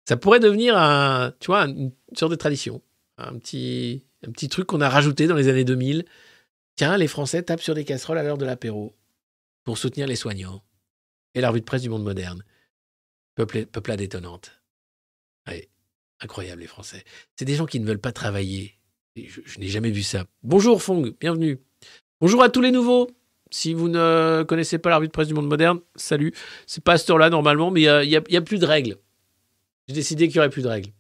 [0.10, 2.82] Ça pourrait devenir un, tu vois, une sorte de tradition.
[3.18, 6.04] Un petit, un petit truc qu'on a rajouté dans les années 2000.
[6.76, 8.96] Tiens, les Français tapent sur des casseroles à l'heure de l'apéro
[9.64, 10.64] pour soutenir les soignants.
[11.34, 12.44] Et la de presse du monde moderne.
[13.36, 14.62] Peuple, peuplade étonnante.
[16.22, 17.04] Incroyable les Français.
[17.36, 18.74] C'est des gens qui ne veulent pas travailler.
[19.18, 20.26] Je, n'ai jamais vu ça.
[20.44, 21.60] Bonjour Fong, bienvenue.
[22.22, 23.10] Bonjour à tous les nouveaux.
[23.52, 26.34] Si vous ne connaissez pas la de presse du monde moderne, salut.
[26.68, 28.98] C'est pas à cette heure-là normalement, mais il n'y a, a plus de règles.
[29.88, 30.92] J'ai décidé qu'il n'y aurait plus de règles.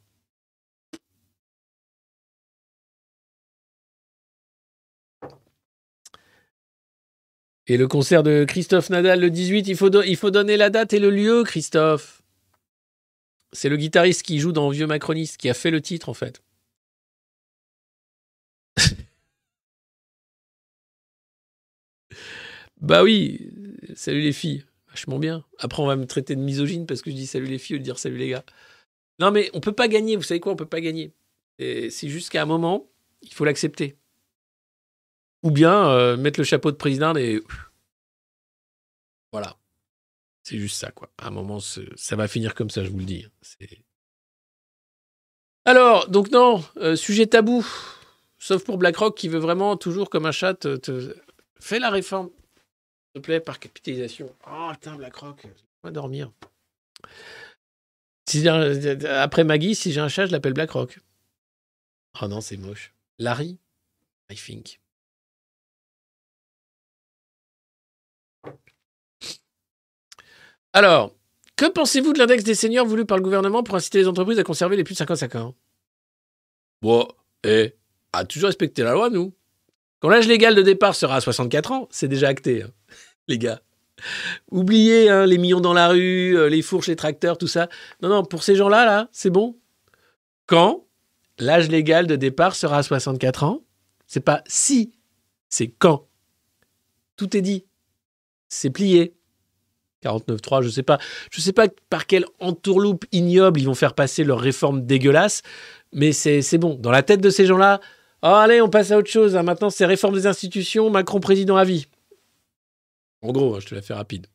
[7.67, 11.09] Et le concert de Christophe Nadal le 18, il faut, donner la date et le
[11.09, 12.21] lieu, Christophe.
[13.53, 16.43] C'est le guitariste qui joue dans Vieux Macroniste, qui a fait le titre en fait.
[22.81, 23.49] bah oui,
[23.95, 25.43] salut les filles, vachement bien.
[25.57, 27.77] Après on va me traiter de misogyne parce que je dis salut les filles au
[27.77, 28.43] lieu de dire salut les gars.
[29.19, 31.13] Non mais on peut pas gagner, vous savez quoi, on peut pas gagner.
[31.57, 33.97] C'est juste qu'à un moment, il faut l'accepter.
[35.45, 37.39] Ou bien euh, mettre le chapeau de président et
[39.31, 39.55] voilà.
[40.41, 41.11] C'est juste ça, quoi.
[41.19, 43.27] À un moment, ça va finir comme ça, je vous le dis.
[45.65, 47.63] Alors, donc non, euh, sujet tabou.
[48.39, 51.15] Sauf pour BlackRock qui veut vraiment toujours, comme un chat, te,
[51.59, 54.33] fais la réforme, s'il te plaît, par capitalisation.
[54.49, 55.45] Oh, putain, BlackRock,
[55.83, 56.31] va dormir.
[58.27, 60.99] Si après Maggie, si j'ai un chat, je l'appelle BlackRock.
[62.19, 62.95] Oh non, c'est moche.
[63.19, 63.59] Larry,
[64.31, 64.79] I think.
[70.75, 71.15] Alors,
[71.55, 74.43] que pensez-vous de l'index des seniors voulu par le gouvernement pour inciter les entreprises à
[74.43, 75.55] conserver les plus de 55 ans?
[76.81, 77.07] Bon,
[77.45, 77.73] eh,
[78.11, 79.33] a toujours respecté la loi, nous.
[80.01, 82.71] Quand l'âge légal de départ sera à 64 ans, c'est déjà acté, hein,
[83.29, 83.61] les gars.
[84.51, 87.69] Oubliez hein, les millions dans la rue, euh, les fourches, les tracteurs, tout ça.
[88.01, 89.57] Non, non, pour ces gens-là, là, c'est bon.
[90.45, 90.85] Quand
[91.39, 93.63] l'âge légal de départ sera à 64 ans,
[94.07, 94.91] c'est pas si,
[95.47, 96.09] c'est quand.
[97.15, 97.65] Tout est dit.
[98.49, 99.15] C'est plié.
[100.05, 100.99] 49.3, je sais pas.
[101.31, 105.41] Je sais pas par quelle entourloupe ignoble ils vont faire passer leur réforme dégueulasse,
[105.93, 106.75] mais c'est bon.
[106.75, 107.79] Dans la tête de ces gens-là,
[108.23, 109.35] oh, allez, on passe à autre chose.
[109.35, 109.43] hein.
[109.43, 111.87] Maintenant, c'est réforme des institutions, Macron président à vie.
[113.21, 114.27] En gros, hein, je te la fais rapide.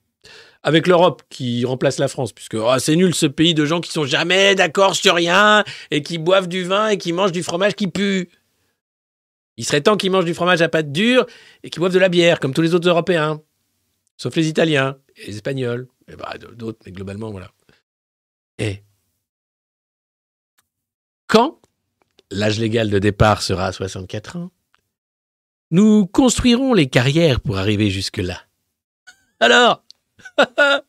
[0.62, 3.90] Avec l'Europe qui remplace la France, puisque oh, c'est nul ce pays de gens qui
[3.90, 7.74] sont jamais d'accord sur rien et qui boivent du vin et qui mangent du fromage
[7.74, 8.28] qui pue.
[9.56, 11.24] Il serait temps qu'ils mangent du fromage à pâte dure
[11.62, 13.40] et qu'ils boivent de la bière, comme tous les autres Européens.
[14.20, 17.50] Sauf les Italiens et les Espagnols, et bah, d'autres, mais globalement, voilà.
[18.58, 18.82] Et
[21.26, 21.58] quand
[22.30, 24.50] l'âge légal de départ sera à 64 ans,
[25.70, 28.42] nous construirons les carrières pour arriver jusque-là.
[29.40, 29.84] Alors
[30.36, 30.82] Ah,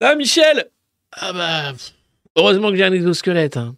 [0.18, 0.70] Michel?
[1.12, 1.72] Ah bah,
[2.36, 3.56] heureusement que j'ai un exosquelette.
[3.56, 3.74] hein.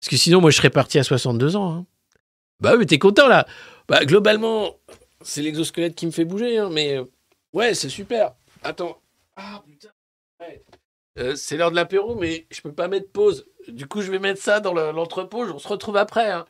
[0.00, 1.72] Parce que sinon, moi, je serais parti à 62 ans.
[1.72, 1.86] hein.
[2.60, 3.48] Bah oui, mais t'es content, là
[3.88, 4.76] Bah, globalement,
[5.22, 6.98] c'est l'exosquelette qui me fait bouger, hein, mais...
[7.52, 8.32] Ouais, c'est super.
[8.62, 9.00] Attends.
[9.36, 9.88] Ah, putain.
[10.40, 10.62] Ouais.
[11.18, 13.46] Euh, c'est l'heure de l'apéro, mais je peux pas mettre pause.
[13.68, 15.44] Du coup, je vais mettre ça dans le- l'entrepôt.
[15.44, 16.30] On se retrouve après.
[16.30, 16.46] Hein.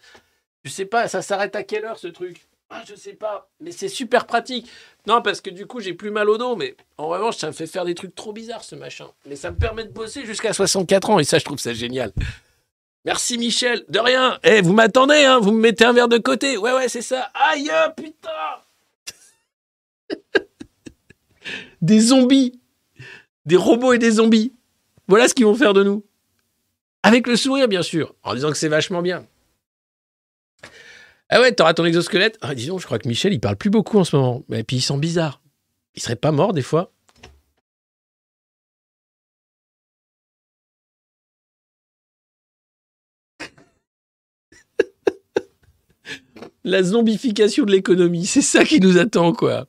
[0.65, 2.47] Je sais pas, ça s'arrête à quelle heure ce truc?
[2.70, 3.49] Ah, je sais pas.
[3.61, 4.70] Mais c'est super pratique.
[5.07, 6.55] Non, parce que du coup, j'ai plus mal au dos.
[6.55, 9.09] Mais en revanche, ça me fait faire des trucs trop bizarres, ce machin.
[9.25, 11.19] Mais ça me permet de bosser jusqu'à 64 ans.
[11.19, 12.12] Et ça, je trouve ça génial.
[13.07, 13.85] Merci, Michel.
[13.89, 14.39] De rien.
[14.43, 15.39] Eh, vous m'attendez, hein.
[15.39, 16.59] Vous me mettez un verre de côté.
[16.59, 17.31] Ouais, ouais, c'est ça.
[17.33, 18.29] Aïe, putain
[21.81, 22.61] des zombies,
[23.47, 24.53] des robots et des zombies.
[25.07, 26.05] Voilà ce qu'ils vont faire de nous.
[27.03, 29.27] Avec le sourire, bien sûr, en disant que c'est vachement bien.
[31.31, 32.39] Ah ouais, t'auras ton exosquelette.
[32.41, 34.45] Ah, dis donc, je crois que Michel, il parle plus beaucoup en ce moment.
[34.53, 35.43] Et puis il sent bizarre.
[35.95, 36.93] Il serait pas mort des fois
[46.65, 49.66] La zombification de l'économie, c'est ça qui nous attend, quoi.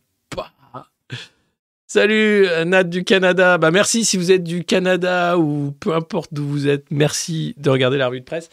[1.92, 3.58] Salut euh, Nat du Canada.
[3.58, 6.86] Bah merci si vous êtes du Canada ou peu importe d'où vous êtes.
[6.92, 8.50] Merci de regarder la revue de presse.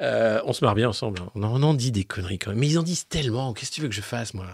[0.00, 1.20] Euh, on se marre bien ensemble.
[1.20, 1.30] hein.
[1.34, 2.60] On en, on en dit des conneries quand même.
[2.60, 3.52] Mais ils en disent tellement.
[3.52, 4.46] Qu'est-ce que tu veux que je fasse moi?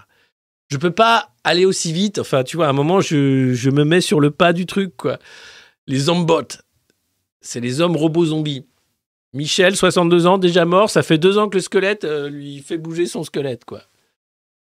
[0.68, 2.18] Je peux pas aller aussi vite.
[2.18, 4.96] Enfin, tu vois, à un moment, je, je me mets sur le pas du truc
[4.96, 5.20] quoi.
[5.86, 6.58] Les zombots,
[7.40, 8.66] c'est les hommes robots zombies.
[9.32, 10.90] Michel, 62 ans, déjà mort.
[10.90, 13.82] Ça fait deux ans que le squelette euh, lui fait bouger son squelette quoi.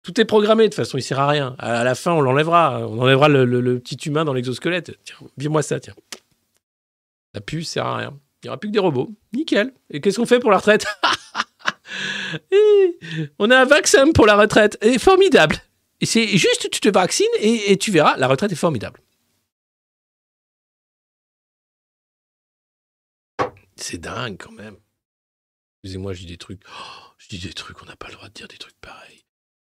[0.05, 1.57] Tout est programmé, de toute façon, il sert à rien.
[1.59, 2.87] À la fin, on l'enlèvera.
[2.87, 4.99] On enlèvera le, petit humain dans l'exosquelette.
[5.03, 5.95] Tiens, viens-moi ça, tiens.
[7.33, 8.21] La puce sert à rien.
[8.43, 9.11] Il n'y aura plus que des robots.
[9.33, 9.73] Nickel.
[9.89, 10.87] Et qu'est-ce qu'on fait pour la retraite?
[12.51, 12.99] Eh,
[13.39, 14.77] On a un vaccin pour la retraite.
[14.83, 15.57] Et formidable.
[16.01, 19.01] Et c'est juste, tu te vaccines et, et tu verras, la retraite est formidable.
[23.77, 24.77] C'est dingue quand même.
[25.85, 26.63] Excusez-moi, je dis des trucs.
[26.69, 29.24] Oh, je dis des trucs, on n'a pas le droit de dire des trucs pareils.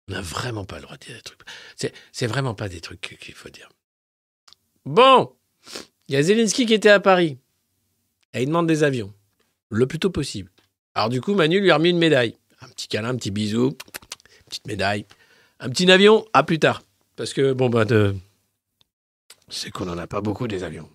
[0.07, 1.39] On n'a vraiment pas le droit de dire des trucs.
[1.75, 3.69] C'est, vraiment pas des trucs qu'il faut dire.
[4.85, 5.33] Bon,
[6.07, 7.37] il y a Zelensky qui était à Paris.
[8.33, 9.13] Et il demande des avions.
[9.69, 10.51] Le plus tôt possible.
[10.95, 12.35] Alors du coup, Manu lui a remis une médaille.
[12.61, 13.77] Un petit câlin, un petit bisou,
[14.49, 15.05] petite médaille.
[15.59, 16.83] Un petit avion, à plus tard.
[17.15, 18.15] Parce que, bon, bah, de...
[19.49, 20.89] c'est qu'on n'en a pas beaucoup des avions.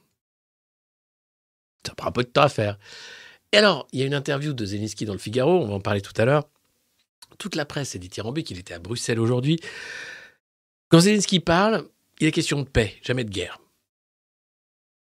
[1.86, 2.78] Ça prend un peu de temps à faire.
[3.52, 5.80] Et alors, il y a une interview de Zelensky dans le Figaro, on va en
[5.80, 6.48] parler tout à l'heure.
[7.38, 9.58] Toute la presse est dithyrambique, qu'il était à Bruxelles aujourd'hui.
[10.88, 11.88] Quand Zelensky parle,
[12.20, 13.58] il est question de paix, jamais de guerre.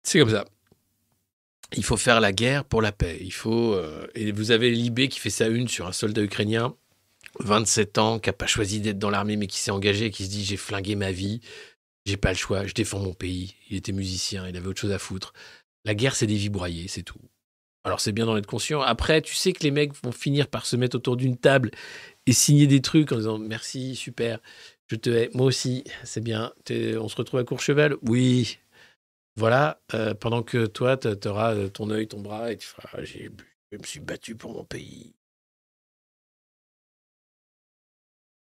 [0.03, 0.45] C'est comme ça.
[1.75, 3.17] Il faut faire la guerre pour la paix.
[3.21, 3.73] Il faut.
[3.73, 6.75] euh, et vous avez Libé qui fait sa une sur un soldat ukrainien,
[7.39, 10.29] 27 ans, qui n'a pas choisi d'être dans l'armée, mais qui s'est engagé, qui se
[10.29, 11.41] dit j'ai flingué ma vie,
[12.05, 13.55] j'ai pas le choix, je défends mon pays.
[13.69, 15.33] Il était musicien, il avait autre chose à foutre.
[15.83, 17.19] La guerre, c'est des vies c'est tout.
[17.85, 18.81] Alors c'est bien d'en être conscient.
[18.81, 21.71] Après, tu sais que les mecs vont finir par se mettre autour d'une table
[22.25, 24.39] et signer des trucs en disant merci, super,
[24.87, 26.51] je te hais, moi aussi, c'est bien.
[26.69, 27.95] On se retrouve à Courchevel?
[28.01, 28.57] Oui.
[29.37, 33.03] Voilà, euh, pendant que toi, tu auras ton œil, ton bras et tu feras Ah,
[33.03, 35.13] je me suis battu pour mon pays.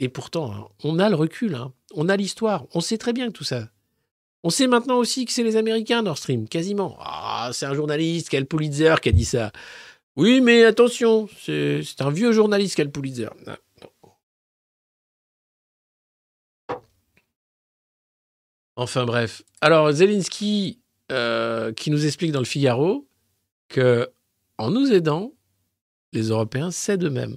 [0.00, 1.72] Et pourtant, hein, on a le recul, hein.
[1.94, 3.68] on a l'histoire, on sait très bien que tout ça.
[4.42, 6.96] On sait maintenant aussi que c'est les Américains Nord Stream, quasiment.
[7.00, 9.52] Ah, c'est un journaliste, quel Pulitzer, qui a dit ça.
[10.16, 13.28] Oui, mais attention, c'est un vieux journaliste, quel Pulitzer.
[13.46, 13.56] Non.
[18.76, 19.42] Enfin bref.
[19.60, 20.80] Alors, Zelensky,
[21.12, 23.06] euh, qui nous explique dans le Figaro
[23.68, 24.10] que
[24.56, 25.34] en nous aidant,
[26.12, 27.36] les Européens s'aident eux-mêmes.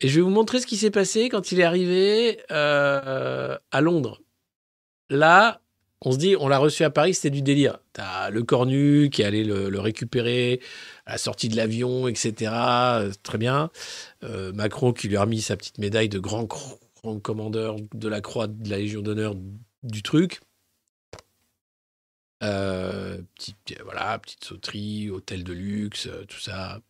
[0.00, 3.80] Et je vais vous montrer ce qui s'est passé quand il est arrivé euh, à
[3.80, 4.20] Londres.
[5.10, 5.60] Là,
[6.02, 7.78] on se dit, on l'a reçu à Paris, c'était du délire.
[7.92, 10.60] T'as le cornu qui allait le, le récupérer
[11.04, 12.52] à la sortie de l'avion, etc.
[12.54, 13.70] Euh, Très bien.
[14.24, 18.20] Euh, Macron qui lui a remis sa petite médaille de grand, grand commandeur de la
[18.22, 19.34] croix de la Légion d'honneur
[19.82, 20.40] du truc.
[22.42, 26.80] Euh, petite, voilà, petite sauterie, hôtel de luxe, tout ça.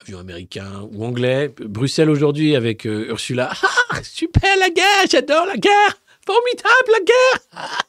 [0.00, 1.54] Avion américain ou anglais.
[1.60, 3.52] Bruxelles aujourd'hui avec Ursula.
[3.94, 6.01] Ah, super la guerre, j'adore la guerre.
[6.24, 7.88] Formidable la guerre.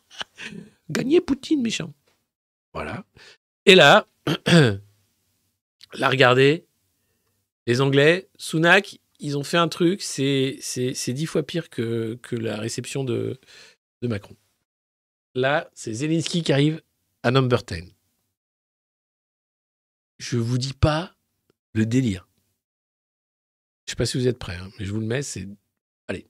[0.89, 1.93] Gagner Poutine, méchant.
[2.73, 3.05] Voilà.
[3.65, 4.07] Et là,
[5.93, 6.65] là, regardez,
[7.67, 10.59] les Anglais, Sunak, ils ont fait un truc, c'est
[11.07, 13.39] dix fois pire que, que la réception de,
[14.01, 14.35] de Macron.
[15.35, 16.81] Là, c'est Zelensky qui arrive
[17.23, 17.93] à number 10.
[20.19, 21.15] Je vous dis pas
[21.73, 22.27] le délire.
[23.85, 25.47] Je sais pas si vous êtes prêts, hein, mais je vous le mets, c'est...
[26.07, 26.27] Allez.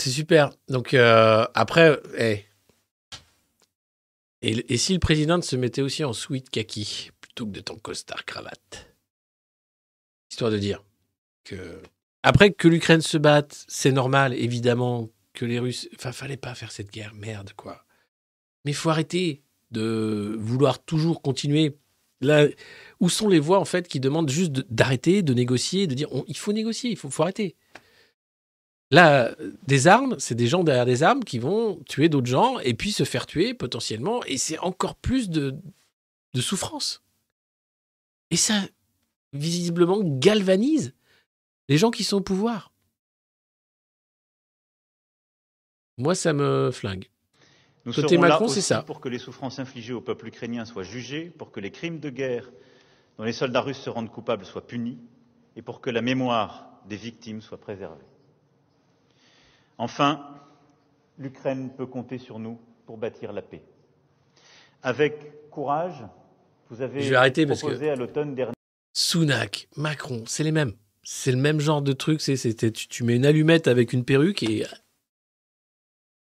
[0.00, 0.50] C'est super.
[0.68, 2.44] Donc euh, après, eh.
[4.42, 7.76] et, et si le président se mettait aussi en sweat kaki plutôt que de en
[7.76, 8.94] costard cravate?
[10.30, 10.84] Histoire de dire
[11.44, 11.82] que
[12.22, 15.88] après que l'Ukraine se batte, c'est normal, évidemment, que les Russes.
[15.96, 17.84] Enfin, fallait pas faire cette guerre, merde, quoi.
[18.64, 21.76] Mais faut arrêter de vouloir toujours continuer.
[22.20, 22.46] Là,
[23.00, 26.36] où sont les voix, en fait, qui demandent juste d'arrêter, de négocier, de dire il
[26.36, 27.56] faut négocier, il faut arrêter.
[28.90, 29.34] Là,
[29.66, 32.90] des armes, c'est des gens derrière des armes qui vont tuer d'autres gens et puis
[32.90, 35.54] se faire tuer potentiellement, et c'est encore plus de,
[36.34, 37.02] de souffrance.
[38.30, 38.54] Et ça,
[39.32, 40.92] visiblement, galvanise
[41.68, 42.72] les gens qui sont au pouvoir.
[45.98, 47.08] Moi, ça me flingue.
[47.84, 48.82] Nous Côté serons Macron, c'est ça.
[48.82, 52.10] pour que les souffrances infligées au peuple ukrainien soient jugées, pour que les crimes de
[52.10, 52.50] guerre
[53.18, 54.98] dont les soldats russes se rendent coupables soient punis
[55.54, 58.09] et pour que la mémoire des victimes soit préservée.
[59.80, 60.20] Enfin,
[61.18, 63.62] l'Ukraine peut compter sur nous pour bâtir la paix.
[64.82, 66.04] Avec courage,
[66.68, 68.52] vous avez Je vais arrêter parce proposé que- à l'automne dernier
[68.92, 70.74] Sunak, Macron, c'est les mêmes.
[71.02, 72.20] C'est le même genre de truc.
[72.20, 74.66] C'est, c'était- tu, tu mets une allumette avec une perruque et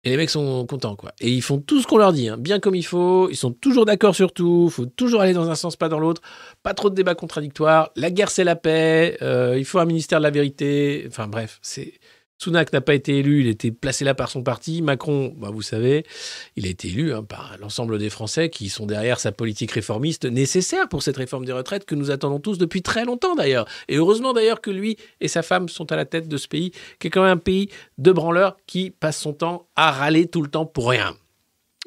[0.04, 1.12] Et les mecs sont contents, quoi.
[1.20, 3.28] Et ils font tout ce qu'on leur dit, hein, bien comme il faut.
[3.28, 4.66] Ils sont toujours d'accord sur tout.
[4.68, 6.22] Il faut toujours aller dans un sens, pas dans l'autre.
[6.62, 7.90] Pas trop de débats contradictoires.
[7.96, 9.18] La guerre, c'est la paix.
[9.20, 11.04] Euh, il faut un ministère de la vérité.
[11.08, 11.94] Enfin, bref, c'est.
[12.38, 14.80] Sunak n'a pas été élu, il était placé là par son parti.
[14.80, 16.06] Macron, bah, vous savez,
[16.54, 20.24] il a été élu hein, par l'ensemble des Français qui sont derrière sa politique réformiste
[20.24, 23.66] nécessaire pour cette réforme des retraites que nous attendons tous depuis très longtemps d'ailleurs.
[23.88, 26.70] Et heureusement d'ailleurs que lui et sa femme sont à la tête de ce pays,
[27.00, 30.42] qui est quand même un pays de branleurs qui passe son temps à râler tout
[30.42, 31.16] le temps pour rien.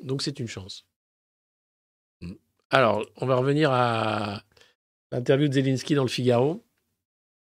[0.03, 0.86] Donc c'est une chance.
[2.69, 4.44] Alors, on va revenir à
[5.14, 6.61] l'interview de Zelensky dans le Figaro.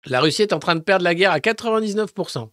[0.05, 2.49] La Russie est en train de perdre la guerre à 99%.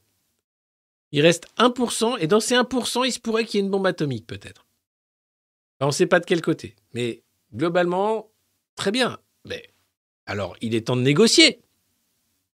[1.15, 3.87] Il reste 1%, et dans ces 1%, il se pourrait qu'il y ait une bombe
[3.87, 4.67] atomique, peut-être.
[5.79, 6.75] on ne sait pas de quel côté.
[6.93, 7.23] Mais
[7.55, 8.33] globalement,
[8.75, 9.19] très bien.
[9.45, 9.63] Mais
[10.27, 11.61] alors, il est temps de négocier.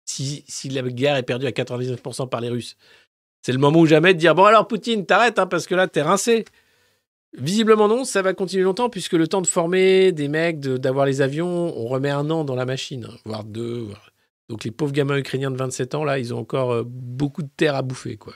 [0.06, 2.76] Si, si la guerre est perdue à 99% par les Russes,
[3.42, 5.86] c'est le moment ou jamais de dire Bon, alors, Poutine, t'arrêtes, hein, parce que là,
[5.86, 6.44] t'es rincé.
[7.34, 11.20] Visiblement, non, ça va continuer longtemps, puisque le temps de former des mecs, d'avoir les
[11.22, 13.86] avions, on remet un an dans la machine, hein, voire deux.
[14.48, 17.50] Donc, les pauvres gamins ukrainiens de 27 ans, là, ils ont encore euh, beaucoup de
[17.56, 18.34] terre à bouffer, quoi.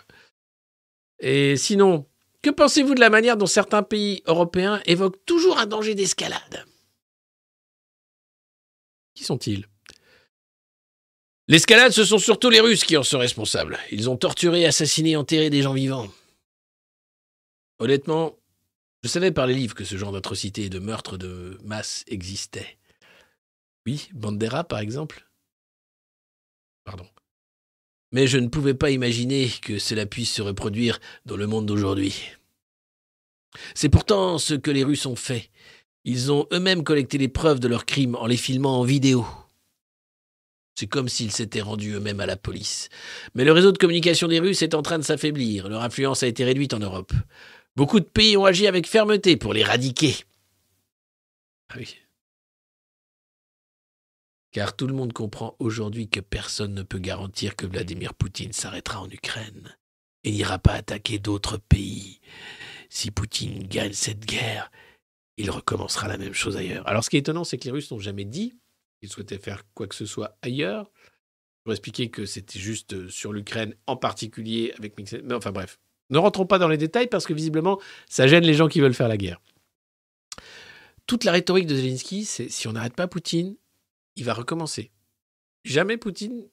[1.23, 2.07] Et sinon,
[2.43, 6.67] que pensez-vous de la manière dont certains pays européens évoquent toujours un danger d'escalade?
[9.15, 9.69] Qui sont-ils?
[11.47, 13.79] L'escalade, ce sont surtout les Russes qui en sont responsables.
[13.93, 16.09] Ils ont torturé, assassiné, enterré des gens vivants.
[17.79, 18.37] Honnêtement,
[19.05, 22.79] je savais par les livres que ce genre d'atrocité et de meurtre de masse existait.
[23.87, 25.29] Oui, Bandera, par exemple?
[26.85, 27.07] Pardon
[28.13, 32.15] mais je ne pouvais pas imaginer que cela puisse se reproduire dans le monde d'aujourd'hui.
[33.75, 35.51] C'est pourtant ce que les Russes ont fait.
[36.05, 39.27] Ils ont eux-mêmes collecté les preuves de leurs crimes en les filmant en vidéo.
[40.75, 42.89] C'est comme s'ils s'étaient rendus eux-mêmes à la police.
[43.35, 45.69] Mais le réseau de communication des Russes est en train de s'affaiblir.
[45.69, 47.13] Leur influence a été réduite en Europe.
[47.77, 50.17] Beaucoup de pays ont agi avec fermeté pour l'éradiquer.
[51.71, 52.02] Ah oui
[54.53, 59.01] car tout le monde comprend aujourd'hui que personne ne peut garantir que Vladimir Poutine s'arrêtera
[59.01, 59.77] en Ukraine
[60.25, 62.21] et n'ira pas attaquer d'autres pays.
[62.91, 64.71] Si Poutine gagne cette guerre,
[65.39, 66.87] il recommencera la même chose ailleurs.
[66.87, 68.55] Alors ce qui est étonnant, c'est que les Russes n'ont jamais dit
[69.01, 70.91] qu'ils souhaitaient faire quoi que ce soit ailleurs.
[71.65, 75.79] Pour expliquer que c'était juste sur l'Ukraine en particulier avec Mais enfin bref,
[76.11, 78.95] ne rentrons pas dans les détails parce que visiblement, ça gêne les gens qui veulent
[78.95, 79.41] faire la guerre.
[81.07, 83.57] Toute la rhétorique de Zelensky, c'est si on n'arrête pas Poutine,
[84.17, 84.91] il va recommencer.
[85.65, 86.49] Jamais Poutine.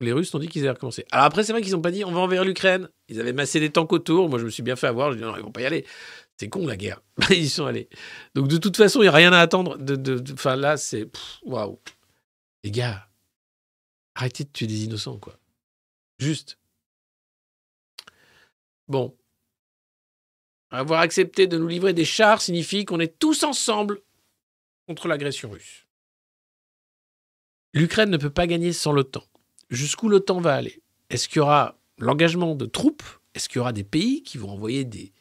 [0.00, 1.04] Les Russes ont dit qu'ils allaient recommencer.
[1.10, 2.88] Alors après, c'est vrai qu'ils n'ont pas dit on va envers l'Ukraine.
[3.08, 4.30] Ils avaient massé des tanks autour.
[4.30, 5.12] Moi, je me suis bien fait avoir.
[5.12, 5.86] Je dis non, ils vont pas y aller.
[6.38, 7.02] C'est con la guerre.
[7.30, 7.88] ils sont allés.
[8.34, 9.78] Donc de toute façon, il n'y a rien à attendre.
[10.32, 11.10] Enfin là, c'est
[11.42, 11.78] waouh.
[12.64, 13.08] Les gars,
[14.14, 15.38] arrêtez de tuer des innocents, quoi.
[16.18, 16.58] Juste.
[18.88, 19.16] Bon.
[20.70, 24.00] Avoir accepté de nous livrer des chars signifie qu'on est tous ensemble
[24.86, 25.86] contre l'agression russe.
[27.72, 29.22] L'Ukraine ne peut pas gagner sans l'OTAN.
[29.70, 30.82] Jusqu'où l'OTAN va aller?
[31.08, 33.04] Est-ce qu'il y aura l'engagement de troupes?
[33.34, 35.12] Est-ce qu'il y aura des pays qui vont envoyer des,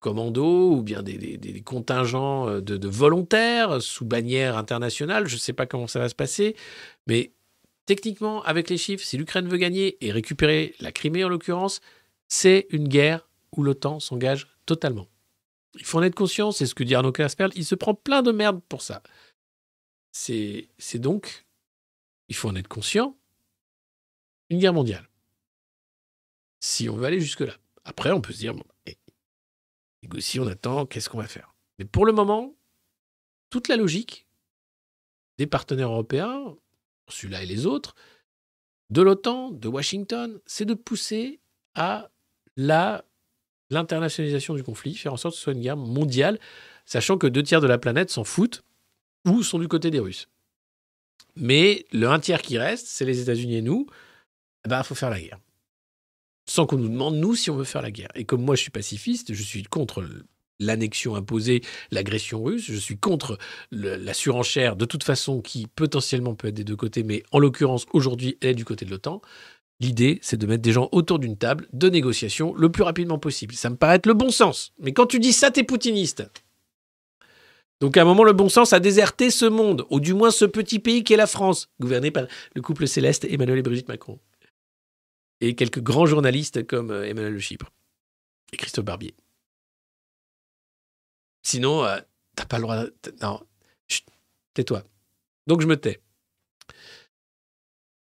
[0.00, 5.26] commandos ou bien des, contingents euh, de, volontaires sous bannière internationale?
[5.26, 6.54] Je ne sais pas comment ça va se passer,
[7.06, 7.32] mais
[7.86, 11.80] techniquement, avec les chiffres, si l'Ukraine veut gagner et récupérer la Crimée en l'occurrence,
[12.28, 13.26] c'est une guerre
[13.56, 15.06] où l'OTAN s'engage totalement.
[15.74, 18.22] Il faut en être conscient, c'est ce que dit Arnaud Kasperl, il se prend plein
[18.22, 19.02] de merde pour ça.
[20.12, 21.46] C'est donc,
[22.28, 23.16] il faut en être conscient,
[24.50, 25.08] une guerre mondiale.
[26.60, 27.56] Si on veut aller jusque-là.
[27.84, 28.64] Après, on peut se dire, bon,
[30.38, 31.54] on attend, qu'est-ce qu'on va faire?
[31.78, 32.54] Mais pour le moment,
[33.50, 34.26] toute la logique
[35.38, 36.56] des partenaires européens,
[37.08, 37.94] celui-là et les autres,
[38.90, 41.40] de l'OTAN, de Washington, c'est de pousser
[41.74, 42.10] à
[42.56, 43.04] la
[43.70, 46.38] l'internationalisation du conflit, faire en sorte que ce soit une guerre mondiale,
[46.84, 48.62] sachant que deux tiers de la planète s'en foutent
[49.26, 50.28] ou sont du côté des Russes.
[51.36, 54.94] Mais le un tiers qui reste, c'est les États-Unis et nous, il eh ben, faut
[54.94, 55.38] faire la guerre.
[56.48, 58.10] Sans qu'on nous demande, nous, si on veut faire la guerre.
[58.14, 60.04] Et comme moi, je suis pacifiste, je suis contre
[60.60, 63.38] l'annexion imposée, l'agression russe, je suis contre
[63.70, 67.86] la surenchère, de toute façon, qui potentiellement peut être des deux côtés, mais en l'occurrence,
[67.92, 69.20] aujourd'hui, elle est du côté de l'OTAN.
[69.80, 73.54] L'idée, c'est de mettre des gens autour d'une table de négociation le plus rapidement possible.
[73.54, 74.72] Ça me paraît être le bon sens.
[74.78, 76.22] Mais quand tu dis ça, t'es poutiniste.
[77.82, 80.44] Donc à un moment, le bon sens a déserté ce monde, ou du moins ce
[80.44, 84.20] petit pays qu'est la France, gouverné par le couple céleste Emmanuel et Brigitte Macron.
[85.40, 87.72] Et quelques grands journalistes comme euh, Emmanuel Le Chypre
[88.52, 89.16] et Christophe Barbier.
[91.42, 91.98] Sinon, euh,
[92.36, 92.84] t'as pas le droit.
[93.20, 93.40] Non,
[94.54, 94.84] tais-toi.
[95.48, 96.00] Donc je me tais.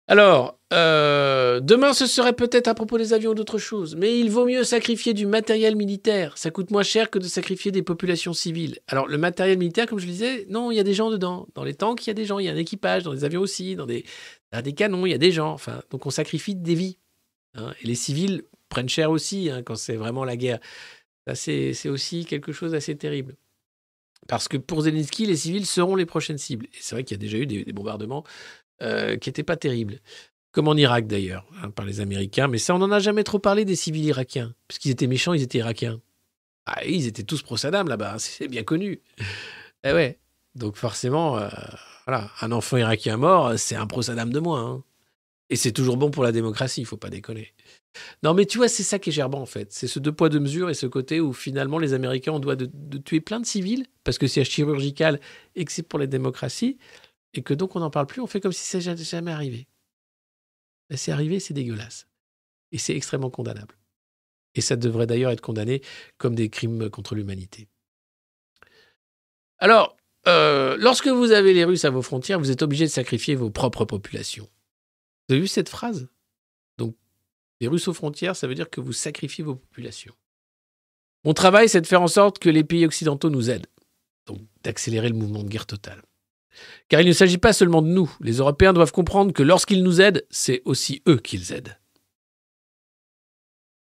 [0.08, 4.30] Alors, euh, demain, ce serait peut-être à propos des avions ou d'autres choses, mais il
[4.30, 6.38] vaut mieux sacrifier du matériel militaire.
[6.38, 8.78] Ça coûte moins cher que de sacrifier des populations civiles.
[8.88, 11.48] Alors, le matériel militaire, comme je le disais, non, il y a des gens dedans.
[11.56, 13.24] Dans les tanks, il y a des gens, il y a un équipage, dans les
[13.24, 14.04] avions aussi, dans des,
[14.76, 15.52] canons, il y a des gens.
[15.52, 17.00] Enfin, donc on sacrifie des vies.
[17.56, 17.74] hein.
[17.82, 20.60] Et les civils prennent cher aussi hein, quand c'est vraiment la guerre.
[21.28, 23.36] Ça, c'est aussi quelque chose d'assez terrible.
[24.28, 26.68] Parce que pour Zelensky, les civils seront les prochaines cibles.
[26.68, 28.24] Et c'est vrai qu'il y a déjà eu des bombardements
[28.82, 30.00] euh, qui n'étaient pas terribles.
[30.52, 32.48] Comme en Irak d'ailleurs, hein, par les Américains.
[32.48, 34.54] Mais ça, on n'en a jamais trop parlé des civils irakiens.
[34.68, 36.00] Parce qu'ils étaient méchants, ils étaient irakiens.
[36.66, 39.02] Ah, ils étaient tous pro-Saddam là-bas, hein, c'est bien connu.
[39.84, 40.18] Eh ouais.
[40.56, 41.50] Donc forcément, euh,
[42.08, 44.66] voilà, un enfant irakien mort, c'est un pro-Saddam de moins.
[44.66, 44.84] hein.
[45.50, 47.54] Et c'est toujours bon pour la démocratie, il faut pas déconner.
[48.24, 49.72] Non, mais tu vois, c'est ça qui est gerbant en fait.
[49.72, 52.56] C'est ce deux poids deux mesures et ce côté où finalement les Américains ont doit
[52.56, 55.20] de tuer plein de civils parce que c'est chirurgical
[55.56, 56.78] et que c'est pour les démocraties
[57.38, 58.22] et que donc on n'en parle plus.
[58.22, 59.68] On fait comme si ça n'était jamais arrivé.
[60.90, 62.08] Mais c'est arrivé, c'est dégueulasse
[62.72, 63.78] et c'est extrêmement condamnable.
[64.54, 65.82] Et ça devrait d'ailleurs être condamné
[66.18, 67.68] comme des crimes contre l'humanité.
[69.58, 69.98] Alors,
[70.28, 73.50] euh, lorsque vous avez les Russes à vos frontières, vous êtes obligé de sacrifier vos
[73.50, 74.50] propres populations.
[75.28, 76.08] Vous avez vu cette phrase?
[76.78, 76.96] Donc,
[77.60, 80.16] les Russes aux frontières, ça veut dire que vous sacrifiez vos populations.
[81.24, 83.68] Mon travail, c'est de faire en sorte que les pays occidentaux nous aident.
[84.26, 86.02] Donc, d'accélérer le mouvement de guerre totale.
[86.90, 88.12] Car il ne s'agit pas seulement de nous.
[88.22, 91.78] Les Européens doivent comprendre que lorsqu'ils nous aident, c'est aussi eux qu'ils aident.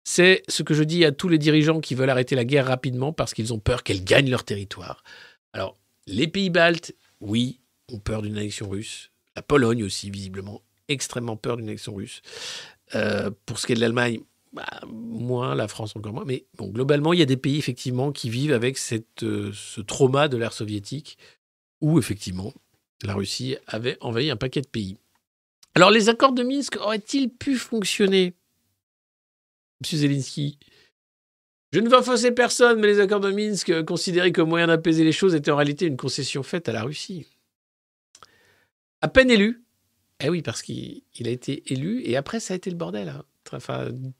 [0.04, 3.12] C'est ce que je dis à tous les dirigeants qui veulent arrêter la guerre rapidement
[3.12, 5.04] parce qu'ils ont peur qu'elle gagne leur territoire.
[5.52, 5.76] Alors,
[6.06, 7.60] les pays baltes, oui,
[7.92, 9.10] ont peur d'une annexion russe.
[9.36, 12.22] La Pologne aussi, visiblement, extrêmement peur d'une annexion russe.
[12.94, 14.20] Euh, pour ce qui est de l'Allemagne,
[14.52, 16.24] bah, moins, la France encore moins.
[16.26, 18.78] Mais globalement, il y a des pays, effectivement, qui vivent avec
[19.22, 21.18] euh, ce trauma de l'ère soviétique,
[21.80, 22.52] où, effectivement,
[23.02, 24.96] la Russie avait envahi un paquet de pays.
[25.74, 28.34] Alors, les accords de Minsk auraient-ils pu fonctionner?
[29.80, 30.58] Monsieur Zelensky
[31.72, 35.12] Je ne veux offenser personne, mais les accords de Minsk, considérés comme moyen d'apaiser les
[35.12, 37.26] choses, étaient en réalité une concession faite à la Russie.
[39.00, 39.62] À peine élu,
[40.22, 43.08] eh oui, parce qu'il il a été élu, et après, ça a été le bordel.
[43.08, 43.24] hein.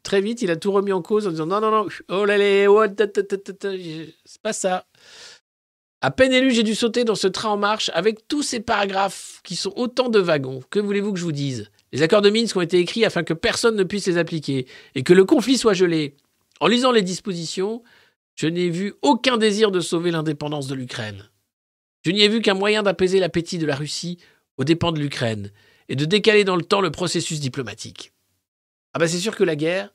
[0.02, 2.36] Très- vite, il a tout remis en cause en disant non, non, non, oh là
[2.38, 2.84] là, oh,
[4.24, 4.86] c'est pas ça.
[6.02, 9.40] À peine élu, j'ai dû sauter dans ce train en marche avec tous ces paragraphes
[9.44, 10.62] qui sont autant de wagons.
[10.70, 11.70] Que voulez-vous que je vous dise?
[11.92, 15.02] Les accords de Minsk ont été écrits afin que personne ne puisse les appliquer et
[15.02, 16.16] que le conflit soit gelé.
[16.60, 17.82] En lisant les dispositions,
[18.34, 21.28] je n'ai vu aucun désir de sauver l'indépendance de l'Ukraine.
[22.02, 24.18] Je n'y ai vu qu'un moyen d'apaiser l'appétit de la Russie
[24.56, 25.52] aux dépens de l'Ukraine
[25.90, 28.12] et de décaler dans le temps le processus diplomatique.
[28.94, 29.94] Ah bah c'est sûr que la guerre,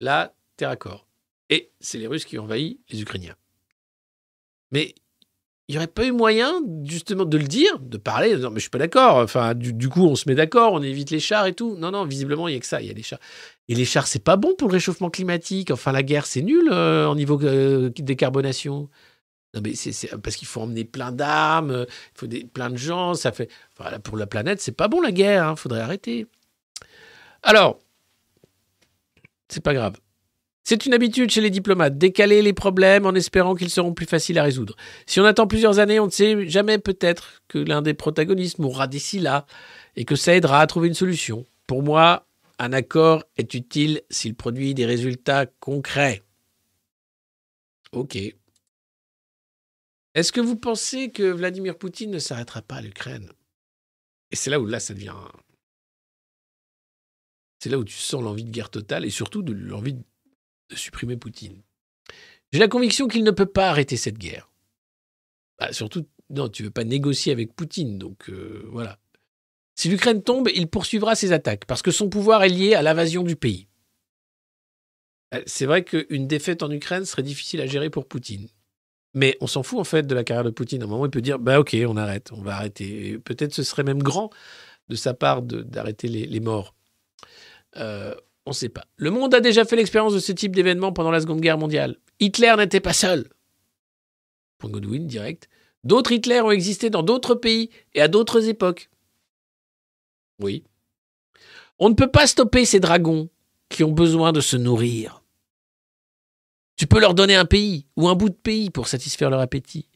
[0.00, 1.06] là, t'es raccord.
[1.50, 3.36] Et c'est les Russes qui ont envahi les Ukrainiens.
[4.70, 4.94] Mais
[5.68, 8.62] il n'y aurait pas eu moyen, justement, de le dire, de parler, non mais je
[8.62, 11.54] suis pas d'accord, enfin, du, coup, on se met d'accord, on évite les chars et
[11.54, 11.74] tout.
[11.76, 13.20] Non, non, visiblement, il y a que ça, il y a les chars.
[13.68, 15.70] Et les chars, c'est pas bon pour le réchauffement climatique.
[15.70, 18.90] Enfin, la guerre, c'est nul euh, en niveau euh, décarbonation.
[19.54, 19.62] Non,
[20.22, 23.50] parce qu'il faut emmener plein d'armes, euh, il faut des, plein de gens, ça fait.
[24.02, 26.26] Pour la planète, c'est pas bon la guerre, il faudrait arrêter.
[27.42, 27.78] Alors,
[29.48, 29.96] c'est pas grave.
[30.64, 34.38] C'est une habitude chez les diplomates, décaler les problèmes en espérant qu'ils seront plus faciles
[34.38, 34.76] à résoudre.
[35.06, 38.86] Si on attend plusieurs années, on ne sait jamais peut-être que l'un des protagonistes mourra
[38.86, 39.44] d'ici là
[39.94, 41.44] et que ça aidera à trouver une solution.
[41.66, 42.26] Pour moi,
[42.58, 46.22] un accord est utile s'il produit des résultats concrets.
[47.92, 48.16] Ok.
[50.14, 53.30] Est-ce que vous pensez que Vladimir Poutine ne s'arrêtera pas à l'Ukraine?
[54.30, 55.12] Et c'est là où là ça devient.
[57.58, 60.02] C'est là où tu sens l'envie de guerre totale et surtout de l'envie de
[60.70, 61.62] de supprimer Poutine.
[62.52, 64.50] J'ai la conviction qu'il ne peut pas arrêter cette guerre.
[65.58, 68.98] Bah, surtout, non, tu veux pas négocier avec Poutine, donc euh, voilà.
[69.76, 73.22] Si l'Ukraine tombe, il poursuivra ses attaques, parce que son pouvoir est lié à l'invasion
[73.22, 73.66] du pays.
[75.34, 78.48] Euh, C'est vrai qu'une défaite en Ukraine serait difficile à gérer pour Poutine.
[79.14, 80.82] Mais on s'en fout en fait de la carrière de Poutine.
[80.82, 83.18] À un moment, il peut dire, bah ok, on arrête, on va arrêter.
[83.18, 84.30] Peut-être ce serait même grand
[84.88, 86.74] de sa part d'arrêter les, les morts.
[87.76, 88.14] Euh,
[88.46, 88.84] on ne sait pas.
[88.96, 91.96] Le monde a déjà fait l'expérience de ce type d'événement pendant la Seconde Guerre mondiale.
[92.20, 93.28] Hitler n'était pas seul.
[94.58, 95.48] Point Godwin, direct.
[95.82, 98.90] D'autres Hitler ont existé dans d'autres pays et à d'autres époques.
[100.40, 100.64] Oui.
[101.78, 103.28] On ne peut pas stopper ces dragons
[103.68, 105.22] qui ont besoin de se nourrir.
[106.76, 109.88] Tu peux leur donner un pays ou un bout de pays pour satisfaire leur appétit,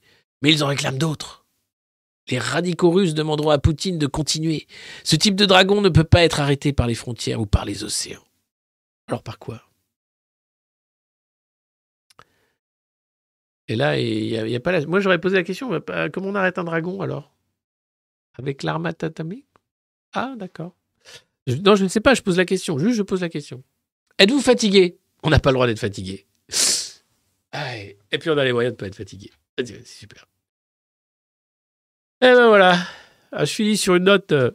[0.42, 1.46] mais ils en réclament d'autres.
[2.30, 4.66] Les radicaux russes demanderont à Poutine de continuer.
[5.02, 7.84] Ce type de dragon ne peut pas être arrêté par les frontières ou par les
[7.84, 8.22] océans.
[9.08, 9.62] Alors par quoi?
[13.68, 15.68] Et là, il y a, pas la- Moi, j'aurais posé la question,
[16.12, 17.34] comment on arrête un dragon alors?
[18.38, 19.46] Avec l'arme atomique
[20.14, 20.74] Ah, d'accord.
[21.46, 22.78] Non, je ne sais pas, je pose la question.
[22.78, 23.62] Juste, je pose la question.
[24.18, 24.98] Êtes-vous fatigué?
[25.22, 26.26] On n'a pas le droit d'être fatigué.
[28.10, 29.30] Et puis, on a les moyens de ne pas être fatigué.
[29.58, 30.26] C'est super.
[32.20, 32.76] Et ben voilà.
[33.32, 34.50] Ah, je finis sur une note euh,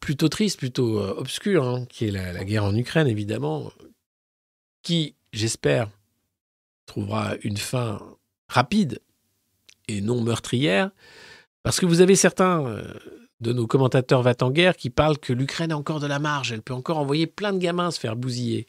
[0.00, 3.70] plutôt triste, plutôt euh, obscure, hein, qui est la, guerre en Ukraine, évidemment,
[4.82, 5.90] qui, j'espère,
[6.86, 8.00] trouvera une fin
[8.48, 9.00] rapide
[9.88, 10.90] et non meurtrière,
[11.62, 12.94] parce que vous avez certains euh,
[13.40, 16.52] de nos commentateurs va en guerre qui parlent que l'Ukraine a encore de la marge,
[16.52, 18.66] elle peut encore envoyer plein de gamins se faire bousiller.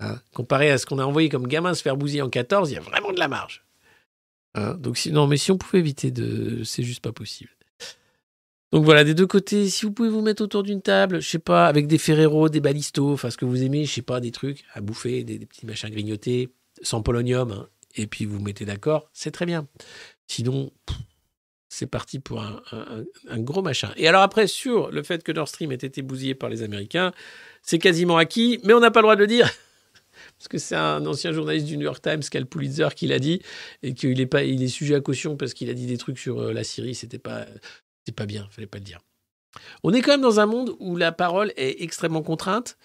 [0.00, 0.20] hein.
[0.34, 2.78] Comparé à ce qu'on a envoyé comme gamins se faire bousiller en 14, il y
[2.78, 3.64] a vraiment de la marge.
[4.54, 6.62] Hein, donc si, non, mais si on pouvait éviter de...
[6.64, 7.50] C'est juste pas possible.
[8.72, 11.38] Donc voilà, des deux côtés, si vous pouvez vous mettre autour d'une table, je sais
[11.38, 14.32] pas, avec des Ferrero, des Balistos, enfin ce que vous aimez, je sais pas, des
[14.32, 16.48] trucs à bouffer, des, petits machins grignotés,
[16.82, 19.68] sans polonium, hein, et puis vous vous mettez d'accord, c'est très bien.
[20.26, 20.72] Sinon,
[21.68, 23.92] c'est parti pour un gros machin.
[23.96, 27.12] Et alors après, sur le fait que Nord Stream ait été bousillé par les Américains,
[27.62, 29.50] c'est quasiment acquis, mais on n'a pas le droit de le dire.
[30.38, 33.42] Parce que c'est un ancien journaliste du New York Times, Cal Pulitzer, qui l'a dit,
[33.82, 36.18] et qu'il est, pas, il est sujet à caution parce qu'il a dit des trucs
[36.18, 37.46] sur euh, la Syrie, c'était pas,
[38.06, 39.00] c'était pas bien, fallait pas le dire.
[39.82, 42.78] On est quand même dans un monde où la parole est extrêmement contrainte,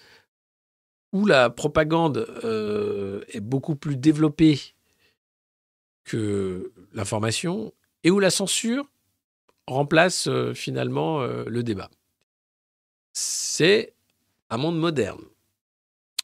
[1.12, 4.58] où la propagande euh, est beaucoup plus développée
[6.04, 7.72] que l'information,
[8.02, 8.90] et où la censure
[9.68, 11.88] remplace euh, finalement euh, le débat.
[13.12, 13.94] C'est
[14.50, 15.22] un monde moderne.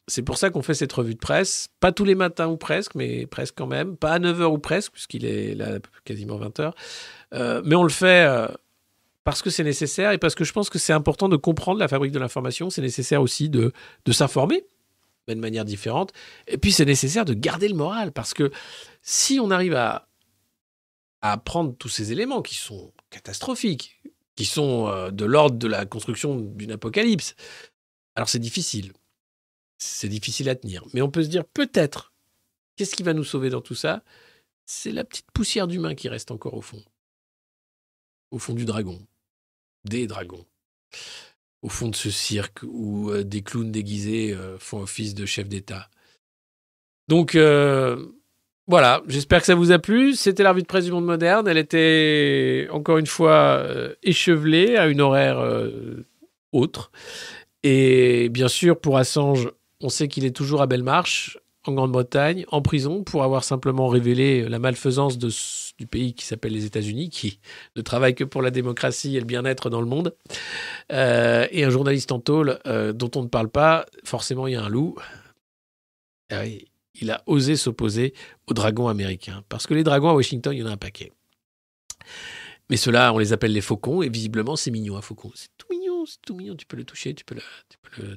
[0.07, 2.95] C'est pour ça qu'on fait cette revue de presse, pas tous les matins ou presque,
[2.95, 6.73] mais presque quand même, pas à 9h ou presque, puisqu'il est là quasiment 20h,
[7.35, 8.27] Euh, mais on le fait
[9.23, 11.87] parce que c'est nécessaire et parce que je pense que c'est important de comprendre la
[11.87, 13.73] fabrique de l'information, c'est nécessaire aussi de,
[14.11, 14.65] s'informer,
[15.27, 16.11] mais de manière différente,
[16.47, 18.51] et puis c'est nécessaire de garder le moral, parce que
[19.01, 20.07] si on arrive à,
[21.21, 24.01] à prendre tous ces éléments qui sont catastrophiques,
[24.35, 27.35] qui sont euh, de l'ordre de la construction d'une apocalypse,
[28.15, 28.93] alors c'est difficile.
[29.77, 30.85] C'est difficile à tenir.
[30.93, 32.13] Mais on peut se dire peut-être,
[32.75, 34.01] qu'est-ce qui va nous sauver dans tout ça?
[34.65, 36.81] C'est la petite poussière d'humain qui reste encore au fond.
[38.31, 38.99] Au fond du dragon.
[39.85, 40.45] Des dragons.
[41.61, 45.47] Au fond de ce cirque où euh, des clowns déguisés euh, font office de chef
[45.49, 45.89] d'État.
[47.07, 48.05] Donc, euh,
[48.67, 50.13] voilà, j'espère que ça vous a plu.
[50.13, 51.47] C'était la de presse du monde moderne.
[51.47, 53.65] Elle était, encore une fois,
[54.03, 55.43] échevelée à une horaire
[56.51, 56.91] autre.
[57.63, 59.49] Et bien sûr, pour Assange,
[59.81, 64.47] on sait qu'il est toujours à Belmarsh, en Grande-Bretagne, en prison, pour avoir simplement révélé
[64.47, 65.29] la malfaisance de
[65.79, 67.39] du pays qui s'appelle les États-Unis, qui
[67.77, 70.13] ne travaille que pour la démocratie et le bien-être dans le monde.
[70.91, 74.57] Euh, et un journaliste en tôle euh, dont on ne parle pas, forcément, il y
[74.57, 74.97] a un loup.
[76.31, 76.67] Oui,
[77.01, 78.13] il a osé s'opposer
[78.47, 79.41] aux dragons américains.
[79.47, 81.11] Parce que les dragons à Washington, il y en a un paquet.
[82.69, 85.31] Mais ceux-là, on les appelle les faucons, et visiblement, c'est mignon, un faucon.
[85.33, 86.55] C'est tout mignon, c'est tout mignon.
[86.55, 87.41] Tu peux le toucher, tu peux le,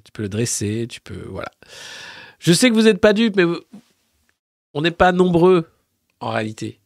[0.01, 1.27] tu peux le, dresser, tu peux.
[1.29, 1.51] Voilà.
[2.41, 3.45] Je sais que vous n'êtes pas dupes, mais
[4.75, 5.71] on n'est pas nombreux,
[6.21, 6.81] en réalité,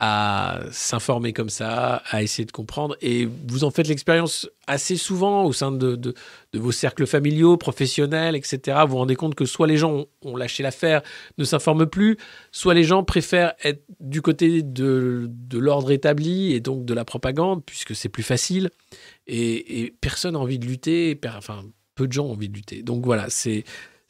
[0.00, 2.96] à s'informer comme ça, à essayer de comprendre.
[3.00, 6.14] Et vous en faites l'expérience assez souvent au sein de,
[6.52, 8.78] vos cercles familiaux, professionnels, etc.
[8.82, 11.02] Vous vous rendez compte que soit les gens ont, lâché l'affaire,
[11.38, 12.16] ne s'informent plus,
[12.50, 17.64] soit les gens préfèrent être du côté de, l'ordre établi et donc de la propagande,
[17.64, 18.70] puisque c'est plus facile.
[19.26, 21.64] Et, personne n'a envie de lutter, enfin,
[21.94, 22.82] peu de gens ont envie de lutter.
[22.82, 23.64] Donc voilà, c'est.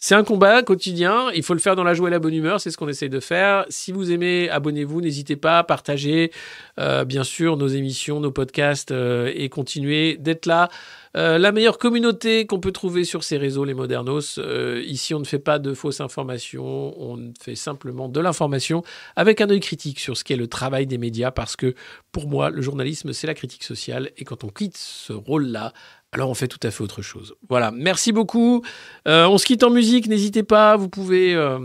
[0.07, 2.61] C'est un combat quotidien, il faut le faire dans la joie et la bonne humeur,
[2.61, 3.65] c'est ce qu'on essaie de faire.
[3.71, 6.31] Si vous aimez, abonnez-vous, n'hésitez pas, partagez
[6.79, 10.69] euh, bien sûr nos émissions, nos podcasts euh, et continuez d'être là.
[11.17, 14.39] Euh, la meilleure communauté qu'on peut trouver sur ces réseaux, les modernos.
[14.85, 18.83] Ici, on ne fait pas de fausses informations, on fait simplement de l'information
[19.17, 21.75] avec un œil critique sur ce qu'est le travail des médias, parce que
[22.13, 25.73] pour moi, le journalisme, c'est la critique sociale, et quand on quitte ce rôle-là,
[26.15, 27.35] alors on fait tout à fait autre chose.
[27.49, 28.65] Voilà, merci beaucoup.
[29.09, 31.59] Euh, on se quitte en musique, n'hésitez pas, vous pouvez euh,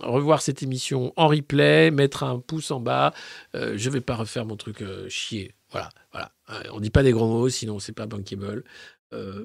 [0.00, 3.14] revoir cette émission en replay, mettre un pouce en bas.
[3.54, 5.54] Euh, je vais pas refaire mon truc chier.
[5.70, 6.32] Voilà, voilà.
[6.72, 8.64] On dit pas des gros mots, sinon c'est pas bankable.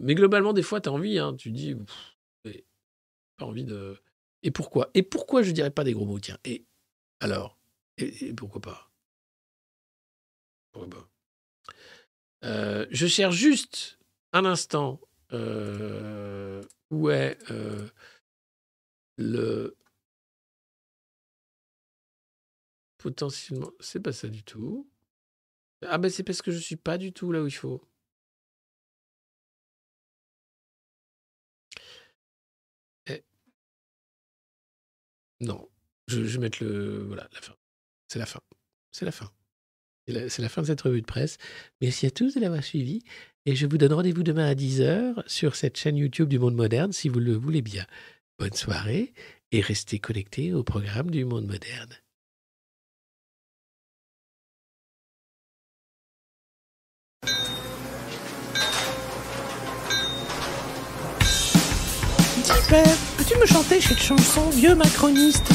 [0.02, 1.76] Mais globalement, des fois, tu as envie, hein, tu dis,
[3.38, 3.96] pas envie de.
[4.42, 4.90] Et pourquoi?
[4.96, 6.20] Et pourquoi je dirais pas des gros mots?
[6.20, 6.66] Tiens, et
[7.20, 7.60] alors?
[7.98, 8.92] Et, et pourquoi pas?
[10.72, 11.08] Pourquoi pas?
[12.90, 14.00] Je cherche juste
[14.34, 15.00] un instant,
[15.34, 17.88] euh, où est euh,
[19.18, 19.76] le
[22.98, 23.72] potentiellement.
[23.80, 24.88] C'est pas ça du tout.
[25.84, 27.82] Ah ben c'est parce que je suis pas du tout là où il faut.
[33.08, 33.24] Eh.
[35.40, 35.70] Non,
[36.08, 37.56] je, vais mettre le voilà la fin.
[38.08, 38.42] C'est la fin.
[38.92, 39.32] C'est la fin.
[40.08, 41.38] C'est la, la, fin de cette revue de presse.
[41.82, 43.04] Merci à tous de l'avoir suivi.
[43.48, 46.92] Et je vous donne rendez-vous demain à 10h sur cette chaîne YouTube du Monde Moderne,
[46.92, 47.86] si vous le voulez bien.
[48.38, 49.14] Bonne soirée
[49.52, 51.90] et restez connectés au programme du Monde Moderne.
[62.44, 62.86] Dis, père,
[63.18, 65.50] peux-tu me chanter cette chanson, vieux macroniste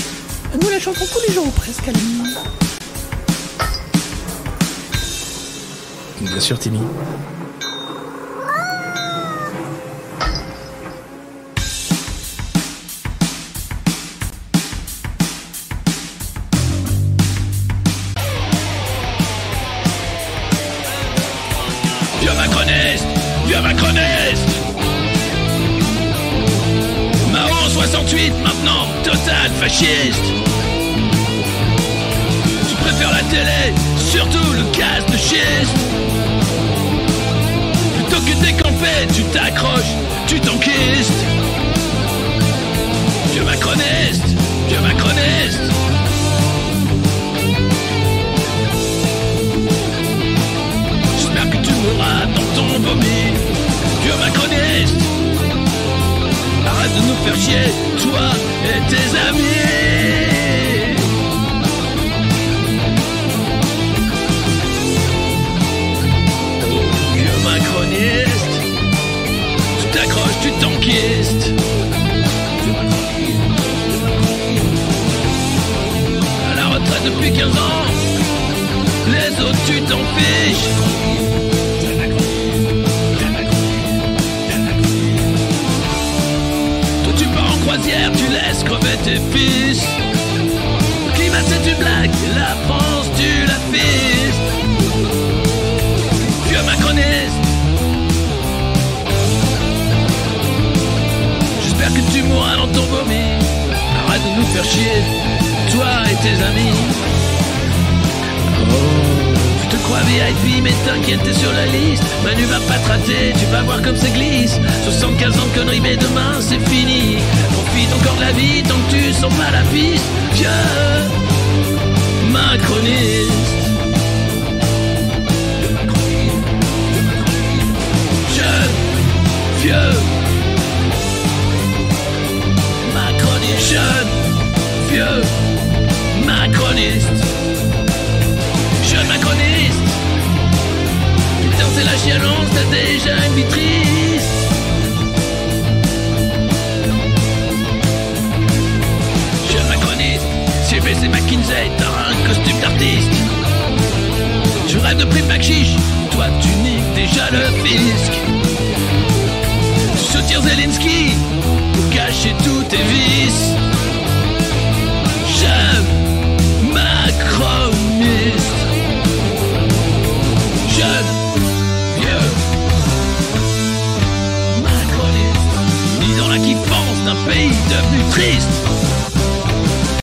[0.61, 2.35] Nous la chantons tous les jours, presque à la nuit.
[6.21, 6.81] Bien sûr, Timmy.